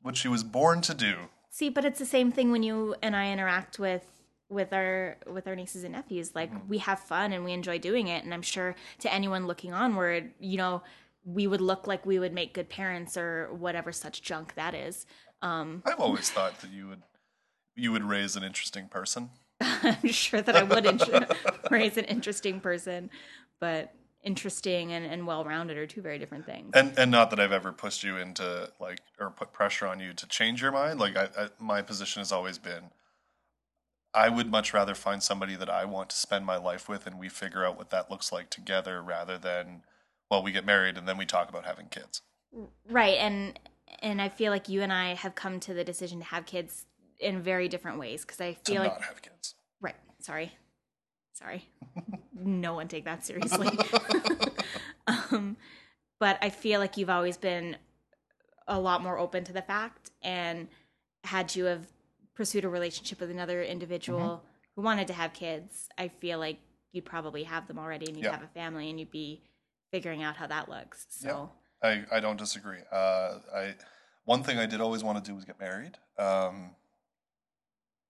what 0.02 0.16
she 0.16 0.28
was 0.28 0.42
born 0.44 0.80
to 0.82 0.94
do 0.94 1.14
See, 1.50 1.68
but 1.68 1.84
it's 1.84 2.00
the 2.00 2.04
same 2.06 2.32
thing 2.32 2.50
when 2.50 2.64
you 2.64 2.96
and 3.00 3.14
I 3.14 3.30
interact 3.30 3.78
with 3.78 4.04
with 4.48 4.72
our 4.72 5.18
with 5.32 5.46
our 5.46 5.54
nieces 5.54 5.84
and 5.84 5.92
nephews. 5.92 6.34
Like 6.34 6.50
Mm-hmm. 6.52 6.68
we 6.68 6.78
have 6.78 6.98
fun 6.98 7.32
and 7.32 7.44
we 7.44 7.52
enjoy 7.52 7.78
doing 7.78 8.08
it, 8.08 8.24
and 8.24 8.34
I'm 8.34 8.42
sure 8.42 8.74
to 8.98 9.14
anyone 9.14 9.46
looking 9.46 9.72
onward, 9.72 10.32
you 10.40 10.56
know, 10.58 10.82
we 11.24 11.46
would 11.46 11.60
look 11.60 11.86
like 11.86 12.04
we 12.04 12.18
would 12.18 12.32
make 12.32 12.54
good 12.54 12.68
parents 12.68 13.16
or 13.16 13.54
whatever 13.54 13.92
such 13.92 14.20
junk 14.20 14.54
that 14.56 14.74
is. 14.74 15.06
Um, 15.44 15.82
i've 15.86 16.00
always 16.00 16.30
thought 16.30 16.60
that 16.60 16.70
you 16.72 16.88
would 16.88 17.02
you 17.76 17.92
would 17.92 18.02
raise 18.04 18.34
an 18.34 18.42
interesting 18.42 18.88
person 18.88 19.30
I'm 19.60 20.08
sure 20.08 20.42
that 20.42 20.56
I 20.56 20.62
would 20.62 20.86
int- 20.86 21.32
raise 21.70 21.96
an 21.96 22.04
interesting 22.04 22.60
person, 22.60 23.10
but 23.60 23.94
interesting 24.22 24.92
and, 24.92 25.04
and 25.04 25.26
well 25.26 25.44
rounded 25.44 25.76
are 25.76 25.86
two 25.86 26.00
very 26.00 26.18
different 26.18 26.46
things. 26.46 26.70
and 26.74 26.98
and 26.98 27.10
not 27.10 27.30
that 27.30 27.38
I've 27.38 27.52
ever 27.52 27.72
pushed 27.72 28.02
you 28.02 28.16
into 28.16 28.70
like 28.80 29.00
or 29.20 29.30
put 29.30 29.52
pressure 29.52 29.86
on 29.86 30.00
you 30.00 30.12
to 30.14 30.26
change 30.26 30.62
your 30.62 30.72
mind. 30.72 30.98
Like 30.98 31.16
I, 31.16 31.28
I 31.38 31.48
my 31.58 31.82
position 31.82 32.20
has 32.20 32.32
always 32.32 32.58
been, 32.58 32.84
I 34.12 34.28
would 34.28 34.50
much 34.50 34.72
rather 34.72 34.94
find 34.94 35.22
somebody 35.22 35.56
that 35.56 35.70
I 35.70 35.84
want 35.84 36.10
to 36.10 36.16
spend 36.16 36.46
my 36.46 36.56
life 36.56 36.88
with, 36.88 37.06
and 37.06 37.18
we 37.18 37.28
figure 37.28 37.64
out 37.64 37.76
what 37.76 37.90
that 37.90 38.10
looks 38.10 38.32
like 38.32 38.50
together, 38.50 39.02
rather 39.02 39.38
than 39.38 39.82
well 40.30 40.42
we 40.42 40.52
get 40.52 40.66
married 40.66 40.96
and 40.96 41.06
then 41.06 41.16
we 41.18 41.26
talk 41.26 41.48
about 41.48 41.64
having 41.64 41.86
kids. 41.86 42.22
Right, 42.88 43.18
and 43.18 43.58
and 44.00 44.20
I 44.20 44.28
feel 44.28 44.50
like 44.52 44.68
you 44.68 44.82
and 44.82 44.92
I 44.92 45.14
have 45.14 45.34
come 45.34 45.60
to 45.60 45.74
the 45.74 45.84
decision 45.84 46.18
to 46.20 46.24
have 46.26 46.46
kids 46.46 46.86
in 47.20 47.42
very 47.42 47.68
different 47.68 47.98
ways 47.98 48.22
because 48.24 48.40
I 48.40 48.54
feel 48.54 48.82
like 48.82 48.92
not 48.92 49.02
have 49.04 49.22
kids. 49.22 49.54
right. 49.80 49.94
Sorry, 50.20 50.52
sorry. 51.32 51.68
no 52.34 52.74
one 52.74 52.88
take 52.88 53.04
that 53.04 53.24
seriously. 53.24 53.68
um, 55.06 55.56
but 56.20 56.38
I 56.40 56.50
feel 56.50 56.80
like 56.80 56.96
you've 56.96 57.10
always 57.10 57.36
been 57.36 57.76
a 58.66 58.78
lot 58.80 59.02
more 59.02 59.18
open 59.18 59.44
to 59.44 59.52
the 59.52 59.62
fact, 59.62 60.10
and 60.22 60.68
had 61.24 61.54
you 61.54 61.66
have 61.66 61.86
pursued 62.34 62.64
a 62.64 62.68
relationship 62.68 63.20
with 63.20 63.30
another 63.30 63.62
individual 63.62 64.18
Mm-hmm. 64.20 64.46
who 64.76 64.82
wanted 64.82 65.06
to 65.08 65.12
have 65.12 65.32
kids, 65.32 65.88
I 65.98 66.08
feel 66.08 66.38
like 66.38 66.58
you'd 66.92 67.04
probably 67.04 67.42
have 67.44 67.68
them 67.68 67.78
already, 67.78 68.06
and 68.06 68.16
you'd 68.16 68.24
Yeah. 68.24 68.32
have 68.32 68.42
a 68.42 68.48
family, 68.48 68.88
and 68.90 68.98
you'd 68.98 69.10
be 69.10 69.42
figuring 69.92 70.22
out 70.22 70.36
how 70.36 70.46
that 70.46 70.68
looks. 70.68 71.06
So. 71.10 71.50
I, 71.84 72.04
I 72.10 72.20
don't 72.20 72.38
disagree. 72.38 72.80
Uh, 72.90 73.38
I 73.54 73.74
one 74.24 74.42
thing 74.42 74.58
I 74.58 74.66
did 74.66 74.80
always 74.80 75.04
want 75.04 75.22
to 75.22 75.30
do 75.30 75.34
was 75.34 75.44
get 75.44 75.60
married, 75.60 75.98
um, 76.18 76.70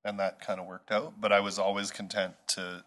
and 0.04 0.20
that 0.20 0.40
kind 0.40 0.60
of 0.60 0.66
worked 0.66 0.92
out. 0.92 1.14
But 1.20 1.32
I 1.32 1.40
was 1.40 1.58
always 1.58 1.90
content 1.90 2.34
to 2.48 2.84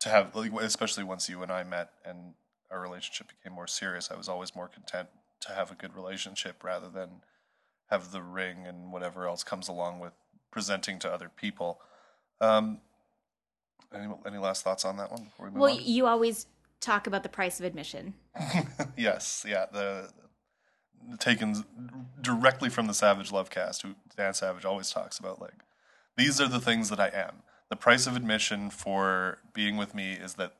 to 0.00 0.08
have, 0.08 0.34
like, 0.34 0.52
especially 0.60 1.04
once 1.04 1.28
you 1.28 1.42
and 1.42 1.50
I 1.50 1.62
met 1.64 1.90
and 2.04 2.34
our 2.70 2.80
relationship 2.80 3.28
became 3.28 3.54
more 3.54 3.66
serious. 3.66 4.10
I 4.10 4.16
was 4.16 4.28
always 4.28 4.54
more 4.54 4.68
content 4.68 5.08
to 5.40 5.52
have 5.52 5.70
a 5.70 5.74
good 5.74 5.94
relationship 5.94 6.62
rather 6.62 6.88
than 6.88 7.22
have 7.90 8.12
the 8.12 8.22
ring 8.22 8.66
and 8.66 8.92
whatever 8.92 9.26
else 9.26 9.42
comes 9.42 9.68
along 9.68 10.00
with 10.00 10.12
presenting 10.50 10.98
to 11.00 11.10
other 11.10 11.30
people. 11.34 11.80
Um, 12.40 12.80
any, 13.94 14.06
any 14.26 14.38
last 14.38 14.62
thoughts 14.62 14.84
on 14.84 14.96
that 14.98 15.10
one 15.10 15.24
before 15.24 15.46
we 15.46 15.52
move 15.52 15.60
Well, 15.60 15.74
on? 15.74 15.80
you 15.82 16.06
always 16.06 16.46
talk 16.80 17.06
about 17.06 17.22
the 17.22 17.28
price 17.28 17.58
of 17.58 17.66
admission. 17.66 18.14
yes, 18.96 19.44
yeah, 19.46 19.66
the 19.72 20.10
taken 21.18 21.64
directly 22.20 22.68
from 22.68 22.86
the 22.86 22.94
Savage 22.94 23.30
Lovecast, 23.30 23.82
who 23.82 23.94
Dan 24.16 24.34
Savage 24.34 24.64
always 24.64 24.90
talks 24.90 25.18
about. 25.18 25.40
Like, 25.40 25.62
these 26.16 26.40
are 26.40 26.48
the 26.48 26.60
things 26.60 26.90
that 26.90 27.00
I 27.00 27.08
am. 27.08 27.42
The 27.70 27.76
price 27.76 28.06
of 28.06 28.16
admission 28.16 28.70
for 28.70 29.38
being 29.52 29.76
with 29.76 29.94
me 29.94 30.12
is 30.12 30.34
that 30.34 30.54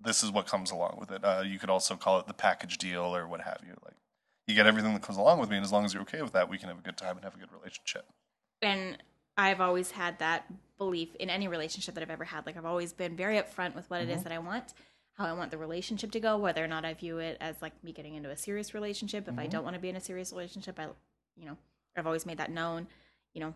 this 0.00 0.22
is 0.22 0.30
what 0.30 0.46
comes 0.46 0.70
along 0.70 0.96
with 0.98 1.10
it. 1.10 1.24
Uh, 1.24 1.42
you 1.44 1.58
could 1.58 1.70
also 1.70 1.96
call 1.96 2.18
it 2.18 2.26
the 2.26 2.34
package 2.34 2.78
deal 2.78 3.14
or 3.14 3.26
what 3.26 3.42
have 3.42 3.60
you. 3.64 3.74
Like, 3.84 3.94
you 4.46 4.54
get 4.54 4.66
everything 4.66 4.92
that 4.94 5.02
comes 5.02 5.18
along 5.18 5.38
with 5.38 5.50
me, 5.50 5.56
and 5.56 5.64
as 5.64 5.72
long 5.72 5.84
as 5.84 5.94
you're 5.94 6.02
okay 6.02 6.22
with 6.22 6.32
that, 6.32 6.48
we 6.48 6.58
can 6.58 6.68
have 6.68 6.78
a 6.78 6.82
good 6.82 6.96
time 6.96 7.16
and 7.16 7.24
have 7.24 7.34
a 7.34 7.38
good 7.38 7.52
relationship. 7.52 8.04
And 8.60 8.98
I've 9.36 9.60
always 9.60 9.92
had 9.92 10.18
that 10.18 10.46
belief 10.78 11.14
in 11.16 11.30
any 11.30 11.48
relationship 11.48 11.94
that 11.94 12.02
I've 12.02 12.10
ever 12.10 12.24
had. 12.24 12.44
Like 12.44 12.56
I've 12.56 12.66
always 12.66 12.92
been 12.92 13.16
very 13.16 13.36
upfront 13.36 13.74
with 13.74 13.88
what 13.88 14.02
it 14.02 14.08
is 14.08 14.22
that 14.24 14.32
I 14.32 14.38
want, 14.38 14.74
how 15.22 15.28
I 15.28 15.32
want 15.32 15.50
the 15.50 15.58
relationship 15.58 16.10
to 16.12 16.20
go, 16.20 16.36
whether 16.36 16.62
or 16.62 16.68
not 16.68 16.84
I 16.84 16.94
view 16.94 17.18
it 17.18 17.36
as 17.40 17.56
like 17.62 17.72
me 17.82 17.92
getting 17.92 18.14
into 18.14 18.30
a 18.30 18.36
serious 18.36 18.74
relationship. 18.74 19.28
If 19.28 19.38
I 19.38 19.46
don't 19.46 19.64
want 19.64 19.74
to 19.74 19.80
be 19.80 19.88
in 19.88 19.96
a 19.96 20.00
serious 20.00 20.32
relationship, 20.32 20.78
I, 20.78 20.88
you 21.36 21.46
know, 21.46 21.56
I've 21.96 22.06
always 22.06 22.26
made 22.26 22.38
that 22.38 22.50
known. 22.50 22.86
You 23.34 23.40
know, 23.40 23.54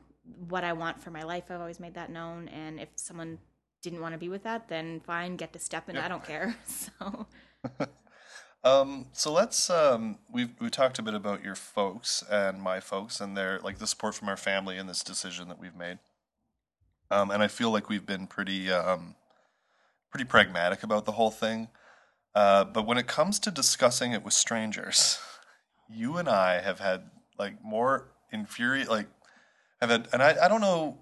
what 0.48 0.64
I 0.64 0.72
want 0.72 1.02
for 1.02 1.10
my 1.10 1.22
life, 1.22 1.44
I've 1.50 1.60
always 1.60 1.80
made 1.80 1.94
that 1.94 2.10
known. 2.10 2.48
And 2.48 2.80
if 2.80 2.88
someone 2.96 3.38
didn't 3.82 4.00
want 4.00 4.14
to 4.14 4.18
be 4.18 4.28
with 4.28 4.42
that, 4.44 4.68
then 4.68 5.00
fine, 5.00 5.36
get 5.36 5.52
to 5.52 5.58
step 5.58 5.88
in. 5.88 5.96
Yep. 5.96 6.04
I 6.04 6.08
don't 6.08 6.24
care. 6.24 6.56
So, 6.66 7.26
Um, 8.66 9.06
so 9.12 9.32
let's 9.32 9.70
um, 9.70 10.18
we've 10.28 10.50
we 10.60 10.70
talked 10.70 10.98
a 10.98 11.02
bit 11.02 11.14
about 11.14 11.44
your 11.44 11.54
folks 11.54 12.24
and 12.28 12.60
my 12.60 12.80
folks 12.80 13.20
and 13.20 13.36
their 13.36 13.60
like 13.60 13.78
the 13.78 13.86
support 13.86 14.16
from 14.16 14.28
our 14.28 14.36
family 14.36 14.76
in 14.76 14.88
this 14.88 15.04
decision 15.04 15.46
that 15.46 15.60
we've 15.60 15.76
made. 15.76 16.00
Um, 17.08 17.30
and 17.30 17.44
I 17.44 17.46
feel 17.46 17.70
like 17.70 17.88
we've 17.88 18.04
been 18.04 18.26
pretty 18.26 18.72
um, 18.72 19.14
pretty 20.16 20.30
pragmatic 20.30 20.82
about 20.82 21.04
the 21.04 21.12
whole 21.12 21.30
thing. 21.30 21.68
Uh, 22.34 22.64
but 22.64 22.86
when 22.86 22.96
it 22.96 23.06
comes 23.06 23.38
to 23.38 23.50
discussing 23.50 24.12
it 24.12 24.24
with 24.24 24.32
strangers, 24.32 25.18
you 25.90 26.16
and 26.16 26.26
I 26.26 26.62
have 26.62 26.80
had 26.80 27.10
like 27.38 27.62
more 27.62 28.14
infuriate 28.32 28.88
like 28.88 29.08
have 29.82 29.90
had, 29.90 30.08
and 30.14 30.22
I, 30.22 30.34
I 30.42 30.48
don't 30.48 30.62
know 30.62 30.96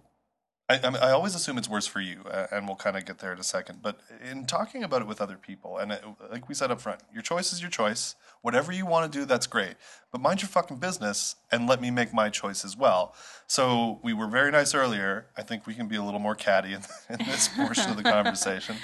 I, 0.82 1.08
I, 1.08 1.10
always 1.10 1.34
assume 1.34 1.58
it's 1.58 1.68
worse 1.68 1.86
for 1.86 2.00
you, 2.00 2.22
uh, 2.30 2.46
and 2.50 2.66
we'll 2.66 2.76
kind 2.76 2.96
of 2.96 3.04
get 3.04 3.18
there 3.18 3.32
in 3.32 3.38
a 3.38 3.44
second. 3.44 3.80
But 3.82 4.00
in 4.30 4.46
talking 4.46 4.82
about 4.82 5.02
it 5.02 5.08
with 5.08 5.20
other 5.20 5.36
people, 5.36 5.78
and 5.78 5.92
it, 5.92 6.02
like 6.30 6.48
we 6.48 6.54
said 6.54 6.70
up 6.70 6.80
front, 6.80 7.00
your 7.12 7.22
choice 7.22 7.52
is 7.52 7.60
your 7.60 7.70
choice. 7.70 8.14
Whatever 8.42 8.72
you 8.72 8.86
want 8.86 9.10
to 9.10 9.18
do, 9.18 9.24
that's 9.24 9.46
great. 9.46 9.74
But 10.10 10.20
mind 10.20 10.42
your 10.42 10.48
fucking 10.48 10.78
business 10.78 11.36
and 11.50 11.66
let 11.66 11.80
me 11.80 11.90
make 11.90 12.12
my 12.12 12.28
choice 12.28 12.64
as 12.64 12.76
well. 12.76 13.14
So 13.46 14.00
we 14.02 14.12
were 14.12 14.26
very 14.26 14.50
nice 14.50 14.74
earlier. 14.74 15.26
I 15.36 15.42
think 15.42 15.66
we 15.66 15.74
can 15.74 15.88
be 15.88 15.96
a 15.96 16.02
little 16.02 16.20
more 16.20 16.34
catty 16.34 16.72
in, 16.72 16.80
in 17.08 17.24
this 17.26 17.48
portion 17.48 17.90
of 17.90 17.96
the 17.96 18.02
conversation. 18.02 18.76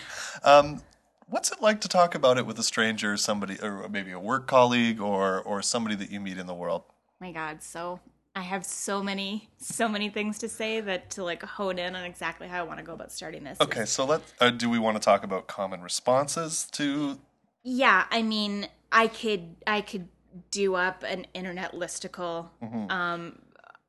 Um, 0.44 0.82
what's 1.28 1.52
it 1.52 1.60
like 1.60 1.80
to 1.82 1.88
talk 1.88 2.14
about 2.14 2.38
it 2.38 2.46
with 2.46 2.58
a 2.58 2.62
stranger, 2.62 3.16
somebody, 3.16 3.58
or 3.62 3.88
maybe 3.88 4.12
a 4.12 4.20
work 4.20 4.46
colleague, 4.46 5.00
or 5.00 5.40
or 5.40 5.62
somebody 5.62 5.94
that 5.96 6.10
you 6.10 6.20
meet 6.20 6.38
in 6.38 6.46
the 6.46 6.54
world? 6.54 6.82
My 7.20 7.32
God, 7.32 7.62
so 7.62 8.00
I 8.34 8.42
have 8.42 8.64
so 8.64 9.02
many, 9.02 9.48
so 9.58 9.88
many 9.88 10.08
things 10.08 10.38
to 10.38 10.48
say 10.48 10.80
that 10.80 11.10
to 11.10 11.24
like 11.24 11.42
hone 11.42 11.78
in 11.78 11.96
on 11.96 12.04
exactly 12.04 12.46
how 12.48 12.60
I 12.60 12.62
want 12.62 12.78
to 12.78 12.84
go 12.84 12.92
about 12.94 13.10
starting 13.12 13.42
this. 13.44 13.60
Okay, 13.60 13.84
so 13.84 14.04
let 14.04 14.20
uh, 14.40 14.50
do 14.50 14.70
we 14.70 14.78
want 14.78 14.96
to 14.96 15.00
talk 15.02 15.24
about 15.24 15.46
common 15.48 15.82
responses 15.82 16.64
to? 16.72 17.18
Yeah, 17.64 18.04
I 18.10 18.22
mean, 18.22 18.68
I 18.92 19.08
could, 19.08 19.56
I 19.66 19.80
could 19.80 20.08
do 20.50 20.74
up 20.76 21.02
an 21.02 21.26
internet 21.34 21.72
listicle, 21.72 22.48
Mm-hmm. 22.62 22.90
um, 22.90 23.38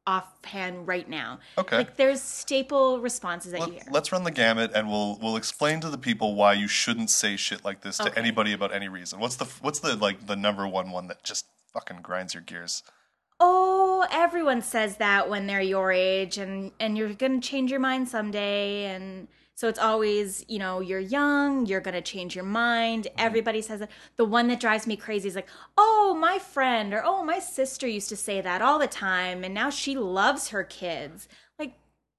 offhand 0.07 0.87
right 0.87 1.07
now. 1.07 1.37
Okay. 1.59 1.77
like 1.77 1.95
there's 1.95 2.19
staple 2.21 2.99
responses 2.99 3.51
that 3.51 3.59
you 3.67 3.73
hear. 3.73 3.83
Let, 3.85 3.93
let's 3.93 4.11
run 4.11 4.23
the 4.23 4.31
gamut, 4.31 4.71
and 4.73 4.89
we'll 4.89 5.19
we'll 5.21 5.35
explain 5.37 5.79
to 5.81 5.89
the 5.91 5.97
people 5.99 6.33
why 6.33 6.53
you 6.53 6.67
shouldn't 6.67 7.11
say 7.11 7.35
shit 7.37 7.63
like 7.63 7.81
this 7.81 7.97
to 7.97 8.07
Okay. 8.09 8.19
anybody 8.19 8.51
about 8.53 8.73
any 8.73 8.87
reason. 8.89 9.19
What's 9.19 9.35
the 9.35 9.45
what's 9.61 9.79
the 9.79 9.95
like 9.95 10.25
the 10.25 10.35
number 10.35 10.67
one 10.67 10.89
one 10.89 11.07
that 11.07 11.23
just 11.23 11.45
fucking 11.71 12.01
grinds 12.01 12.33
your 12.33 12.41
gears? 12.41 12.81
Oh 13.41 14.05
everyone 14.11 14.61
says 14.61 14.97
that 14.97 15.27
when 15.29 15.47
they're 15.47 15.61
your 15.61 15.91
age 15.91 16.37
and 16.37 16.71
and 16.79 16.97
you're 16.97 17.13
gonna 17.13 17.41
change 17.41 17.71
your 17.71 17.79
mind 17.79 18.07
someday. 18.07 18.85
And 18.85 19.27
so 19.55 19.67
it's 19.67 19.79
always 19.79 20.45
you 20.47 20.59
know 20.59 20.79
you're 20.79 20.99
young 20.99 21.65
you're 21.65 21.81
gonna 21.81 22.01
change 22.01 22.35
your 22.35 22.45
mind. 22.45 23.05
Mm-hmm. 23.05 23.25
Everybody 23.25 23.61
says 23.61 23.79
that. 23.79 23.89
The 24.15 24.25
one 24.25 24.47
that 24.47 24.59
drives 24.59 24.85
me 24.87 24.95
crazy 24.95 25.27
is 25.27 25.35
like 25.35 25.49
oh 25.77 26.15
my 26.17 26.37
friend 26.39 26.93
or 26.93 27.03
oh 27.03 27.23
my 27.23 27.39
sister 27.39 27.87
used 27.87 28.09
to 28.09 28.15
say 28.15 28.39
that 28.41 28.61
all 28.61 28.79
the 28.79 28.87
time 28.87 29.43
and 29.43 29.53
now 29.53 29.71
she 29.71 29.95
loves 29.97 30.49
her 30.49 30.63
kids. 30.63 31.27
Like 31.57 31.73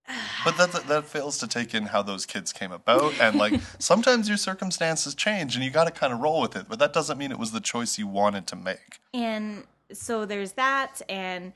But 0.44 0.56
that, 0.56 0.72
that 0.72 0.88
that 0.88 1.04
fails 1.04 1.38
to 1.38 1.46
take 1.46 1.72
in 1.72 1.84
how 1.84 2.02
those 2.02 2.26
kids 2.26 2.52
came 2.52 2.72
about, 2.72 3.14
and 3.20 3.36
like 3.36 3.60
sometimes 3.78 4.28
your 4.28 4.38
circumstances 4.38 5.14
change, 5.14 5.54
and 5.54 5.64
you 5.64 5.70
got 5.70 5.84
to 5.84 5.92
kind 5.92 6.12
of 6.12 6.18
roll 6.18 6.40
with 6.40 6.56
it. 6.56 6.66
But 6.68 6.80
that 6.80 6.92
doesn't 6.92 7.16
mean 7.16 7.30
it 7.30 7.38
was 7.38 7.52
the 7.52 7.60
choice 7.60 7.96
you 7.96 8.08
wanted 8.08 8.48
to 8.48 8.56
make. 8.56 8.98
and 9.14 9.62
so 9.94 10.24
there's 10.26 10.52
that 10.52 11.00
and 11.08 11.52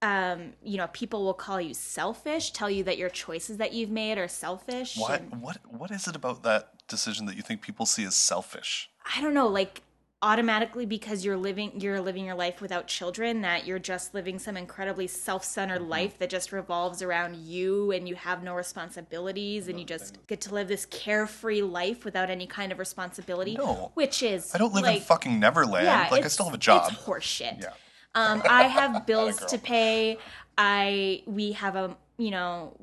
um, 0.00 0.52
you 0.62 0.76
know 0.76 0.86
people 0.92 1.24
will 1.24 1.34
call 1.34 1.60
you 1.60 1.74
selfish 1.74 2.52
tell 2.52 2.70
you 2.70 2.84
that 2.84 2.98
your 2.98 3.10
choices 3.10 3.56
that 3.56 3.72
you've 3.72 3.90
made 3.90 4.16
are 4.16 4.28
selfish 4.28 4.96
What 4.96 5.20
and- 5.20 5.42
what 5.42 5.58
what 5.68 5.90
is 5.90 6.06
it 6.06 6.14
about 6.16 6.42
that 6.44 6.86
decision 6.88 7.26
that 7.26 7.36
you 7.36 7.42
think 7.42 7.60
people 7.62 7.84
see 7.84 8.04
as 8.04 8.14
selfish? 8.14 8.88
I 9.14 9.20
don't 9.20 9.34
know, 9.34 9.48
like 9.48 9.82
automatically 10.20 10.84
because 10.84 11.24
you're 11.24 11.36
living 11.36 11.80
you're 11.80 12.00
living 12.00 12.24
your 12.24 12.34
life 12.34 12.60
without 12.60 12.88
children 12.88 13.40
that 13.42 13.64
you're 13.64 13.78
just 13.78 14.14
living 14.14 14.36
some 14.36 14.56
incredibly 14.56 15.06
self-centered 15.06 15.80
Mm-hmm. 15.80 15.90
life 15.90 16.18
that 16.18 16.28
just 16.28 16.50
revolves 16.50 17.02
around 17.02 17.36
you 17.36 17.92
and 17.92 18.08
you 18.08 18.16
have 18.16 18.42
no 18.42 18.54
responsibilities 18.54 19.68
and 19.68 19.78
you 19.78 19.84
just 19.86 20.18
get 20.26 20.40
to 20.40 20.52
live 20.52 20.66
this 20.66 20.86
carefree 20.86 21.62
life 21.62 22.04
without 22.04 22.30
any 22.30 22.46
kind 22.48 22.72
of 22.72 22.80
responsibility 22.80 23.54
No. 23.56 23.92
which 23.94 24.22
is 24.24 24.52
I 24.54 24.58
don't 24.58 24.74
live 24.74 24.84
in 24.86 25.00
fucking 25.00 25.38
Neverland. 25.38 25.84
yeah, 25.86 26.08
like 26.10 26.24
I 26.24 26.28
still 26.28 26.46
have 26.46 26.54
a 26.54 26.58
job. 26.58 26.90
It's 26.90 27.00
horseshit. 27.04 27.62
Yeah. 27.62 27.68
Um, 28.16 28.42
I 28.48 28.64
have 28.64 29.06
bills 29.06 29.36
to 29.46 29.58
pay. 29.58 30.18
I 30.56 31.22
we 31.26 31.52
have 31.52 31.76
a 31.76 31.96
you 32.16 32.32
know 32.32 32.76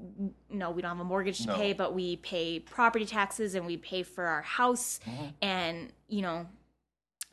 no 0.49 0.71
we 0.71 0.81
don't 0.81 0.91
have 0.91 0.99
a 1.01 1.03
mortgage 1.03 1.39
to 1.39 1.47
No. 1.47 1.55
pay, 1.57 1.73
but 1.73 1.93
we 1.93 2.15
pay 2.17 2.61
property 2.61 3.05
taxes 3.05 3.55
and 3.55 3.65
we 3.65 3.75
pay 3.75 4.03
for 4.03 4.25
our 4.25 4.41
house 4.41 5.01
Mm-hmm. 5.05 5.25
and 5.41 5.91
you 6.07 6.21
know 6.21 6.47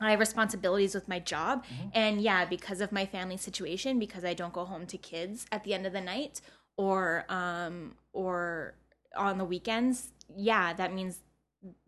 I 0.05 0.11
have 0.11 0.19
responsibilities 0.19 0.93
with 0.95 1.07
my 1.07 1.19
job 1.19 1.63
Mm-hmm. 1.65 1.87
and 1.93 2.21
yeah 2.21 2.45
because 2.45 2.81
of 2.81 2.91
my 2.91 3.05
family 3.05 3.37
situation 3.37 3.99
because 3.99 4.23
I 4.23 4.33
don't 4.33 4.53
go 4.53 4.65
home 4.65 4.85
to 4.87 4.97
kids 4.97 5.45
at 5.51 5.63
the 5.63 5.73
end 5.73 5.85
of 5.85 5.93
the 5.93 6.01
night 6.01 6.41
or 6.77 7.25
um 7.29 7.95
or 8.13 8.73
on 9.15 9.37
the 9.37 9.45
weekends 9.45 10.11
yeah 10.35 10.73
that 10.73 10.93
means 10.93 11.19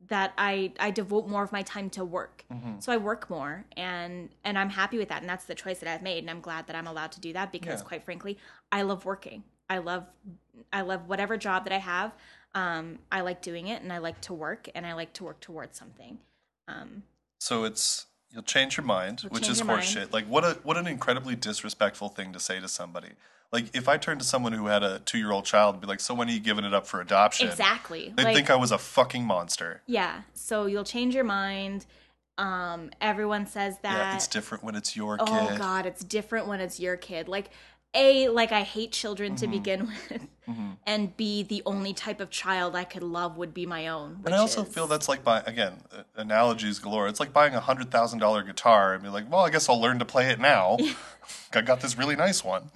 that 0.08 0.32
I 0.38 0.72
I 0.80 0.92
devote 0.92 1.28
more 1.28 1.44
of 1.44 1.52
my 1.52 1.62
time 1.62 1.90
to 1.92 2.06
work. 2.06 2.46
Mm-hmm. 2.54 2.80
So 2.80 2.94
I 2.94 2.98
work 2.98 3.30
more 3.30 3.66
and 3.76 4.30
and 4.46 4.58
I'm 4.58 4.70
happy 4.70 4.98
with 4.98 5.10
that 5.10 5.20
and 5.22 5.30
that's 5.30 5.46
the 5.46 5.56
choice 5.56 5.80
that 5.80 5.90
I've 5.94 6.02
made 6.02 6.20
and 6.20 6.30
I'm 6.30 6.40
glad 6.40 6.68
that 6.68 6.76
I'm 6.78 6.88
allowed 6.88 7.12
to 7.14 7.20
do 7.20 7.34
that 7.34 7.52
because 7.52 7.82
Yeah. 7.82 7.88
quite 7.88 8.04
frankly, 8.04 8.38
I 8.72 8.84
love 8.84 9.04
working. 9.04 9.44
I 9.70 9.80
love 9.80 10.06
I 10.72 10.82
love 10.82 11.10
whatever 11.10 11.36
job 11.36 11.66
that 11.66 11.74
I 11.74 11.80
have. 11.80 12.14
Um 12.54 13.00
I 13.12 13.20
like 13.22 13.42
doing 13.42 13.68
it 13.68 13.82
and 13.82 13.92
I 13.92 13.98
like 13.98 14.22
to 14.22 14.34
work 14.34 14.70
and 14.76 14.86
I 14.86 14.94
like 14.94 15.12
to 15.14 15.26
work 15.26 15.42
towards 15.42 15.78
something. 15.78 16.20
Um 16.70 17.04
So 17.46 17.64
it's 17.64 18.08
you'll 18.32 18.42
change 18.42 18.76
your 18.76 18.88
mind, 18.88 19.22
You'll 19.22 19.30
which 19.30 19.48
is 19.48 19.62
horseshit. 19.62 20.12
Like 20.12 20.26
what 20.26 20.44
a 20.44 20.58
what 20.64 20.78
an 20.78 20.88
incredibly 20.88 21.36
disrespectful 21.36 22.10
thing 22.10 22.34
to 22.34 22.40
say 22.40 22.60
to 22.60 22.68
somebody. 22.68 23.10
Like 23.52 23.76
if 23.76 23.88
I 23.88 23.98
turned 23.98 24.20
to 24.22 24.26
someone 24.26 24.52
who 24.54 24.66
had 24.66 24.82
a 24.82 24.98
two 25.06 25.20
year 25.20 25.32
old 25.32 25.46
child 25.46 25.76
and 25.76 25.82
be 25.82 25.86
like, 25.86 26.00
"So 26.00 26.16
when 26.16 26.28
are 26.28 26.32
you 26.32 26.40
giving 26.40 26.66
it 26.66 26.74
up 26.74 26.88
for 26.88 27.02
adoption?" 27.02 27.48
exactly. 27.48 28.12
They'd 28.18 28.24
Like 28.24 28.36
think 28.36 28.50
I 28.50 28.56
was 28.56 28.72
a 28.72 28.80
fucking 28.80 29.24
monster. 29.24 29.84
yeah, 29.86 30.24
so 30.34 30.66
you'll 30.66 30.84
change 30.84 31.14
your 31.14 31.24
mind. 31.24 31.86
Um 32.40 32.90
everyone 33.00 33.46
says 33.46 33.78
that 33.84 33.94
Yeah, 33.96 34.16
it's 34.16 34.28
different 34.28 34.64
when 34.64 34.74
it's 34.74 34.96
your 34.96 35.18
oh 35.20 35.48
kid. 35.50 35.60
god 35.60 35.86
it's 35.86 36.04
different 36.04 36.48
when 36.48 36.60
it's 36.60 36.80
your 36.80 36.98
kid 36.98 37.28
like 37.30 37.52
a 37.96 38.30
like 38.30 38.52
i 38.52 38.62
hate 38.62 38.92
children 38.92 39.34
Mm-hmm. 39.34 39.46
to 39.46 39.48
begin 39.60 39.80
with 40.10 40.28
and 40.86 41.16
b 41.18 41.42
the 41.44 41.64
only 41.66 41.94
type 41.94 42.20
of 42.20 42.30
child 42.30 42.76
i 42.76 42.84
could 42.84 43.02
love 43.04 43.38
would 43.38 43.54
be 43.54 43.66
my 43.66 43.88
own 43.88 44.20
And 44.26 44.36
I 44.36 44.38
also 44.38 44.64
is- 44.64 44.74
feel 44.74 44.86
that's 44.88 45.10
like 45.10 45.24
buying 45.24 45.44
again 45.48 45.82
analogies 46.16 46.80
galore. 46.80 47.08
It's 47.08 47.20
like 47.20 47.34
buying 47.34 47.56
a 47.56 47.60
hundred 47.60 47.90
thousand 47.92 48.20
dollar 48.20 48.44
guitar 48.44 48.94
and 48.94 49.02
be 49.04 49.10
like, 49.10 49.30
"Well, 49.32 49.42
I 49.42 49.50
guess 49.50 49.68
I'll 49.70 49.82
learn 49.82 49.98
to 50.00 50.06
play 50.06 50.30
it 50.30 50.40
now. 50.40 50.78
I 51.54 51.62
got 51.62 51.82
this 51.82 51.98
really 51.98 52.16
nice 52.16 52.44
one." 52.44 52.70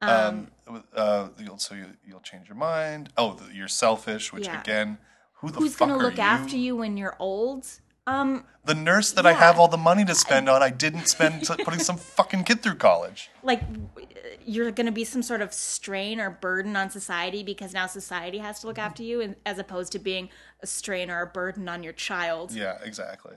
Um, 0.00 0.48
uh, 0.96 1.28
you'll, 1.38 1.58
so 1.58 1.74
you, 1.74 1.86
you'll 2.06 2.20
change 2.20 2.48
your 2.48 2.56
mind. 2.56 3.10
Oh, 3.16 3.34
the, 3.34 3.54
you're 3.54 3.68
selfish, 3.68 4.32
which 4.32 4.46
Yeah. 4.46 4.60
again, 4.60 4.98
who 5.34 5.50
the 5.50 5.58
who's 5.60 5.76
gonna 5.76 5.96
are 5.96 6.02
look 6.02 6.18
after 6.18 6.56
you 6.56 6.74
when 6.76 6.96
you're 6.96 7.16
old 7.18 7.66
um 8.06 8.44
The 8.64 8.74
nurse 8.74 9.12
that 9.12 9.26
I 9.26 9.32
have 9.32 9.58
all 9.58 9.68
the 9.68 9.76
money 9.76 10.04
to 10.04 10.14
spend 10.14 10.48
on, 10.48 10.62
I 10.62 10.70
didn't 10.70 11.06
spend 11.08 11.44
t- 11.46 11.64
putting 11.64 11.80
some 11.80 11.96
fucking 11.96 12.44
kid 12.44 12.62
through 12.62 12.76
college. 12.76 13.30
like 13.42 13.62
you're 14.44 14.70
gonna 14.72 14.92
be 14.92 15.04
some 15.04 15.22
sort 15.22 15.40
of 15.40 15.52
strain 15.52 16.20
or 16.20 16.30
burden 16.30 16.74
on 16.76 16.90
society 16.90 17.42
because 17.44 17.72
now 17.72 17.86
society 17.86 18.38
has 18.38 18.60
to 18.60 18.66
look 18.66 18.76
Mm-hmm. 18.76 18.86
after 18.86 19.02
you 19.02 19.20
and, 19.20 19.36
as 19.46 19.58
opposed 19.58 19.92
to 19.92 19.98
being 19.98 20.28
a 20.62 20.66
strain 20.66 21.10
or 21.10 21.22
a 21.22 21.26
burden 21.26 21.68
on 21.68 21.82
your 21.82 21.92
child 21.92 22.52
Yeah, 22.52 22.78
exactly. 22.82 23.36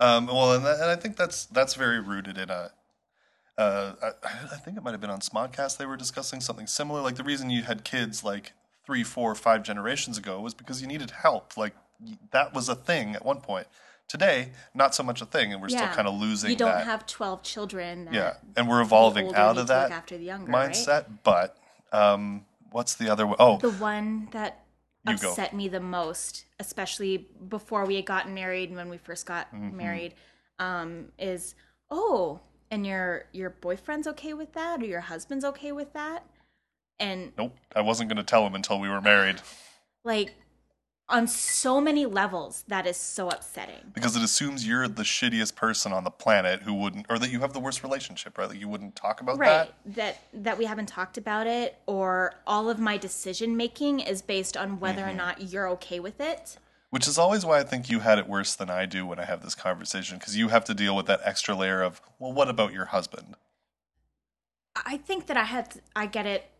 Um, 0.00 0.26
well, 0.26 0.54
and, 0.54 0.64
that, 0.66 0.80
and 0.80 0.90
I 0.90 0.96
think 0.96 1.16
that's 1.16 1.46
that's 1.46 1.74
very 1.74 2.00
rooted 2.00 2.36
in 2.36 2.50
a. 2.50 2.72
Uh, 3.56 3.92
I, 4.02 4.28
I 4.52 4.56
think 4.56 4.76
it 4.76 4.82
might 4.82 4.92
have 4.92 5.00
been 5.00 5.10
on 5.10 5.20
Smodcast. 5.20 5.76
They 5.76 5.86
were 5.86 5.96
discussing 5.96 6.40
something 6.40 6.66
similar. 6.66 7.00
Like 7.02 7.14
the 7.16 7.22
reason 7.22 7.50
you 7.50 7.62
had 7.62 7.84
kids 7.84 8.24
like 8.24 8.52
three, 8.84 9.04
four, 9.04 9.34
five 9.36 9.62
generations 9.62 10.18
ago 10.18 10.40
was 10.40 10.54
because 10.54 10.80
you 10.82 10.88
needed 10.88 11.10
help. 11.12 11.56
Like 11.56 11.76
that 12.32 12.52
was 12.52 12.68
a 12.68 12.74
thing 12.74 13.14
at 13.14 13.24
one 13.24 13.40
point. 13.40 13.68
Today, 14.08 14.50
not 14.74 14.94
so 14.94 15.02
much 15.02 15.22
a 15.22 15.26
thing, 15.26 15.52
and 15.54 15.62
we're 15.62 15.70
still 15.70 15.88
kind 15.88 16.06
of 16.06 16.14
losing. 16.20 16.50
you 16.50 16.56
don't 16.56 16.68
that. 16.70 16.84
have 16.84 17.06
12 17.06 17.42
children 17.42 18.04
that 18.04 18.12
Yeah, 18.14 18.34
and 18.56 18.68
we're 18.68 18.82
evolving 18.82 19.26
older 19.26 19.38
out 19.38 19.56
need 19.56 19.60
of 19.62 19.66
to 19.68 19.72
look 19.74 19.88
that 19.88 19.90
after 19.90 20.18
the 20.18 20.24
younger, 20.24 20.52
right? 20.52 20.70
mindset. 20.70 21.06
But 21.24 21.56
um, 21.92 22.44
what's 22.70 22.94
the 22.94 23.08
other 23.08 23.26
one? 23.26 23.36
Oh, 23.38 23.56
the 23.58 23.70
one 23.70 24.28
that 24.32 24.64
You 25.06 25.16
go. 25.16 25.30
upset 25.30 25.54
me 25.54 25.68
the 25.68 25.80
most, 25.80 26.44
especially 26.60 27.26
before 27.48 27.86
we 27.86 27.96
had 27.96 28.04
gotten 28.04 28.34
married 28.34 28.68
and 28.68 28.76
when 28.76 28.90
we 28.90 28.98
first 28.98 29.24
got 29.24 29.52
Mm-hmm. 29.54 29.76
married, 29.78 30.14
um, 30.58 31.06
is 31.18 31.54
oh, 31.90 32.40
and 32.70 32.86
your 32.86 33.24
your 33.32 33.48
boyfriend's 33.50 34.06
okay 34.08 34.34
with 34.34 34.52
that, 34.52 34.82
or 34.82 34.86
your 34.86 35.00
husband's 35.00 35.44
okay 35.46 35.72
with 35.72 35.94
that, 35.94 36.26
and 37.00 37.32
nope. 37.38 37.56
I 37.74 37.80
wasn't 37.80 38.10
going 38.10 38.18
to 38.18 38.22
tell 38.24 38.46
him 38.46 38.54
until 38.54 38.78
we 38.78 38.90
were 38.90 39.00
married 39.00 39.40
like 40.04 40.34
on 41.12 41.28
so 41.28 41.80
many 41.80 42.06
levels, 42.06 42.64
that 42.68 42.86
is 42.86 42.96
so 42.96 43.28
upsetting. 43.28 43.92
because 43.94 44.16
it 44.16 44.22
assumes 44.22 44.66
you're 44.66 44.88
the 44.88 45.02
shittiest 45.04 45.54
person 45.54 45.92
on 45.92 46.02
the 46.04 46.10
planet 46.10 46.62
who 46.62 46.74
wouldn't, 46.74 47.06
or 47.08 47.18
that 47.18 47.30
you 47.30 47.40
have 47.40 47.52
the 47.52 47.60
worst 47.60 47.82
relationship, 47.84 48.36
right? 48.38 48.48
That 48.48 48.58
you 48.58 48.66
wouldn't 48.68 48.96
talk 48.96 49.20
about 49.20 49.38
Right, 49.38 49.70
that. 49.84 49.94
that 49.94 50.42
that 50.42 50.58
we 50.58 50.64
haven't 50.64 50.86
talked 50.86 51.18
about 51.18 51.46
it, 51.46 51.76
or 51.86 52.34
all 52.46 52.68
of 52.68 52.78
my 52.80 52.96
decision 52.96 53.56
making 53.56 54.00
is 54.00 54.22
based 54.22 54.56
on 54.56 54.80
whether 54.80 55.02
Mm-hmm. 55.02 55.10
or 55.10 55.14
not 55.14 55.52
you're 55.52 55.68
okay 55.70 56.00
with 56.00 56.20
it. 56.20 56.56
Which 56.90 57.06
is 57.08 57.16
always 57.18 57.44
why 57.46 57.58
I 57.60 57.62
think 57.62 57.88
you 57.90 58.00
had 58.00 58.18
it 58.18 58.26
worse 58.26 58.54
than 58.54 58.68
I 58.68 58.86
do 58.86 59.06
when 59.06 59.18
I 59.18 59.24
have 59.24 59.42
this 59.42 59.54
conversation 59.54 60.18
because 60.18 60.36
you 60.36 60.48
have 60.48 60.64
to 60.64 60.74
deal 60.74 60.96
with 60.96 61.06
that 61.06 61.20
extra 61.24 61.54
layer 61.54 61.82
of, 61.82 62.02
well, 62.18 62.32
what 62.32 62.48
about 62.48 62.72
your 62.72 62.86
husband? 62.86 63.36
I 64.74 64.96
think 64.96 65.26
that 65.26 65.36
I 65.36 65.44
had 65.44 65.80
I 65.94 66.06
get 66.06 66.26
it 66.26 66.50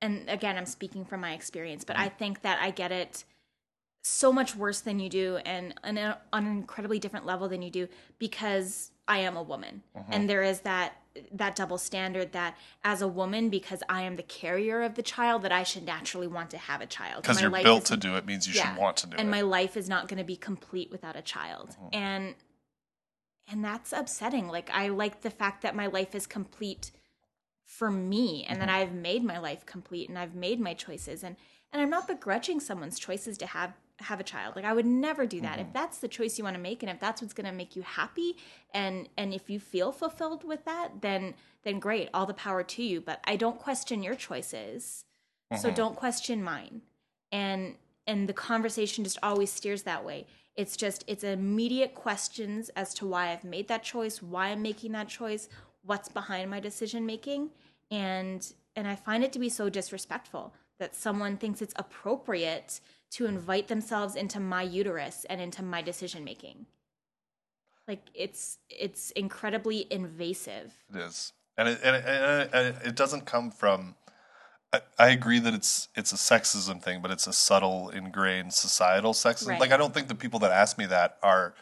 and 0.00 0.28
again 0.28 0.56
I'm 0.56 0.66
speaking 0.66 1.04
from 1.04 1.20
my 1.20 1.32
experience, 1.32 1.84
but 1.84 1.98
I 1.98 2.08
think 2.08 2.42
that 2.42 2.58
I 2.60 2.70
get 2.70 2.92
it 2.92 3.24
so 4.02 4.32
much 4.32 4.56
worse 4.56 4.80
than 4.80 4.98
you 4.98 5.08
do 5.08 5.36
and 5.46 5.74
on, 5.84 5.96
a, 5.96 6.02
uh, 6.02 6.14
on 6.32 6.44
an 6.44 6.52
incredibly 6.52 6.98
different 6.98 7.24
level 7.24 7.48
than 7.48 7.62
you 7.62 7.70
do 7.70 7.88
because 8.18 8.90
I 9.06 9.18
am 9.18 9.36
a 9.36 9.42
woman. 9.42 9.82
Mm-hmm. 9.96 10.12
And 10.12 10.28
there 10.28 10.42
is 10.42 10.60
that 10.60 10.96
that 11.32 11.54
double 11.54 11.76
standard 11.76 12.32
that 12.32 12.56
as 12.84 13.02
a 13.02 13.08
woman 13.08 13.50
because 13.50 13.82
I 13.86 14.02
am 14.02 14.16
the 14.16 14.22
carrier 14.22 14.80
of 14.80 14.94
the 14.94 15.02
child 15.02 15.42
that 15.42 15.52
I 15.52 15.62
should 15.62 15.84
naturally 15.84 16.26
want 16.26 16.50
to 16.50 16.58
have 16.58 16.80
a 16.80 16.86
child. 16.86 17.22
Because 17.22 17.42
My 17.42 17.42
you're 17.42 17.62
built 17.62 17.84
to 17.86 17.98
do 17.98 18.16
it 18.16 18.24
means 18.24 18.46
you 18.46 18.54
should 18.54 18.76
want 18.76 18.96
to 18.98 19.06
do 19.06 19.12
and 19.12 19.20
it. 19.20 19.22
And 19.22 19.30
my 19.30 19.42
life 19.42 19.76
is 19.76 19.88
not 19.90 20.08
going 20.08 20.18
to 20.18 20.24
be 20.24 20.36
complete 20.36 20.90
without 20.90 21.14
a 21.14 21.22
child. 21.22 21.70
Mm-hmm. 21.70 21.88
And 21.92 22.34
and 23.48 23.64
that's 23.64 23.92
upsetting. 23.92 24.48
Like 24.48 24.70
i 24.72 24.88
like 24.88 25.20
the 25.22 25.30
fact 25.30 25.62
that 25.62 25.76
my 25.76 25.86
life 25.86 26.14
is 26.14 26.26
complete 26.26 26.90
for 27.64 27.90
me 27.90 28.44
and 28.48 28.60
that 28.60 28.68
mm-hmm. 28.68 28.78
i've 28.78 28.92
made 28.92 29.22
my 29.22 29.38
life 29.38 29.64
complete 29.64 30.08
and 30.08 30.18
i've 30.18 30.34
made 30.34 30.60
my 30.60 30.74
choices. 30.74 31.22
And 31.22 31.36
and 31.72 31.82
i'm 31.82 31.90
not 31.90 32.08
begrudging 32.08 32.58
someone's 32.58 32.98
choices 32.98 33.36
to 33.38 33.46
have 33.46 33.74
have 34.02 34.20
a 34.20 34.24
child. 34.24 34.56
Like 34.56 34.64
i 34.64 34.72
would 34.72 34.86
never 34.86 35.26
do 35.26 35.40
that. 35.40 35.58
If 35.58 35.66
mm-hmm. 35.66 35.72
that's 35.74 35.98
the 35.98 36.08
choice 36.08 36.38
you 36.38 36.44
want 36.44 36.56
to 36.56 36.62
make 36.62 36.82
and 36.82 36.90
if 36.90 37.00
that's 37.00 37.20
what's 37.20 37.34
going 37.34 37.46
to 37.46 37.52
make 37.52 37.76
you 37.76 37.82
happy 37.82 38.36
and 38.72 39.08
and 39.16 39.32
if 39.32 39.48
you 39.50 39.58
feel 39.58 39.92
fulfilled 39.92 40.44
with 40.44 40.64
that 40.64 41.00
then 41.00 41.34
then 41.64 41.78
great 41.78 42.08
all 42.12 42.26
the 42.26 42.34
power 42.34 42.62
to 42.62 42.82
you. 42.82 43.00
But 43.00 43.20
i 43.24 43.36
don't 43.36 43.58
question 43.58 44.02
your 44.02 44.14
choices. 44.14 45.04
So 45.56 45.68
mm-hmm. 45.68 45.76
don't 45.76 45.96
question 45.96 46.42
mine. 46.42 46.82
And 47.30 47.76
and 48.06 48.28
the 48.28 48.32
conversation 48.32 49.04
just 49.04 49.18
always 49.22 49.50
steers 49.50 49.82
that 49.82 50.04
way. 50.04 50.26
It's 50.56 50.76
just 50.76 51.04
it's 51.06 51.24
immediate 51.24 51.94
questions 51.94 52.68
as 52.70 52.94
to 52.94 53.06
why 53.06 53.30
i've 53.30 53.44
made 53.44 53.68
that 53.68 53.82
choice 53.82 54.22
why 54.22 54.48
i'm 54.48 54.62
making 54.62 54.92
that 54.92 55.08
choice 55.08 55.48
what's 55.84 56.08
behind 56.08 56.50
my 56.50 56.60
decision 56.60 57.06
making. 57.06 57.50
And 57.90 58.52
and 58.76 58.88
i 58.88 58.96
find 58.96 59.22
it 59.22 59.32
to 59.32 59.38
be 59.38 59.48
so 59.48 59.68
disrespectful 59.68 60.54
that 60.82 60.96
someone 60.96 61.36
thinks 61.36 61.62
it's 61.62 61.74
appropriate 61.76 62.80
to 63.12 63.26
invite 63.26 63.68
themselves 63.68 64.16
into 64.16 64.40
my 64.40 64.62
uterus 64.62 65.26
and 65.28 65.40
into 65.40 65.62
my 65.62 65.82
decision 65.82 66.24
making 66.24 66.66
like 67.88 68.06
it's 68.14 68.58
it's 68.70 69.10
incredibly 69.12 69.86
invasive 69.90 70.72
It 70.94 71.00
is, 71.00 71.32
and 71.56 71.68
it 71.68 71.80
and 71.82 71.96
it, 71.96 72.50
and 72.52 72.86
it, 72.86 72.94
doesn't 72.94 73.26
come 73.26 73.50
from. 73.50 73.96
I, 74.72 74.80
I 74.98 75.08
agree 75.10 75.38
that 75.40 75.52
it's 75.52 75.88
it's 75.96 76.12
a 76.12 76.16
sexism 76.16 76.80
thing, 76.80 77.02
but 77.02 77.10
it's 77.10 77.26
a 77.26 77.32
subtle, 77.32 77.90
ingrained 77.90 78.52
societal 78.54 79.12
sexism. 79.12 79.48
Right. 79.48 79.60
Like 79.60 79.72
I 79.72 79.76
don't 79.76 79.92
think 79.92 80.08
the 80.08 80.14
people 80.14 80.38
that 80.40 80.52
ask 80.52 80.78
me 80.78 80.86
that 80.86 81.18
are 81.22 81.54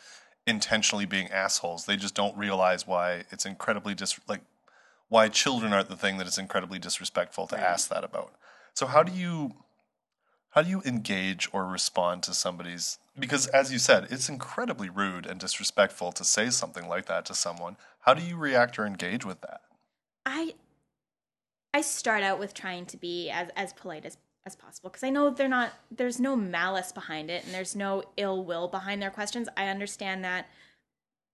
intentionally 0.46 1.06
being 1.06 1.28
assholes. 1.30 1.86
They 1.86 1.96
just 1.96 2.14
don't 2.14 2.36
realize 2.36 2.86
why 2.86 3.24
it's 3.30 3.46
incredibly 3.46 3.94
dis 3.94 4.18
like 4.28 4.42
why 5.08 5.28
children 5.28 5.72
aren't 5.72 5.88
the 5.88 5.96
thing 5.96 6.18
that 6.18 6.26
is 6.26 6.38
incredibly 6.38 6.78
disrespectful 6.78 7.46
to 7.48 7.56
Right. 7.56 7.64
ask 7.64 7.88
that 7.88 8.04
about. 8.04 8.34
So 8.74 8.86
how 8.86 9.02
do 9.02 9.12
you 9.12 9.54
how 10.50 10.62
do 10.62 10.70
you 10.70 10.82
engage 10.84 11.48
or 11.52 11.64
respond 11.66 12.22
to 12.24 12.34
somebody's 12.34 12.98
because 13.18 13.46
as 13.48 13.72
you 13.72 13.78
said, 13.78 14.08
it's 14.10 14.28
incredibly 14.28 14.88
rude 14.88 15.26
and 15.26 15.38
disrespectful 15.38 16.12
to 16.12 16.24
say 16.24 16.50
something 16.50 16.88
like 16.88 17.06
that 17.06 17.24
to 17.26 17.34
someone. 17.34 17.76
How 18.00 18.14
do 18.14 18.22
you 18.22 18.36
react 18.36 18.78
or 18.78 18.86
engage 18.86 19.24
with 19.24 19.40
that? 19.42 19.60
I 20.24 20.54
I 21.74 21.82
start 21.82 22.22
out 22.22 22.38
with 22.38 22.54
trying 22.54 22.86
to 22.86 22.96
be 22.96 23.30
as 23.30 23.48
as 23.56 23.72
polite 23.72 24.04
as 24.04 24.16
as 24.46 24.56
possible 24.56 24.88
because 24.90 25.04
I 25.04 25.10
know 25.10 25.30
they're 25.30 25.48
not 25.48 25.72
there's 25.90 26.18
no 26.18 26.34
malice 26.34 26.92
behind 26.92 27.30
it 27.30 27.44
and 27.44 27.52
there's 27.52 27.76
no 27.76 28.04
ill 28.16 28.44
will 28.44 28.68
behind 28.68 29.02
their 29.02 29.10
questions. 29.10 29.48
I 29.56 29.68
understand 29.68 30.24
that 30.24 30.48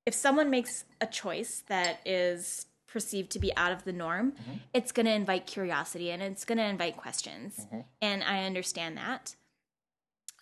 if 0.05 0.14
someone 0.14 0.51
makes 0.51 0.85
a 1.01 1.07
choice 1.07 1.62
that 1.69 2.01
is 2.05 2.67
perceived 2.87 3.30
to 3.32 3.39
be 3.39 3.55
out 3.57 3.72
of 3.72 3.84
the 3.84 3.93
norm, 3.93 4.34
it's 4.72 4.93
going 4.93 5.07
to 5.07 5.12
invite 5.12 5.47
curiosity 5.47 6.11
and 6.11 6.22
it's 6.22 6.45
going 6.45 6.59
to 6.59 6.64
invite 6.64 6.97
questions. 6.97 7.66
And 8.01 8.22
I 8.24 8.45
understand 8.45 8.97
that. 8.97 9.34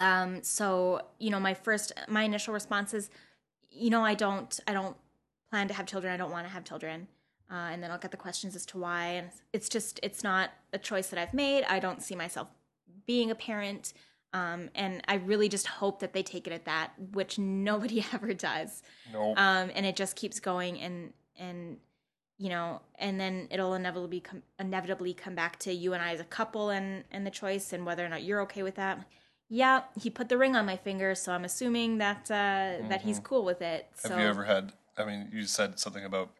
Um 0.01 0.43
so, 0.43 1.03
you 1.19 1.31
know, 1.31 1.39
my 1.39 1.55
first 1.55 1.93
my 2.09 2.25
initial 2.25 2.53
response 2.53 2.93
is 2.95 3.11
you 3.71 3.91
know, 3.91 4.05
I 4.05 4.15
don't 4.15 4.59
I 4.67 4.73
don't 4.73 4.97
plan 5.51 5.69
to 5.69 5.75
have 5.75 5.87
children. 5.87 6.13
I 6.13 6.17
don't 6.17 6.33
want 6.33 6.47
to 6.47 6.53
have 6.53 6.65
children. 6.65 7.07
Uh, 7.51 7.69
and 7.71 7.83
then 7.83 7.91
I'll 7.91 7.99
get 7.99 8.11
the 8.11 8.17
questions 8.17 8.57
as 8.57 8.67
to 8.67 8.79
why. 8.79 9.07
And 9.07 9.31
it's 9.53 9.69
just, 9.69 10.01
it's 10.03 10.25
not 10.25 10.51
a 10.73 10.79
choice 10.79 11.09
that 11.09 11.19
I've 11.19 11.35
made. 11.35 11.65
I 11.69 11.79
don't 11.79 12.03
see 12.03 12.17
myself 12.17 12.49
being 13.07 13.31
a 13.31 13.35
parent. 13.35 13.93
Um, 14.33 14.71
and 14.75 15.03
I 15.07 15.15
really 15.17 15.49
just 15.49 15.69
hope 15.69 16.01
that 16.01 16.13
they 16.13 16.25
take 16.25 16.49
it 16.49 16.53
at 16.53 16.65
that, 16.65 16.93
which 17.13 17.39
nobody 17.39 18.05
ever 18.13 18.33
does. 18.35 18.83
No. 19.13 19.35
Um, 19.37 19.71
and 19.75 19.87
it 19.87 19.95
just 19.95 20.17
keeps 20.17 20.41
going 20.41 20.81
and, 20.81 21.13
and, 21.39 21.77
you 22.39 22.49
know, 22.49 22.81
and 22.99 23.21
then 23.21 23.49
it'll 23.51 23.75
inevitably 23.75 24.21
come, 24.21 24.43
inevitably 24.59 25.15
come 25.15 25.35
back 25.35 25.59
to 25.61 25.73
you 25.73 25.93
and 25.93 26.03
I 26.03 26.13
as 26.13 26.21
a 26.21 26.25
couple 26.25 26.71
and, 26.71 27.05
and 27.11 27.27
the 27.27 27.31
choice 27.31 27.73
and 27.73 27.87
whether 27.87 28.05
or 28.05 28.09
not 28.09 28.23
you're 28.23 28.41
okay 28.43 28.63
with 28.63 28.75
that. 28.77 29.07
Yeah, 29.49 29.83
he 30.01 30.11
put 30.11 30.29
the 30.29 30.39
ring 30.39 30.57
on 30.57 30.67
my 30.67 30.77
finger, 30.77 31.15
so 31.15 31.33
I'm 31.33 31.45
assuming 31.45 31.99
that 31.99 32.31
uh, 32.31 32.89
that 32.89 33.03
he's 33.03 33.21
cool 33.21 33.45
with 33.45 33.61
it. 33.63 33.87
So 33.95 34.09
Have 34.09 34.19
you 34.19 34.27
ever 34.27 34.45
had? 34.45 34.73
I 34.97 35.05
mean, 35.05 35.29
you 35.33 35.45
said 35.45 35.79
something 35.79 36.05
about 36.05 36.31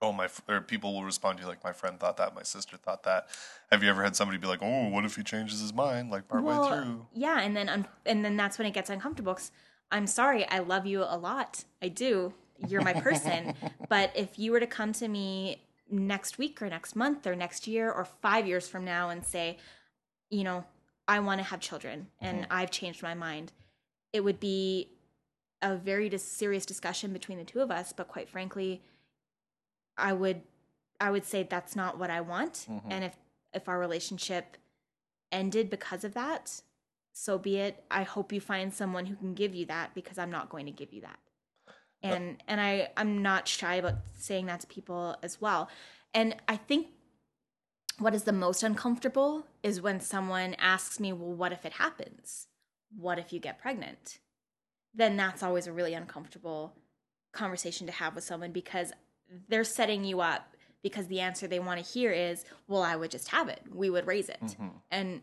oh 0.00 0.12
my, 0.12 0.28
or 0.48 0.60
people 0.60 0.94
will 0.94 1.04
respond 1.04 1.38
to 1.38 1.42
you 1.42 1.48
like 1.48 1.64
my 1.64 1.72
friend 1.72 1.98
thought 1.98 2.16
that, 2.18 2.34
my 2.34 2.42
sister 2.42 2.76
thought 2.76 3.02
that. 3.04 3.26
Have 3.72 3.82
you 3.82 3.90
ever 3.90 4.04
had 4.04 4.14
somebody 4.14 4.38
be 4.38 4.46
like, 4.46 4.62
oh, 4.62 4.88
what 4.88 5.04
if 5.04 5.16
he 5.16 5.22
changes 5.22 5.60
his 5.60 5.72
mind 5.72 6.10
like 6.10 6.28
partway 6.28 6.48
Well, 6.54 6.68
through? 6.68 7.06
Yeah, 7.14 7.40
and 7.40 7.56
then 7.56 7.86
and 8.06 8.24
then 8.24 8.36
that's 8.36 8.58
when 8.58 8.66
it 8.66 8.74
gets 8.74 8.90
uncomfortable. 8.90 9.34
'cause 9.34 9.50
I'm 9.90 10.06
sorry, 10.06 10.46
I 10.48 10.58
love 10.58 10.86
you 10.86 11.02
a 11.02 11.16
lot. 11.16 11.64
I 11.82 11.88
do. 11.88 12.34
You're 12.66 12.82
my 12.82 12.92
person. 12.94 13.54
but 13.88 14.12
if 14.14 14.38
you 14.38 14.52
were 14.52 14.60
to 14.60 14.66
come 14.66 14.92
to 14.94 15.08
me 15.08 15.62
next 15.90 16.38
week 16.38 16.60
or 16.60 16.68
next 16.68 16.96
month 16.96 17.26
or 17.26 17.34
next 17.34 17.66
year 17.66 17.90
or 17.90 18.04
five 18.04 18.46
years 18.46 18.68
from 18.68 18.84
now 18.84 19.10
and 19.10 19.24
say, 19.24 19.58
you 20.30 20.44
know, 20.44 20.64
I 21.06 21.20
want 21.20 21.40
to 21.40 21.44
have 21.44 21.60
children 21.60 22.08
and 22.20 22.46
I've 22.50 22.70
changed 22.70 23.02
my 23.02 23.14
mind, 23.14 23.52
it 24.12 24.20
would 24.20 24.38
be 24.40 24.90
a 25.62 25.76
very 25.76 26.08
dis- 26.08 26.22
serious 26.22 26.66
discussion 26.66 27.12
between 27.12 27.38
the 27.38 27.44
two 27.44 27.60
of 27.60 27.70
us. 27.70 27.92
But 27.92 28.08
quite 28.08 28.28
frankly, 28.28 28.82
I 29.96 30.12
would 30.12 30.42
I 31.00 31.10
would 31.10 31.24
say 31.24 31.44
that's 31.44 31.76
not 31.76 31.98
what 31.98 32.10
I 32.10 32.20
want. 32.20 32.66
Mm-hmm. 32.70 32.92
And 32.92 33.04
if 33.04 33.16
if 33.54 33.68
our 33.68 33.78
relationship 33.78 34.56
ended 35.32 35.70
because 35.70 36.04
of 36.04 36.14
that, 36.14 36.60
so 37.12 37.38
be 37.38 37.56
it. 37.56 37.84
I 37.90 38.02
hope 38.02 38.32
you 38.32 38.40
find 38.40 38.72
someone 38.72 39.06
who 39.06 39.16
can 39.16 39.34
give 39.34 39.54
you 39.54 39.66
that 39.66 39.94
because 39.94 40.18
I'm 40.18 40.30
not 40.30 40.50
going 40.50 40.66
to 40.66 40.72
give 40.72 40.92
you 40.92 41.00
that. 41.02 41.18
Oh. 42.02 42.08
And 42.08 42.42
and 42.46 42.60
I 42.60 42.90
I'm 42.96 43.22
not 43.22 43.48
shy 43.48 43.76
about 43.76 43.94
saying 44.14 44.46
that 44.46 44.60
to 44.60 44.66
people 44.66 45.16
as 45.22 45.40
well. 45.40 45.68
And 46.14 46.36
I 46.46 46.56
think 46.56 46.88
what 47.98 48.14
is 48.14 48.22
the 48.22 48.32
most 48.32 48.62
uncomfortable 48.62 49.46
is 49.62 49.80
when 49.80 50.00
someone 50.00 50.54
asks 50.58 51.00
me, 51.00 51.12
"Well, 51.12 51.32
what 51.32 51.52
if 51.52 51.66
it 51.66 51.74
happens? 51.74 52.46
What 52.96 53.18
if 53.18 53.32
you 53.32 53.40
get 53.40 53.58
pregnant?" 53.58 54.20
Then 54.94 55.16
that's 55.16 55.42
always 55.42 55.66
a 55.66 55.72
really 55.72 55.94
uncomfortable 55.94 56.74
conversation 57.32 57.86
to 57.86 57.92
have 57.92 58.14
with 58.14 58.24
someone 58.24 58.52
because 58.52 58.92
they're 59.48 59.64
setting 59.64 60.04
you 60.04 60.20
up 60.20 60.56
because 60.82 61.08
the 61.08 61.20
answer 61.20 61.46
they 61.46 61.58
want 61.58 61.84
to 61.84 61.92
hear 61.92 62.12
is, 62.12 62.44
"Well, 62.68 62.82
I 62.82 62.96
would 62.96 63.10
just 63.10 63.28
have 63.28 63.48
it. 63.48 63.62
We 63.70 63.90
would 63.90 64.06
raise 64.06 64.28
it." 64.28 64.40
Mm-hmm. 64.40 64.68
And 64.90 65.22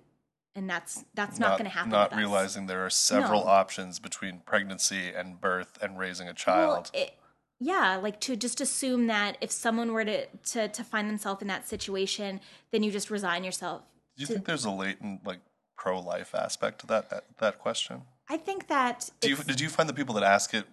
and 0.55 0.69
that's 0.69 1.03
that's 1.13 1.37
not, 1.37 1.57
going 1.57 1.69
to 1.69 1.75
happen. 1.75 1.91
Not 1.91 2.15
realizing 2.15 2.65
there 2.67 2.85
are 2.85 2.89
several 2.89 3.41
No. 3.43 3.47
options 3.49 3.99
between 3.99 4.39
pregnancy 4.39 5.09
and 5.13 5.39
birth 5.39 5.77
and 5.81 5.97
raising 5.99 6.27
a 6.27 6.29
Well, 6.29 6.35
child. 6.35 6.91
it, 6.93 7.13
yeah, 7.59 7.97
like 7.97 8.19
to 8.21 8.35
just 8.35 8.61
assume 8.61 9.07
that 9.07 9.37
if 9.41 9.51
someone 9.51 9.91
were 9.91 10.05
to 10.05 10.25
to 10.27 10.67
to 10.69 10.83
find 10.83 11.09
themselves 11.09 11.41
in 11.41 11.47
that 11.49 11.67
situation, 11.67 12.39
then 12.71 12.83
you 12.83 12.91
just 12.91 13.09
resign 13.09 13.43
yourself. 13.43 13.83
Do 14.17 14.21
you 14.21 14.27
to- 14.27 14.33
think 14.33 14.45
there's 14.45 14.65
a 14.65 14.71
latent 14.71 15.25
like 15.27 15.41
pro 15.77 15.99
life 15.99 16.33
aspect 16.33 16.79
to 16.79 16.87
that, 16.87 17.09
that 17.09 17.25
that 17.39 17.59
question? 17.59 18.03
I 18.29 18.37
think 18.37 18.67
that 18.67 19.09
Do 19.19 19.29
you 19.29 19.35
did 19.35 19.59
you 19.59 19.69
find 19.69 19.89
the 19.89 19.93
people 19.93 20.15
that 20.15 20.23
ask 20.23 20.53
it? 20.53 20.65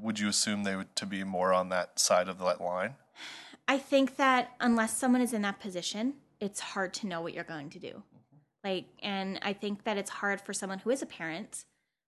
Would 0.00 0.18
you 0.18 0.28
assume 0.28 0.64
they 0.64 0.76
would 0.76 0.94
to 0.96 1.06
be 1.06 1.22
more 1.24 1.52
on 1.52 1.68
that 1.70 1.98
side 1.98 2.28
of 2.28 2.38
that 2.40 2.60
line? 2.60 2.96
I 3.66 3.76
think 3.78 4.16
that 4.16 4.52
unless 4.60 4.96
someone 4.96 5.20
is 5.20 5.32
in 5.34 5.42
that 5.42 5.60
position, 5.60 6.14
it's 6.40 6.60
hard 6.60 6.94
to 6.94 7.06
know 7.06 7.20
what 7.20 7.34
you're 7.34 7.44
going 7.44 7.68
to 7.70 7.78
do. 7.78 8.02
Like, 8.68 8.86
and 9.02 9.38
I 9.40 9.54
think 9.54 9.84
that 9.84 9.96
it's 9.96 10.10
hard 10.10 10.42
for 10.42 10.52
someone 10.52 10.80
who 10.80 10.90
is 10.90 11.00
a 11.00 11.06
parent 11.06 11.64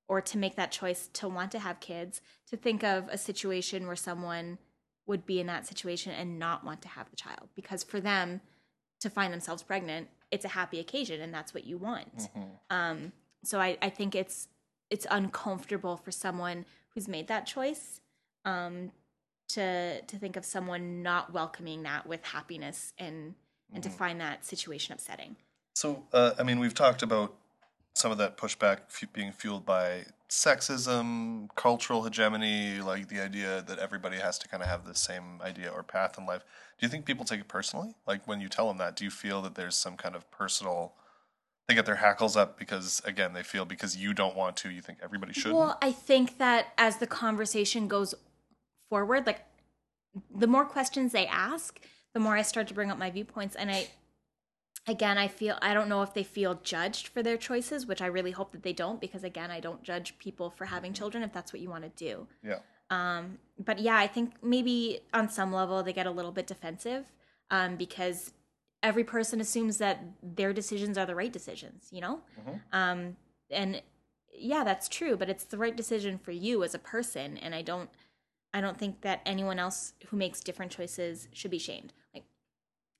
or 0.08 0.20
to 0.20 0.36
make 0.36 0.56
that 0.56 0.70
choice 0.70 1.08
to 1.14 1.26
want 1.26 1.52
to 1.52 1.58
have 1.58 1.80
kids 1.80 2.20
to 2.50 2.56
think 2.58 2.84
of 2.84 3.08
a 3.08 3.16
situation 3.16 3.86
where 3.86 3.96
someone 3.96 4.58
would 5.06 5.24
be 5.24 5.40
in 5.40 5.46
that 5.46 5.66
situation 5.66 6.12
and 6.12 6.38
not 6.38 6.62
want 6.62 6.82
to 6.82 6.88
have 6.88 7.08
the 7.08 7.16
child. 7.16 7.48
Because 7.56 7.82
for 7.82 7.98
them 7.98 8.42
to 9.00 9.08
find 9.08 9.32
themselves 9.32 9.62
pregnant 9.62 10.08
it's 10.30 10.44
a 10.44 10.48
happy 10.48 10.78
occasion 10.78 11.20
and 11.22 11.32
that's 11.32 11.54
what 11.54 11.64
you 11.64 11.78
want. 11.78 12.28
Um, 12.68 13.12
so 13.42 13.58
I, 13.58 13.78
I 13.80 13.88
think 13.88 14.14
it's 14.14 14.48
it's 14.90 15.06
uncomfortable 15.10 15.96
for 15.96 16.10
someone 16.10 16.66
who's 16.90 17.08
made 17.08 17.28
that 17.28 17.46
choice 17.46 18.00
um, 18.44 18.92
to 19.48 20.02
to 20.02 20.18
think 20.18 20.36
of 20.36 20.44
someone 20.44 21.02
not 21.02 21.32
welcoming 21.32 21.84
that 21.84 22.06
with 22.06 22.22
happiness 22.22 22.92
and 22.98 23.34
and 23.72 23.82
to 23.82 23.88
find 23.88 24.20
that 24.20 24.44
situation 24.44 24.92
upsetting 24.92 25.36
So, 25.74 26.04
uh, 26.12 26.32
I 26.38 26.42
mean, 26.42 26.58
we've 26.58 26.74
talked 26.74 27.02
about 27.02 27.34
some 27.94 28.12
of 28.12 28.18
that 28.18 28.36
pushback 28.36 28.80
being 29.12 29.32
fueled 29.32 29.64
by 29.64 30.04
sexism, 30.28 31.48
cultural 31.56 32.04
hegemony, 32.04 32.80
like 32.80 33.08
the 33.08 33.20
idea 33.20 33.62
that 33.66 33.78
everybody 33.78 34.18
has 34.18 34.38
to 34.38 34.48
kind 34.48 34.62
of 34.62 34.68
have 34.68 34.86
the 34.86 34.94
same 34.94 35.40
idea 35.42 35.70
or 35.70 35.82
path 35.82 36.16
in 36.18 36.24
life. 36.24 36.42
Do 36.78 36.86
you 36.86 36.88
think 36.88 37.04
people 37.04 37.24
take 37.24 37.40
it 37.40 37.48
personally? 37.48 37.94
Like 38.06 38.26
when 38.26 38.40
you 38.40 38.48
tell 38.48 38.68
them 38.68 38.78
that, 38.78 38.96
do 38.96 39.04
you 39.04 39.10
feel 39.10 39.42
that 39.42 39.54
there's 39.54 39.74
some 39.76 39.96
kind 39.96 40.14
of 40.14 40.30
personal? 40.30 40.94
They 41.68 41.74
get 41.74 41.84
their 41.84 41.96
hackles 41.96 42.36
up 42.36 42.58
because 42.58 43.02
again 43.04 43.32
they 43.32 43.42
feel 43.42 43.64
because 43.64 43.96
you 43.96 44.14
don't 44.14 44.36
want 44.36 44.56
to. 44.58 44.70
You 44.70 44.82
think 44.82 44.98
everybody 45.02 45.32
should. 45.32 45.52
Well, 45.52 45.78
I 45.82 45.92
think 45.92 46.38
that 46.38 46.68
as 46.78 46.98
the 46.98 47.06
conversation 47.06 47.86
goes 47.88 48.14
forward, 48.88 49.26
like 49.26 49.44
the 50.34 50.46
more 50.46 50.64
questions 50.64 51.12
they 51.12 51.26
ask, 51.26 51.80
the 52.12 52.20
more 52.20 52.36
I 52.36 52.42
start 52.42 52.68
to 52.68 52.74
bring 52.74 52.90
up 52.90 52.98
my 52.98 53.10
viewpoints. 53.10 53.56
And 53.56 53.70
I, 53.70 53.88
again, 54.86 55.18
I 55.18 55.28
feel, 55.28 55.58
I 55.62 55.74
don't 55.74 55.88
know 55.88 56.02
if 56.02 56.14
they 56.14 56.22
feel 56.22 56.60
judged 56.62 57.08
for 57.08 57.22
their 57.22 57.36
choices, 57.36 57.86
which 57.86 58.02
I 58.02 58.06
really 58.06 58.30
hope 58.30 58.52
that 58.52 58.62
they 58.62 58.72
don't, 58.72 59.00
because 59.00 59.24
again, 59.24 59.50
I 59.50 59.60
don't 59.60 59.82
judge 59.82 60.18
people 60.18 60.50
for 60.50 60.66
having 60.66 60.92
children 60.92 61.22
if 61.22 61.32
that's 61.32 61.52
what 61.52 61.60
you 61.60 61.70
want 61.70 61.84
to 61.84 62.04
do. 62.04 62.26
yeah. 62.42 62.58
Um, 62.90 63.38
but 63.56 63.78
yeah, 63.78 63.96
I 63.96 64.08
think 64.08 64.32
maybe 64.42 65.00
on 65.14 65.28
some 65.28 65.52
level 65.52 65.82
they 65.82 65.92
get 65.92 66.06
a 66.06 66.10
little 66.10 66.32
bit 66.32 66.48
defensive 66.48 67.06
um, 67.50 67.76
because 67.76 68.32
every 68.82 69.04
person 69.04 69.40
assumes 69.40 69.78
that 69.78 70.02
their 70.22 70.52
decisions 70.52 70.98
are 70.98 71.06
the 71.06 71.14
right 71.14 71.32
decisions, 71.32 71.86
you 71.92 72.00
know? 72.00 72.20
Um, 72.72 73.16
and 73.48 73.80
yeah, 74.36 74.64
that's 74.64 74.88
true, 74.88 75.16
but 75.16 75.28
it's 75.28 75.44
the 75.44 75.58
right 75.58 75.76
decision 75.76 76.18
for 76.18 76.32
you 76.32 76.64
as 76.64 76.74
a 76.74 76.78
person. 76.80 77.36
And 77.36 77.54
I 77.54 77.62
don't, 77.62 77.90
I 78.52 78.60
don't 78.60 78.78
think 78.78 79.02
that 79.02 79.20
anyone 79.24 79.60
else 79.60 79.92
who 80.08 80.16
makes 80.16 80.40
different 80.40 80.72
choices 80.72 81.28
should 81.32 81.52
be 81.52 81.58
shamed. 81.58 81.92
Like 82.12 82.24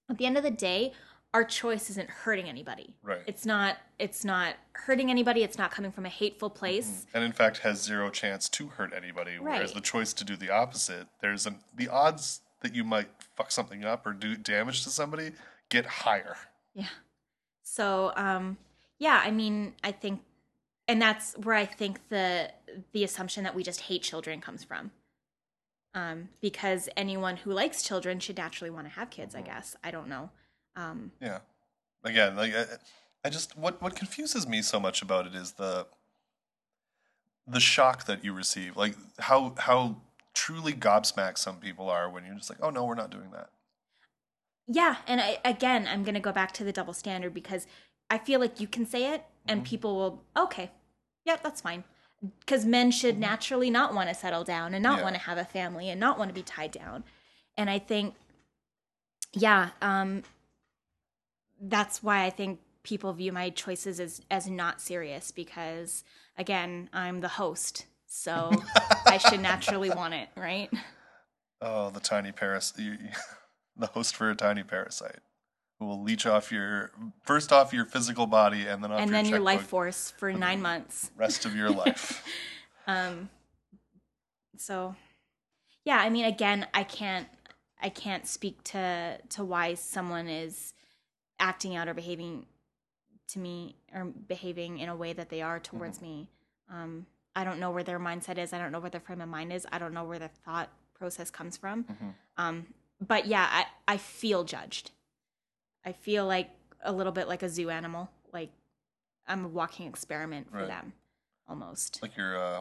at 0.08 0.18
the 0.18 0.26
end 0.26 0.36
of 0.36 0.44
the 0.44 0.50
day, 0.52 0.92
our 1.32 1.44
choice 1.44 1.90
isn't 1.90 2.10
hurting 2.10 2.48
anybody. 2.48 2.94
Right. 3.02 3.22
It's 3.26 3.46
not. 3.46 3.76
It's 3.98 4.24
not 4.24 4.56
hurting 4.72 5.10
anybody. 5.10 5.42
It's 5.42 5.58
not 5.58 5.70
coming 5.70 5.92
from 5.92 6.06
a 6.06 6.08
hateful 6.08 6.50
place. 6.50 7.06
and 7.14 7.22
in 7.22 7.32
fact 7.32 7.58
has 7.58 7.80
zero 7.82 8.10
chance 8.10 8.48
to 8.50 8.68
hurt 8.68 8.92
anybody. 8.96 9.38
Right. 9.38 9.56
Whereas 9.56 9.72
the 9.72 9.80
choice 9.80 10.12
to 10.14 10.24
do 10.24 10.36
the 10.36 10.50
opposite, 10.50 11.06
there's 11.20 11.46
an 11.46 11.58
the 11.74 11.88
odds 11.88 12.40
that 12.62 12.74
you 12.74 12.84
might 12.84 13.08
fuck 13.36 13.50
something 13.50 13.84
up 13.84 14.06
or 14.06 14.12
do 14.12 14.36
damage 14.36 14.82
to 14.84 14.90
somebody 14.90 15.32
get 15.68 15.86
higher. 15.86 16.36
Yeah. 16.74 16.86
So, 17.62 18.12
um, 18.16 18.58
yeah, 18.98 19.22
I 19.24 19.30
mean, 19.30 19.74
I 19.82 19.92
think, 19.92 20.22
and 20.88 21.00
that's 21.00 21.34
where 21.34 21.54
I 21.54 21.64
think 21.64 22.08
the 22.08 22.50
the 22.92 23.04
assumption 23.04 23.44
that 23.44 23.54
we 23.54 23.62
just 23.62 23.82
hate 23.82 24.02
children 24.02 24.40
comes 24.40 24.64
from. 24.64 24.90
Um, 25.92 26.28
because 26.40 26.88
anyone 26.96 27.36
who 27.36 27.50
likes 27.50 27.82
children 27.82 28.20
should 28.20 28.36
naturally 28.36 28.70
want 28.70 28.86
to 28.86 28.92
have 28.94 29.10
kids. 29.10 29.34
I 29.34 29.42
guess 29.42 29.76
I 29.82 29.90
don't 29.90 30.08
know. 30.08 30.30
Um, 30.76 31.12
Yeah. 31.20 31.40
Again, 32.04 32.36
like 32.36 32.54
I, 32.54 32.64
I 33.24 33.30
just 33.30 33.56
what 33.56 33.80
what 33.82 33.94
confuses 33.96 34.46
me 34.46 34.62
so 34.62 34.80
much 34.80 35.02
about 35.02 35.26
it 35.26 35.34
is 35.34 35.52
the 35.52 35.86
the 37.46 37.60
shock 37.60 38.06
that 38.06 38.24
you 38.24 38.32
receive, 38.32 38.76
like 38.76 38.94
how 39.18 39.54
how 39.58 39.96
truly 40.32 40.72
gobsmacked 40.72 41.38
some 41.38 41.56
people 41.56 41.90
are 41.90 42.08
when 42.08 42.24
you're 42.24 42.34
just 42.36 42.48
like, 42.50 42.60
oh 42.62 42.70
no, 42.70 42.84
we're 42.84 42.94
not 42.94 43.10
doing 43.10 43.30
that. 43.32 43.50
yeah, 44.66 44.96
and 45.06 45.20
I 45.20 45.38
again, 45.44 45.86
I'm 45.86 46.04
gonna 46.04 46.20
go 46.20 46.32
back 46.32 46.52
to 46.52 46.64
the 46.64 46.72
double 46.72 46.92
standard 46.94 47.34
because 47.34 47.66
I 48.08 48.18
feel 48.18 48.40
like 48.40 48.60
you 48.60 48.66
can 48.66 48.86
say 48.86 49.12
it 49.14 49.24
and 49.46 49.64
people 49.64 49.96
will 49.96 50.24
okay, 50.36 50.70
yeah, 51.24 51.36
that's 51.42 51.60
fine. 51.60 51.84
Because 52.40 52.64
men 52.64 52.90
should 52.90 53.18
naturally 53.18 53.70
not 53.70 53.94
want 53.94 54.08
to 54.10 54.14
settle 54.14 54.44
down 54.44 54.74
and 54.74 54.82
not 54.82 54.98
Yeah. 54.98 55.04
want 55.04 55.14
to 55.16 55.20
have 55.22 55.38
a 55.38 55.44
family 55.44 55.88
and 55.90 55.98
not 55.98 56.18
want 56.18 56.28
to 56.28 56.34
be 56.34 56.42
tied 56.42 56.70
down. 56.70 57.02
And 57.56 57.68
I 57.70 57.78
think, 57.78 58.14
yeah, 59.32 59.70
um, 59.80 60.22
that's 61.60 62.02
why 62.02 62.24
I 62.24 62.30
think 62.30 62.60
people 62.82 63.12
view 63.12 63.32
my 63.32 63.50
choices 63.50 64.00
as 64.00 64.22
as 64.30 64.48
not 64.48 64.80
serious 64.80 65.30
because 65.30 66.04
again, 66.36 66.88
I'm 66.92 67.20
the 67.20 67.28
host, 67.28 67.86
so 68.06 68.50
I 69.06 69.18
should 69.28 69.40
naturally 69.40 69.90
want 69.90 70.14
it, 70.14 70.28
right? 70.36 70.70
Oh, 71.60 71.90
the 71.90 72.00
tiny 72.00 72.32
parasite, 72.32 72.98
the 73.76 73.86
host 73.86 74.16
for 74.16 74.30
a 74.30 74.34
tiny 74.34 74.62
parasite 74.62 75.20
who 75.78 75.86
will 75.86 76.02
leech 76.02 76.26
off 76.26 76.52
your 76.52 76.90
first 77.22 77.52
off 77.52 77.72
your 77.72 77.84
physical 77.84 78.26
body 78.26 78.66
and 78.66 78.82
then 78.82 78.92
off 78.92 79.00
and 79.00 79.10
your 79.10 79.22
then 79.22 79.26
your 79.26 79.40
life 79.40 79.62
force 79.62 80.12
for 80.18 80.32
nine 80.32 80.60
months. 80.62 81.10
rest 81.16 81.44
of 81.44 81.54
your 81.54 81.70
life. 81.70 82.24
Um, 82.86 83.28
so 84.56 84.96
yeah, 85.84 85.98
I 85.98 86.10
mean, 86.10 86.24
again, 86.24 86.66
I 86.74 86.82
can't, 86.82 87.28
I 87.80 87.88
can't 87.88 88.26
speak 88.26 88.64
to 88.64 89.18
to 89.28 89.44
why 89.44 89.74
someone 89.74 90.26
is 90.28 90.72
acting 91.40 91.74
out 91.76 91.88
or 91.88 91.94
behaving 91.94 92.46
to 93.28 93.38
me 93.38 93.74
or 93.94 94.04
behaving 94.04 94.78
in 94.78 94.88
a 94.88 94.94
way 94.96 95.12
that 95.12 95.28
they 95.30 95.42
are 95.42 95.58
towards 95.58 96.00
me. 96.02 96.28
Um, 96.72 97.06
I 97.34 97.44
don't 97.44 97.58
know 97.60 97.70
where 97.70 97.82
their 97.84 97.98
mindset 97.98 98.38
is. 98.38 98.52
I 98.52 98.58
don't 98.58 98.72
know 98.72 98.80
where 98.80 98.90
their 98.90 99.00
frame 99.00 99.20
of 99.20 99.28
mind 99.28 99.52
is. 99.52 99.66
I 99.72 99.78
don't 99.78 99.94
know 99.94 100.04
where 100.04 100.18
their 100.18 100.30
thought 100.44 100.68
process 100.94 101.30
comes 101.30 101.56
from. 101.56 101.86
Um, 102.36 102.66
but 103.00 103.26
yeah, 103.26 103.46
I, 103.50 103.66
I 103.94 103.96
feel 103.96 104.44
judged. 104.44 104.90
I 105.84 105.92
feel 105.92 106.26
like 106.26 106.50
a 106.84 106.92
little 106.92 107.12
bit 107.12 107.28
like 107.28 107.42
a 107.42 107.48
zoo 107.48 107.70
animal. 107.70 108.10
Like 108.32 108.50
I'm 109.26 109.44
a 109.44 109.48
walking 109.48 109.86
experiment 109.86 110.50
for 110.50 110.58
Right. 110.58 110.68
them, 110.68 110.92
almost. 111.48 112.00
like 112.02 112.16
your 112.16 112.36
uh 112.36 112.60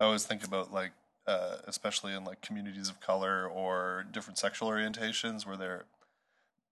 i 0.00 0.04
always 0.04 0.24
think 0.24 0.44
about 0.44 0.72
like 0.72 0.92
uh 1.26 1.56
especially 1.66 2.12
in 2.14 2.22
like 2.24 2.40
communities 2.42 2.88
of 2.90 3.00
color 3.00 3.48
or 3.48 4.04
different 4.12 4.38
sexual 4.38 4.68
orientations 4.68 5.46
where 5.46 5.56
they're 5.56 5.84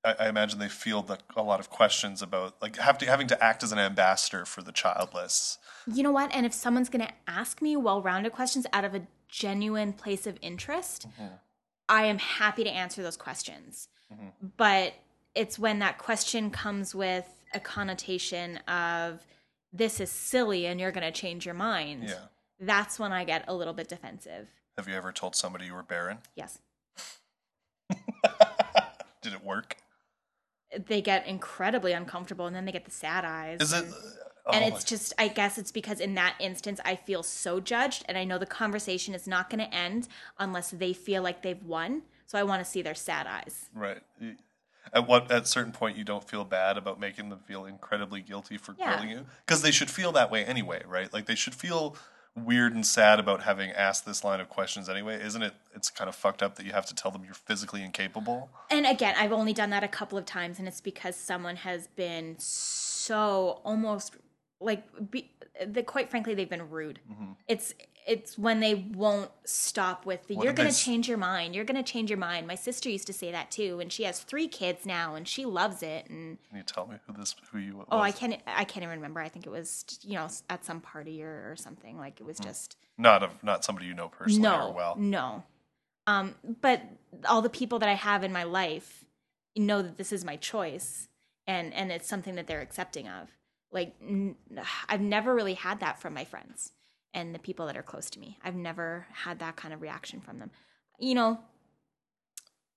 I, 0.05 0.15
I 0.21 0.29
imagine 0.29 0.59
they 0.59 0.69
field 0.69 1.09
like 1.09 1.21
a 1.37 1.43
lot 1.43 1.61
of 1.61 1.71
questions 1.71 2.23
about 2.23 2.61
like 2.61 2.77
have 2.77 2.99
to, 2.99 3.07
having 3.07 3.27
to 3.29 3.43
act 3.43 3.63
as 3.63 3.73
an 3.73 3.79
ambassador 3.79 4.45
for 4.45 4.63
the 4.63 4.73
childless. 4.73 5.59
You 5.87 6.03
know 6.03 6.13
what? 6.13 6.35
And 6.35 6.45
if 6.45 6.53
someone's 6.53 6.89
going 6.89 7.07
to 7.07 7.13
ask 7.27 7.63
me 7.63 7.77
well 7.77 8.03
rounded 8.03 8.33
questions 8.33 8.67
out 8.73 8.85
of 8.85 8.95
a 8.95 9.07
genuine 9.29 9.93
place 9.93 10.27
of 10.27 10.39
interest, 10.43 11.09
mm-hmm. 11.09 11.35
I 11.89 12.05
am 12.05 12.19
happy 12.19 12.65
to 12.65 12.71
answer 12.71 13.03
those 13.03 13.17
questions. 13.17 13.89
Mm-hmm. 14.13 14.49
But 14.57 14.95
it's 15.35 15.59
when 15.59 15.81
that 15.81 15.99
question 15.99 16.51
comes 16.51 16.95
with 16.95 17.29
a 17.53 17.61
connotation 17.61 18.59
of 18.69 19.25
this 19.73 20.01
is 20.01 20.11
silly 20.11 20.67
and 20.67 20.81
you're 20.81 20.93
going 20.93 21.05
to 21.05 21.13
change 21.13 21.45
your 21.45 21.55
mind. 21.55 22.05
Yeah. 22.09 22.15
That's 22.61 22.99
when 22.99 23.13
I 23.13 23.25
get 23.25 23.45
a 23.49 23.55
little 23.55 23.75
bit 23.75 23.89
defensive. 23.89 24.49
Have 24.77 24.89
you 24.89 24.95
ever 24.95 25.13
told 25.13 25.35
somebody 25.35 25.67
you 25.67 25.75
were 25.75 25.83
barren? 25.83 26.19
Yes. 26.37 26.59
Did 29.23 29.33
it 29.33 29.45
work? 29.45 29.77
They 30.87 31.01
get 31.03 31.27
incredibly 31.27 31.93
uncomfortable 31.93 32.47
and 32.47 32.55
then 32.55 32.64
they 32.64 32.72
get 32.72 32.85
the 32.85 32.91
sad 32.91 33.25
eyes. 33.25 33.61
Is 33.61 33.72
it? 33.72 33.85
and- 33.85 33.95
Oh 34.47 34.51
and 34.53 34.62
it's 34.75 34.85
just 34.85 35.14
i 35.16 35.27
guess 35.29 35.57
it's 35.57 35.72
because 35.72 36.01
in 36.01 36.16
that 36.16 36.35
instance 36.39 36.79
i 36.85 36.97
feel 36.97 37.22
so 37.22 37.61
judged 37.61 38.05
and 38.07 38.18
i 38.18 38.25
know 38.25 38.37
the 38.37 38.45
conversation 38.45 39.14
is 39.14 39.27
not 39.27 39.49
going 39.49 39.61
to 39.66 39.75
end 39.75 40.07
unless 40.39 40.68
they 40.70 40.93
feel 40.93 41.22
like 41.22 41.41
they've 41.41 41.64
won 41.64 42.03
so 42.27 42.39
i 42.39 42.43
want 42.43 42.62
to 42.62 42.70
see 42.70 42.83
their 42.83 42.95
sad 42.95 43.27
eyes 43.27 43.70
right. 43.75 44.03
At 44.93 45.09
what 45.09 45.31
at 45.33 45.45
a 45.45 45.47
certain 45.47 45.72
point 45.72 45.97
you 45.97 46.05
don't 46.05 46.29
feel 46.29 46.45
bad 46.45 46.77
about 46.77 47.01
making 47.01 47.31
them 47.31 47.39
feel 47.39 47.64
incredibly 47.64 48.20
guilty 48.20 48.59
for 48.59 48.75
Yeah. 48.79 48.93
grilling 48.93 49.09
you 49.16 49.25
because 49.47 49.62
they 49.62 49.70
should 49.70 49.91
feel 49.91 50.12
that 50.12 50.31
way 50.31 50.45
anyway, 50.45 50.83
right? 50.87 51.11
Like 51.11 51.25
they 51.25 51.35
should 51.35 51.55
feel 51.55 51.97
weird 52.37 52.74
and 52.74 52.85
sad 52.85 53.20
about 53.20 53.43
having 53.43 53.70
asked 53.70 54.05
this 54.07 54.24
line 54.24 54.41
of 54.41 54.49
questions 54.49 54.89
anyway. 54.89 55.22
Isn't 55.22 55.43
it? 55.43 55.55
It's 55.74 55.91
kind 55.91 56.09
of 56.09 56.14
fucked 56.14 56.43
up 56.43 56.57
that 56.57 56.66
you 56.66 56.72
have 56.72 56.87
to 56.87 56.95
tell 56.95 57.11
them 57.11 57.24
you're 57.24 57.35
physically 57.35 57.82
incapable. 57.82 58.51
and 58.70 58.87
again 58.87 59.14
i've 59.18 59.32
only 59.32 59.53
done 59.53 59.70
that 59.70 59.85
a 59.85 59.89
couple 59.89 60.18
of 60.18 60.24
times 60.24 60.59
and 60.59 60.66
it's 60.66 60.80
because 60.80 61.16
someone 61.16 61.57
has 61.57 61.87
been 61.89 62.35
so 62.39 63.61
almost 63.64 64.16
like 64.61 64.85
be, 65.11 65.30
the, 65.64 65.82
quite 65.82 66.11
frankly 66.11 66.35
they've 66.35 66.49
been 66.51 66.68
rude 66.70 66.99
mm-hmm. 67.11 67.32
it's 67.49 67.74
it's 68.07 68.37
when 68.37 68.61
they 68.61 68.75
won't 68.75 69.31
stop 69.45 70.05
with 70.05 70.27
the 70.27 70.35
you're 70.35 70.53
going 70.53 70.71
to 70.71 70.77
change 70.77 71.09
your 71.09 71.17
mind 71.19 71.55
you're 71.55 71.65
going 71.65 71.83
to 71.83 71.93
change 71.93 72.11
your 72.11 72.19
mind 72.19 72.47
my 72.47 72.55
sister 72.55 72.89
used 72.91 73.07
to 73.07 73.13
say 73.13 73.33
that 73.33 73.51
too 73.51 73.81
and 73.81 73.91
she 73.93 74.03
has 74.05 74.21
three 74.21 74.47
kids 74.49 74.85
now 74.85 75.15
and 75.15 75.27
she 75.27 75.45
loves 75.45 75.83
it 75.83 76.07
and 76.11 76.37
Can 76.49 76.59
you 76.59 76.63
tell 76.65 76.87
me 76.87 76.97
who 77.07 77.13
this 77.15 77.35
who 77.51 77.59
you 77.59 77.77
was? 77.77 77.87
Oh, 77.91 77.99
I 78.01 78.13
can't. 78.13 78.41
I 78.47 78.65
can't 78.65 78.85
even 78.85 78.97
remember. 78.97 79.21
I 79.21 79.29
think 79.29 79.47
it 79.47 79.51
was 79.51 79.85
you 80.03 80.15
know 80.15 80.29
at 80.51 80.65
some 80.65 80.81
party 80.81 81.23
or, 81.23 81.51
or 81.51 81.57
something. 81.57 81.97
Like 81.99 82.21
it 82.21 82.25
was 82.25 82.39
Hmm. 82.39 82.45
just 82.45 82.77
Not 82.99 83.23
of 83.23 83.31
not 83.43 83.65
somebody 83.65 83.87
you 83.87 83.95
know 83.95 84.09
personally 84.09 84.43
no, 84.43 84.69
or 84.69 84.73
well. 84.75 84.97
no. 84.99 85.43
Um, 86.07 86.35
but 86.61 86.83
all 87.27 87.41
the 87.41 87.49
people 87.51 87.79
that 87.79 87.89
I 87.89 87.95
have 87.95 88.23
in 88.25 88.33
my 88.33 88.45
life 88.45 89.05
know 89.57 89.81
that 89.81 89.97
this 89.97 90.13
is 90.13 90.25
my 90.25 90.37
choice, 90.37 91.09
and 91.47 91.73
and 91.73 91.91
it's 91.91 92.09
something 92.09 92.35
that 92.35 92.47
they're 92.47 92.61
accepting 92.61 93.09
of. 93.09 93.31
Like 93.73 93.95
n- 94.03 94.37
I've 94.89 95.01
never 95.01 95.35
really 95.35 95.55
had 95.55 95.81
that 95.81 95.99
from 96.01 96.13
my 96.15 96.25
friends 96.25 96.73
and 97.15 97.35
the 97.35 97.39
people 97.39 97.67
that 97.67 97.77
are 97.77 97.83
close 97.83 98.11
to 98.11 98.19
me. 98.21 98.39
I've 98.45 98.55
never 98.57 99.07
had 99.12 99.39
that 99.39 99.57
kind 99.57 99.73
of 99.73 99.81
reaction 99.81 100.21
from 100.21 100.39
them. 100.41 100.51
You 100.99 101.15
know, 101.15 101.41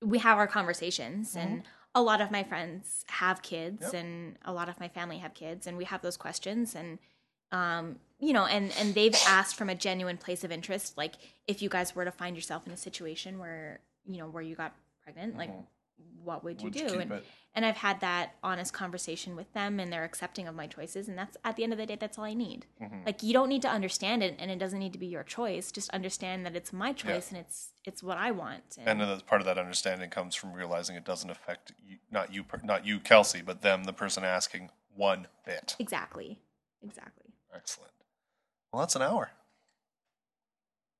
we 0.02 0.20
have 0.20 0.38
our 0.38 0.48
conversations 0.48 1.36
and 1.36 1.64
a 1.96 2.02
lot 2.02 2.22
of 2.22 2.30
my 2.30 2.44
friends 2.44 3.04
have 3.08 3.42
kids 3.42 3.82
Yep. 3.82 3.94
and 3.96 4.36
a 4.46 4.54
lot 4.54 4.70
of 4.70 4.80
my 4.80 4.88
family 4.88 5.18
have 5.18 5.34
kids 5.34 5.66
and 5.66 5.76
we 5.78 5.86
have 5.86 6.02
those 6.04 6.18
questions 6.18 6.76
and 6.76 7.00
um 7.52 7.96
you 8.20 8.34
know 8.34 8.46
and 8.46 8.72
and 8.80 8.94
they've 8.94 9.16
asked 9.28 9.56
from 9.56 9.70
a 9.70 9.76
genuine 9.76 10.18
place 10.18 10.44
of 10.44 10.52
interest 10.52 10.98
like 10.98 11.14
if 11.48 11.62
you 11.62 11.70
guys 11.70 11.96
were 11.96 12.06
to 12.06 12.12
find 12.12 12.36
yourself 12.36 12.68
in 12.68 12.74
a 12.74 12.78
situation 12.78 13.40
where 13.40 13.80
you 14.06 14.18
know 14.18 14.28
where 14.28 14.44
you 14.44 14.54
got 14.56 14.76
pregnant 15.02 15.38
like 15.38 15.50
what 16.24 16.44
would 16.44 16.62
you 16.62 16.66
Would 16.66 16.74
do? 16.74 16.80
you 16.80 17.00
and 17.00 17.12
it? 17.12 17.26
and 17.56 17.66
I've 17.66 17.78
had 17.78 18.02
that 18.02 18.36
honest 18.44 18.74
conversation 18.74 19.36
with 19.36 19.52
them, 19.54 19.80
and 19.80 19.92
they're 19.92 20.04
accepting 20.04 20.48
of 20.48 20.56
my 20.56 20.68
choices. 20.68 21.08
And 21.08 21.18
that's 21.18 21.38
at 21.44 21.56
the 21.56 21.64
end 21.64 21.74
of 21.74 21.80
the 21.80 21.86
day, 21.86 21.96
that's 22.00 22.18
all 22.18 22.26
I 22.26 22.34
need. 22.34 22.66
Mm-hmm. 22.82 23.06
Like 23.06 23.24
you 23.24 23.34
don't 23.34 23.50
need 23.50 23.62
to 23.64 23.70
understand 23.70 24.22
it, 24.24 24.36
and 24.38 24.52
it 24.52 24.60
doesn't 24.60 24.80
need 24.80 24.94
to 24.94 25.00
be 25.00 25.08
your 25.08 25.24
choice. 25.24 25.72
Just 25.72 25.90
understand 25.92 26.46
that 26.46 26.56
it's 26.56 26.74
my 26.74 26.94
choice, 26.94 27.32
and 27.32 27.40
it's 27.40 27.72
it's 27.86 28.04
what 28.04 28.18
I 28.18 28.32
want. 28.32 28.78
And 28.86 29.00
then 29.00 29.20
part 29.22 29.42
of 29.42 29.46
that 29.46 29.58
understanding 29.58 30.10
comes 30.10 30.36
from 30.36 30.54
realizing 30.54 30.96
it 30.96 31.06
doesn't 31.06 31.30
affect 31.30 31.72
you, 31.84 31.98
not 32.12 32.34
you, 32.34 32.44
not 32.64 32.86
you, 32.86 33.00
Kelsey, 33.00 33.42
but 33.42 33.62
them, 33.62 33.86
the 33.86 33.94
person 33.94 34.24
asking, 34.24 34.70
one 34.96 35.28
bit. 35.46 35.76
exactly, 35.80 36.40
exactly. 36.84 37.34
Excellent. 37.56 37.92
Well, 38.72 38.82
that's 38.82 38.96
an 38.96 39.02
hour. 39.02 39.32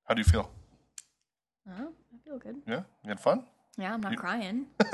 How 0.04 0.14
do 0.14 0.20
you 0.20 0.24
feel? 0.24 0.50
Oh, 1.68 1.92
I 2.14 2.18
feel 2.24 2.38
good. 2.38 2.56
Yeah, 2.66 2.82
you 3.04 3.10
had 3.10 3.20
fun. 3.20 3.44
Yeah, 3.78 3.94
I'm 3.94 4.00
not 4.00 4.16
crying. 4.16 4.66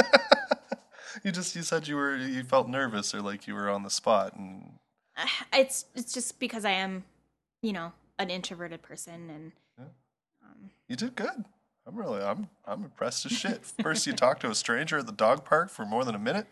You 1.23 1.31
just 1.31 1.55
you 1.55 1.63
said 1.63 1.87
you 1.87 1.97
were 1.97 2.17
you 2.17 2.43
felt 2.43 2.69
nervous 2.69 3.15
or 3.15 3.23
like 3.23 3.47
you 3.47 3.55
were 3.55 3.71
on 3.71 3.83
the 3.83 3.91
spot, 3.91 4.35
and 4.37 4.73
it's 5.53 5.87
it's 5.95 6.13
just 6.13 6.41
because 6.41 6.65
I 6.65 6.73
am, 6.73 7.05
you 7.63 7.73
know, 7.73 7.93
an 8.19 8.31
introverted 8.31 8.83
person, 8.83 9.31
and 9.31 9.53
um, 9.79 10.71
you 10.89 10.97
did 10.97 11.15
good. 11.15 11.45
I'm 11.87 11.97
really 11.97 12.21
I'm 12.23 12.49
I'm 12.67 12.85
impressed 12.85 13.27
as 13.27 13.33
shit. 13.33 13.65
First, 13.83 14.07
you 14.07 14.13
talked 14.13 14.41
to 14.43 14.51
a 14.51 14.55
stranger 14.55 14.99
at 14.99 15.07
the 15.07 15.13
dog 15.13 15.45
park 15.45 15.71
for 15.71 15.85
more 15.85 16.05
than 16.05 16.15
a 16.15 16.19
minute. 16.19 16.47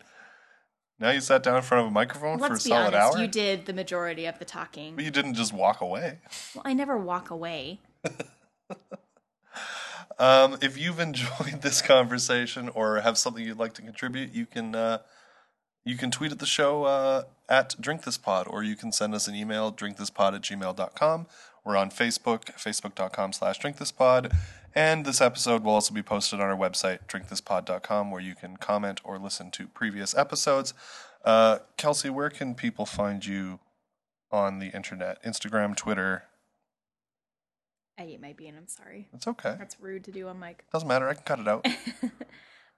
Now 0.99 1.09
you 1.09 1.19
sat 1.19 1.43
down 1.43 1.57
in 1.57 1.61
front 1.63 1.81
of 1.85 1.87
a 1.89 1.93
microphone 1.93 2.39
for 2.39 2.45
a 2.45 2.49
let's 2.49 2.63
be 2.63 2.69
solid 2.69 2.93
honest, 2.93 3.17
hour. 3.17 3.21
you 3.21 3.27
did 3.27 3.65
the 3.65 3.73
majority 3.73 4.25
of 4.27 4.39
the 4.39 4.45
talking. 4.45 4.95
But 4.95 5.03
you 5.03 5.11
didn't 5.11 5.33
just 5.33 5.51
walk 5.51 5.81
away. 5.81 6.19
Well, 6.55 6.61
I 6.65 6.73
never 6.73 6.97
walk 6.97 7.29
away. 7.29 7.81
Um, 10.19 10.57
if 10.61 10.77
you've 10.77 10.99
enjoyed 10.99 11.61
this 11.61 11.81
conversation 11.81 12.69
or 12.69 13.01
have 13.01 13.17
something 13.17 13.43
you'd 13.43 13.59
like 13.59 13.73
to 13.73 13.81
contribute, 13.81 14.33
you 14.33 14.45
can 14.45 14.75
uh, 14.75 14.99
you 15.85 15.97
can 15.97 16.11
tweet 16.11 16.31
at 16.31 16.39
the 16.39 16.45
show 16.45 16.85
uh, 16.85 17.23
at 17.49 17.75
Drink 17.79 18.03
This 18.03 18.17
Pod, 18.17 18.47
or 18.49 18.63
you 18.63 18.75
can 18.75 18.91
send 18.91 19.13
us 19.13 19.27
an 19.27 19.35
email, 19.35 19.71
drinkthispod 19.71 20.35
at 20.35 20.41
gmail.com. 20.41 21.27
We're 21.65 21.77
on 21.77 21.89
Facebook, 21.89 22.45
facebook.com 22.55 23.33
slash 23.33 23.59
drinkthispod. 23.59 24.35
And 24.75 25.05
this 25.05 25.21
episode 25.21 25.63
will 25.63 25.73
also 25.73 25.93
be 25.93 26.01
posted 26.01 26.39
on 26.39 26.49
our 26.49 26.57
website, 26.57 26.99
drinkthispod.com, 27.07 28.11
where 28.11 28.21
you 28.21 28.35
can 28.35 28.57
comment 28.57 29.01
or 29.03 29.19
listen 29.19 29.51
to 29.51 29.67
previous 29.67 30.15
episodes. 30.15 30.73
Uh, 31.23 31.59
Kelsey, 31.77 32.09
where 32.09 32.29
can 32.29 32.55
people 32.55 32.85
find 32.85 33.25
you 33.25 33.59
on 34.31 34.59
the 34.59 34.67
internet? 34.67 35.23
Instagram, 35.23 35.75
Twitter? 35.75 36.23
I 37.99 38.03
ate 38.03 38.21
my 38.21 38.33
bean. 38.33 38.55
I'm 38.57 38.67
sorry. 38.67 39.07
It's 39.13 39.27
okay. 39.27 39.55
That's 39.59 39.77
rude 39.79 40.03
to 40.05 40.11
do 40.11 40.27
on 40.27 40.39
mic. 40.39 40.63
Doesn't 40.71 40.87
matter. 40.87 41.07
I 41.09 41.13
can 41.13 41.23
cut 41.23 41.39
it 41.39 41.47
out. 41.47 41.65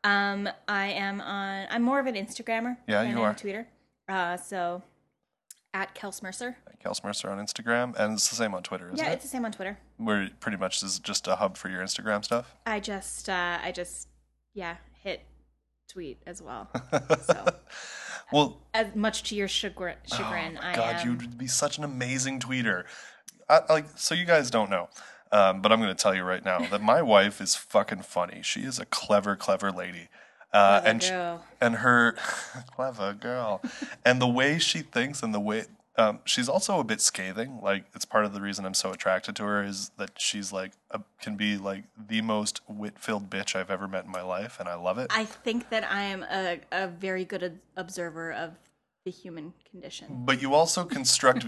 Um, 0.03 0.47
I 0.67 0.89
am 0.89 1.19
on. 1.19 1.65
I'm 1.71 1.81
more 1.81 1.99
of 1.99 2.05
an 2.05 2.13
Instagrammer. 2.13 2.77
Yeah, 2.87 3.01
than 3.01 3.11
you 3.17 3.23
I 3.23 3.25
are. 3.25 3.31
a 3.31 3.33
Tweeter. 3.33 3.65
Uh, 4.07 4.37
so 4.37 4.83
at 5.73 5.95
Kels 5.95 6.21
Mercer. 6.21 6.57
Kels 6.85 7.03
Mercer 7.03 7.27
on 7.31 7.43
Instagram, 7.43 7.95
and 7.99 8.13
it's 8.13 8.29
the 8.29 8.35
same 8.35 8.53
on 8.53 8.61
Twitter, 8.61 8.85
isn't 8.93 8.99
Yeah, 9.03 9.09
it? 9.09 9.15
it's 9.15 9.23
the 9.23 9.29
same 9.29 9.45
on 9.45 9.51
Twitter. 9.51 9.79
Where 9.97 10.29
pretty 10.39 10.57
much 10.57 10.79
this 10.81 10.91
is 10.91 10.99
just 10.99 11.27
a 11.27 11.37
hub 11.37 11.57
for 11.57 11.69
your 11.69 11.81
Instagram 11.81 12.23
stuff. 12.23 12.53
I 12.67 12.79
just, 12.81 13.27
uh, 13.29 13.57
I 13.63 13.71
just, 13.71 14.07
yeah, 14.53 14.75
hit 15.01 15.21
tweet 15.91 16.21
as 16.27 16.39
well. 16.39 16.69
So 17.23 17.55
Well, 18.31 18.61
as 18.75 18.93
much 18.95 19.23
to 19.29 19.35
your 19.35 19.47
chagrin, 19.47 19.95
chagrin 20.05 20.59
oh 20.61 20.67
I 20.67 20.75
God, 20.75 20.95
am. 20.97 21.07
you 21.09 21.15
would 21.17 21.35
be 21.39 21.47
such 21.47 21.79
an 21.79 21.83
amazing 21.83 22.39
tweeter. 22.41 22.83
I, 23.49 23.61
like, 23.69 23.85
so 23.95 24.15
you 24.15 24.25
guys 24.25 24.49
don't 24.49 24.69
know, 24.69 24.89
um, 25.31 25.61
but 25.61 25.71
I'm 25.71 25.79
going 25.79 25.95
to 25.95 26.01
tell 26.01 26.15
you 26.15 26.23
right 26.23 26.43
now 26.43 26.59
that 26.67 26.81
my 26.81 27.01
wife 27.15 27.39
is 27.41 27.55
fucking 27.55 28.01
funny. 28.03 28.41
She 28.43 28.61
is 28.61 28.79
a 28.79 28.85
clever, 28.85 29.35
clever 29.35 29.71
lady. 29.71 30.09
Uh, 30.53 30.79
Clever 30.79 30.87
and 30.89 31.01
girl. 31.01 31.45
and 31.59 31.75
her 31.77 32.11
clever 32.75 33.13
girl, 33.13 33.61
and 34.05 34.21
the 34.21 34.27
way 34.27 34.57
she 34.57 34.79
thinks 34.79 35.21
and 35.21 35.33
the 35.33 35.39
way 35.39 35.65
um, 35.97 36.19
she's 36.25 36.47
also 36.49 36.79
a 36.79 36.83
bit 36.83 37.01
scathing. 37.01 37.59
Like 37.61 37.85
it's 37.93 38.05
part 38.05 38.23
of 38.25 38.33
the 38.33 38.39
reason 38.41 38.65
I'm 38.65 38.73
so 38.73 38.91
attracted 38.91 39.35
to 39.37 39.43
her 39.43 39.63
is 39.63 39.91
that 39.97 40.11
she's 40.17 40.53
like 40.53 40.71
a, 40.91 41.01
can 41.21 41.35
be 41.35 41.57
like 41.57 41.83
the 41.97 42.21
most 42.21 42.61
wit-filled 42.69 43.29
bitch 43.29 43.53
I've 43.55 43.69
ever 43.69 43.87
met 43.87 44.05
in 44.05 44.11
my 44.11 44.21
life, 44.21 44.57
and 44.59 44.69
I 44.69 44.75
love 44.75 44.97
it. 44.97 45.07
I 45.09 45.25
think 45.25 45.69
that 45.71 45.89
I 45.91 46.03
am 46.03 46.23
a, 46.23 46.59
a 46.71 46.87
very 46.87 47.25
good 47.25 47.59
observer 47.75 48.31
of 48.31 48.51
the 49.03 49.11
human 49.11 49.53
condition. 49.69 50.23
but 50.25 50.41
you 50.41 50.53
also 50.53 50.83
construct 50.85 51.47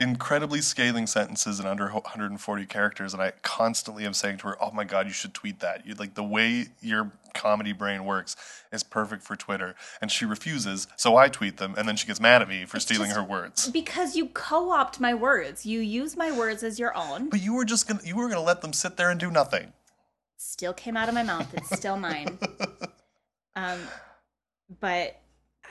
incredibly 0.00 0.60
scathing 0.60 1.06
sentences 1.06 1.60
in 1.60 1.66
under 1.66 1.84
140 1.84 2.66
characters 2.66 3.14
and 3.14 3.22
i 3.22 3.30
constantly 3.42 4.04
am 4.04 4.12
saying 4.12 4.36
to 4.36 4.48
her 4.48 4.56
oh 4.62 4.70
my 4.72 4.82
god 4.84 5.06
you 5.06 5.12
should 5.12 5.32
tweet 5.32 5.60
that 5.60 5.86
you 5.86 5.94
like 5.94 6.14
the 6.14 6.22
way 6.24 6.66
your 6.80 7.12
comedy 7.32 7.72
brain 7.72 8.04
works 8.04 8.34
is 8.72 8.82
perfect 8.82 9.22
for 9.22 9.36
twitter 9.36 9.74
and 10.00 10.10
she 10.10 10.24
refuses 10.24 10.88
so 10.96 11.16
i 11.16 11.28
tweet 11.28 11.58
them 11.58 11.74
and 11.78 11.86
then 11.88 11.94
she 11.96 12.06
gets 12.08 12.20
mad 12.20 12.42
at 12.42 12.48
me 12.48 12.64
for 12.64 12.80
stealing 12.80 13.10
her 13.12 13.22
words 13.22 13.68
Because 13.70 14.16
you 14.16 14.26
co-opt 14.26 14.98
my 15.00 15.14
words. 15.14 15.64
You 15.64 15.80
use 15.80 16.16
my 16.16 16.30
words 16.36 16.62
as 16.64 16.78
your 16.78 16.96
own. 16.96 17.28
but 17.28 17.40
you 17.40 17.54
were 17.54 17.64
just 17.64 17.86
gonna 17.86 18.00
you 18.04 18.16
were 18.16 18.28
gonna 18.28 18.40
let 18.42 18.62
them 18.62 18.72
sit 18.72 18.96
there 18.96 19.10
and 19.10 19.18
do 19.20 19.30
nothing 19.30 19.72
Still 20.36 20.74
came 20.74 20.94
out 20.96 21.08
of 21.08 21.14
my 21.14 21.22
mouth. 21.22 21.52
It's 21.54 21.74
still 21.76 21.96
mine. 21.96 22.38
Um, 23.56 23.78
but 24.80 25.20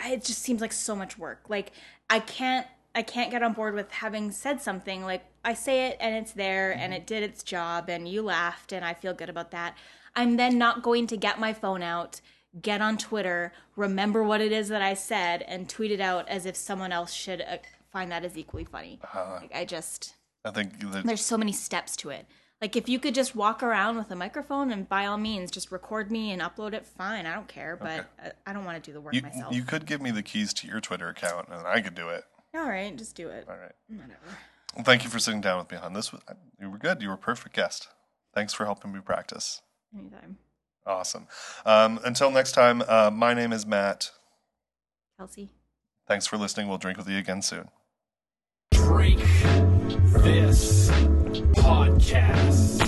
it 0.06 0.24
just 0.24 0.42
seems 0.42 0.62
like 0.62 0.72
so 0.72 0.96
much 0.96 1.18
work. 1.18 1.42
Like 1.50 1.74
I 2.10 2.20
can't, 2.20 2.66
I 2.96 3.02
can't 3.02 3.32
get 3.32 3.42
on 3.42 3.54
board 3.54 3.74
with 3.74 3.92
having 3.92 4.32
said 4.32 4.62
something. 4.62 5.04
Like 5.04 5.26
I 5.44 5.54
say 5.54 5.88
it 5.88 5.98
and 6.00 6.16
it's 6.16 6.34
there 6.34 6.72
and 6.72 6.94
it 6.94 7.08
did 7.08 7.24
its 7.24 7.44
job 7.44 7.90
and 7.90 8.08
you 8.08 8.22
laughed 8.22 8.72
and 8.72 8.86
I 8.86 8.94
feel 8.94 9.14
good 9.14 9.30
about 9.30 9.52
that. 9.52 9.76
I'm 10.16 10.38
then 10.38 10.58
not 10.58 10.84
going 10.84 11.08
to 11.08 11.18
get 11.18 11.40
my 11.40 11.54
phone 11.54 11.82
out, 11.82 12.22
get 12.62 12.82
on 12.82 12.98
Twitter, 12.98 13.52
remember 13.76 14.24
what 14.24 14.42
it 14.42 14.52
is 14.52 14.70
that 14.70 14.84
I 14.84 14.94
said, 14.94 15.42
and 15.44 15.68
tweet 15.68 15.92
it 15.92 16.00
out 16.00 16.30
as 16.30 16.46
if 16.46 16.56
someone 16.56 16.92
else 16.92 17.12
should 17.12 17.42
uh, 17.42 17.58
find 17.92 18.12
that 18.12 18.24
as 18.24 18.38
equally 18.38 18.66
funny. 18.66 19.00
like 19.16 19.52
I 19.56 19.66
just 19.66 20.16
i 20.46 20.52
think 20.52 20.74
there's 21.04 21.26
so 21.26 21.38
many 21.38 21.52
steps 21.52 21.96
to 21.98 22.10
it. 22.10 22.28
Like 22.62 22.76
if 22.76 22.88
you 22.88 23.00
could 23.00 23.16
just 23.16 23.36
walk 23.36 23.64
around 23.64 23.98
with 23.98 24.12
a 24.12 24.16
microphone 24.16 24.72
and 24.72 24.88
by 24.88 25.08
all 25.08 25.18
means 25.18 25.50
just 25.52 25.72
record 25.72 26.12
me 26.12 26.32
and 26.32 26.42
upload 26.42 26.74
it, 26.74 26.86
fine. 26.86 27.26
I 27.26 27.34
don't 27.34 27.48
care, 27.48 27.76
but 27.76 28.06
I, 28.24 28.32
I 28.46 28.54
don't 28.54 28.66
want 28.66 28.82
to 28.82 28.88
do 28.88 28.94
the 28.94 29.02
work 29.02 29.16
you, 29.16 29.22
myself. 29.24 29.54
you 29.54 29.64
could 29.64 29.86
give 29.86 30.02
me 30.02 30.12
the 30.12 30.24
keys 30.24 30.54
to 30.54 30.68
your 30.68 30.80
twitter 30.80 31.10
account 31.10 31.50
and 31.50 31.68
i 31.68 31.82
could 31.82 31.96
do 31.96 32.08
it 32.10 32.24
all 32.56 32.68
right, 32.70 32.96
just 32.96 33.16
do 33.16 33.30
it. 33.30 33.46
all 33.50 33.56
right 33.58 33.72
Whatever. 33.88 34.14
well, 34.76 34.84
thank 34.84 35.04
you 35.04 35.10
for 35.10 35.20
sitting 35.20 35.42
down 35.42 35.58
with 35.60 35.72
me 35.72 35.78
hon. 35.78 35.94
this 35.94 36.12
was 36.12 36.22
you 36.60 36.70
were 36.70 36.78
good 36.78 37.02
you 37.02 37.08
were 37.10 37.16
a 37.16 37.18
perfect 37.18 37.56
guest 37.56 37.88
thanks 38.34 38.54
for 38.54 38.66
helping 38.66 38.92
me 38.92 39.00
practice 39.00 39.62
Anytime. 39.98 40.38
Awesome. 40.86 41.28
Um, 41.66 42.00
until 42.04 42.30
next 42.32 42.52
time, 42.54 42.84
uh, 42.88 43.10
my 43.14 43.34
name 43.34 43.54
is 43.54 43.66
Matt. 43.66 44.12
Kelsey. 45.18 45.52
Thanks 46.08 46.28
for 46.28 46.38
listening. 46.38 46.68
We'll 46.68 46.78
drink 46.80 46.98
with 46.98 47.08
you 47.08 47.18
again 47.20 47.42
soon. 47.42 47.70
Drink 48.74 49.20
this 50.24 50.90
podcast. 51.56 52.82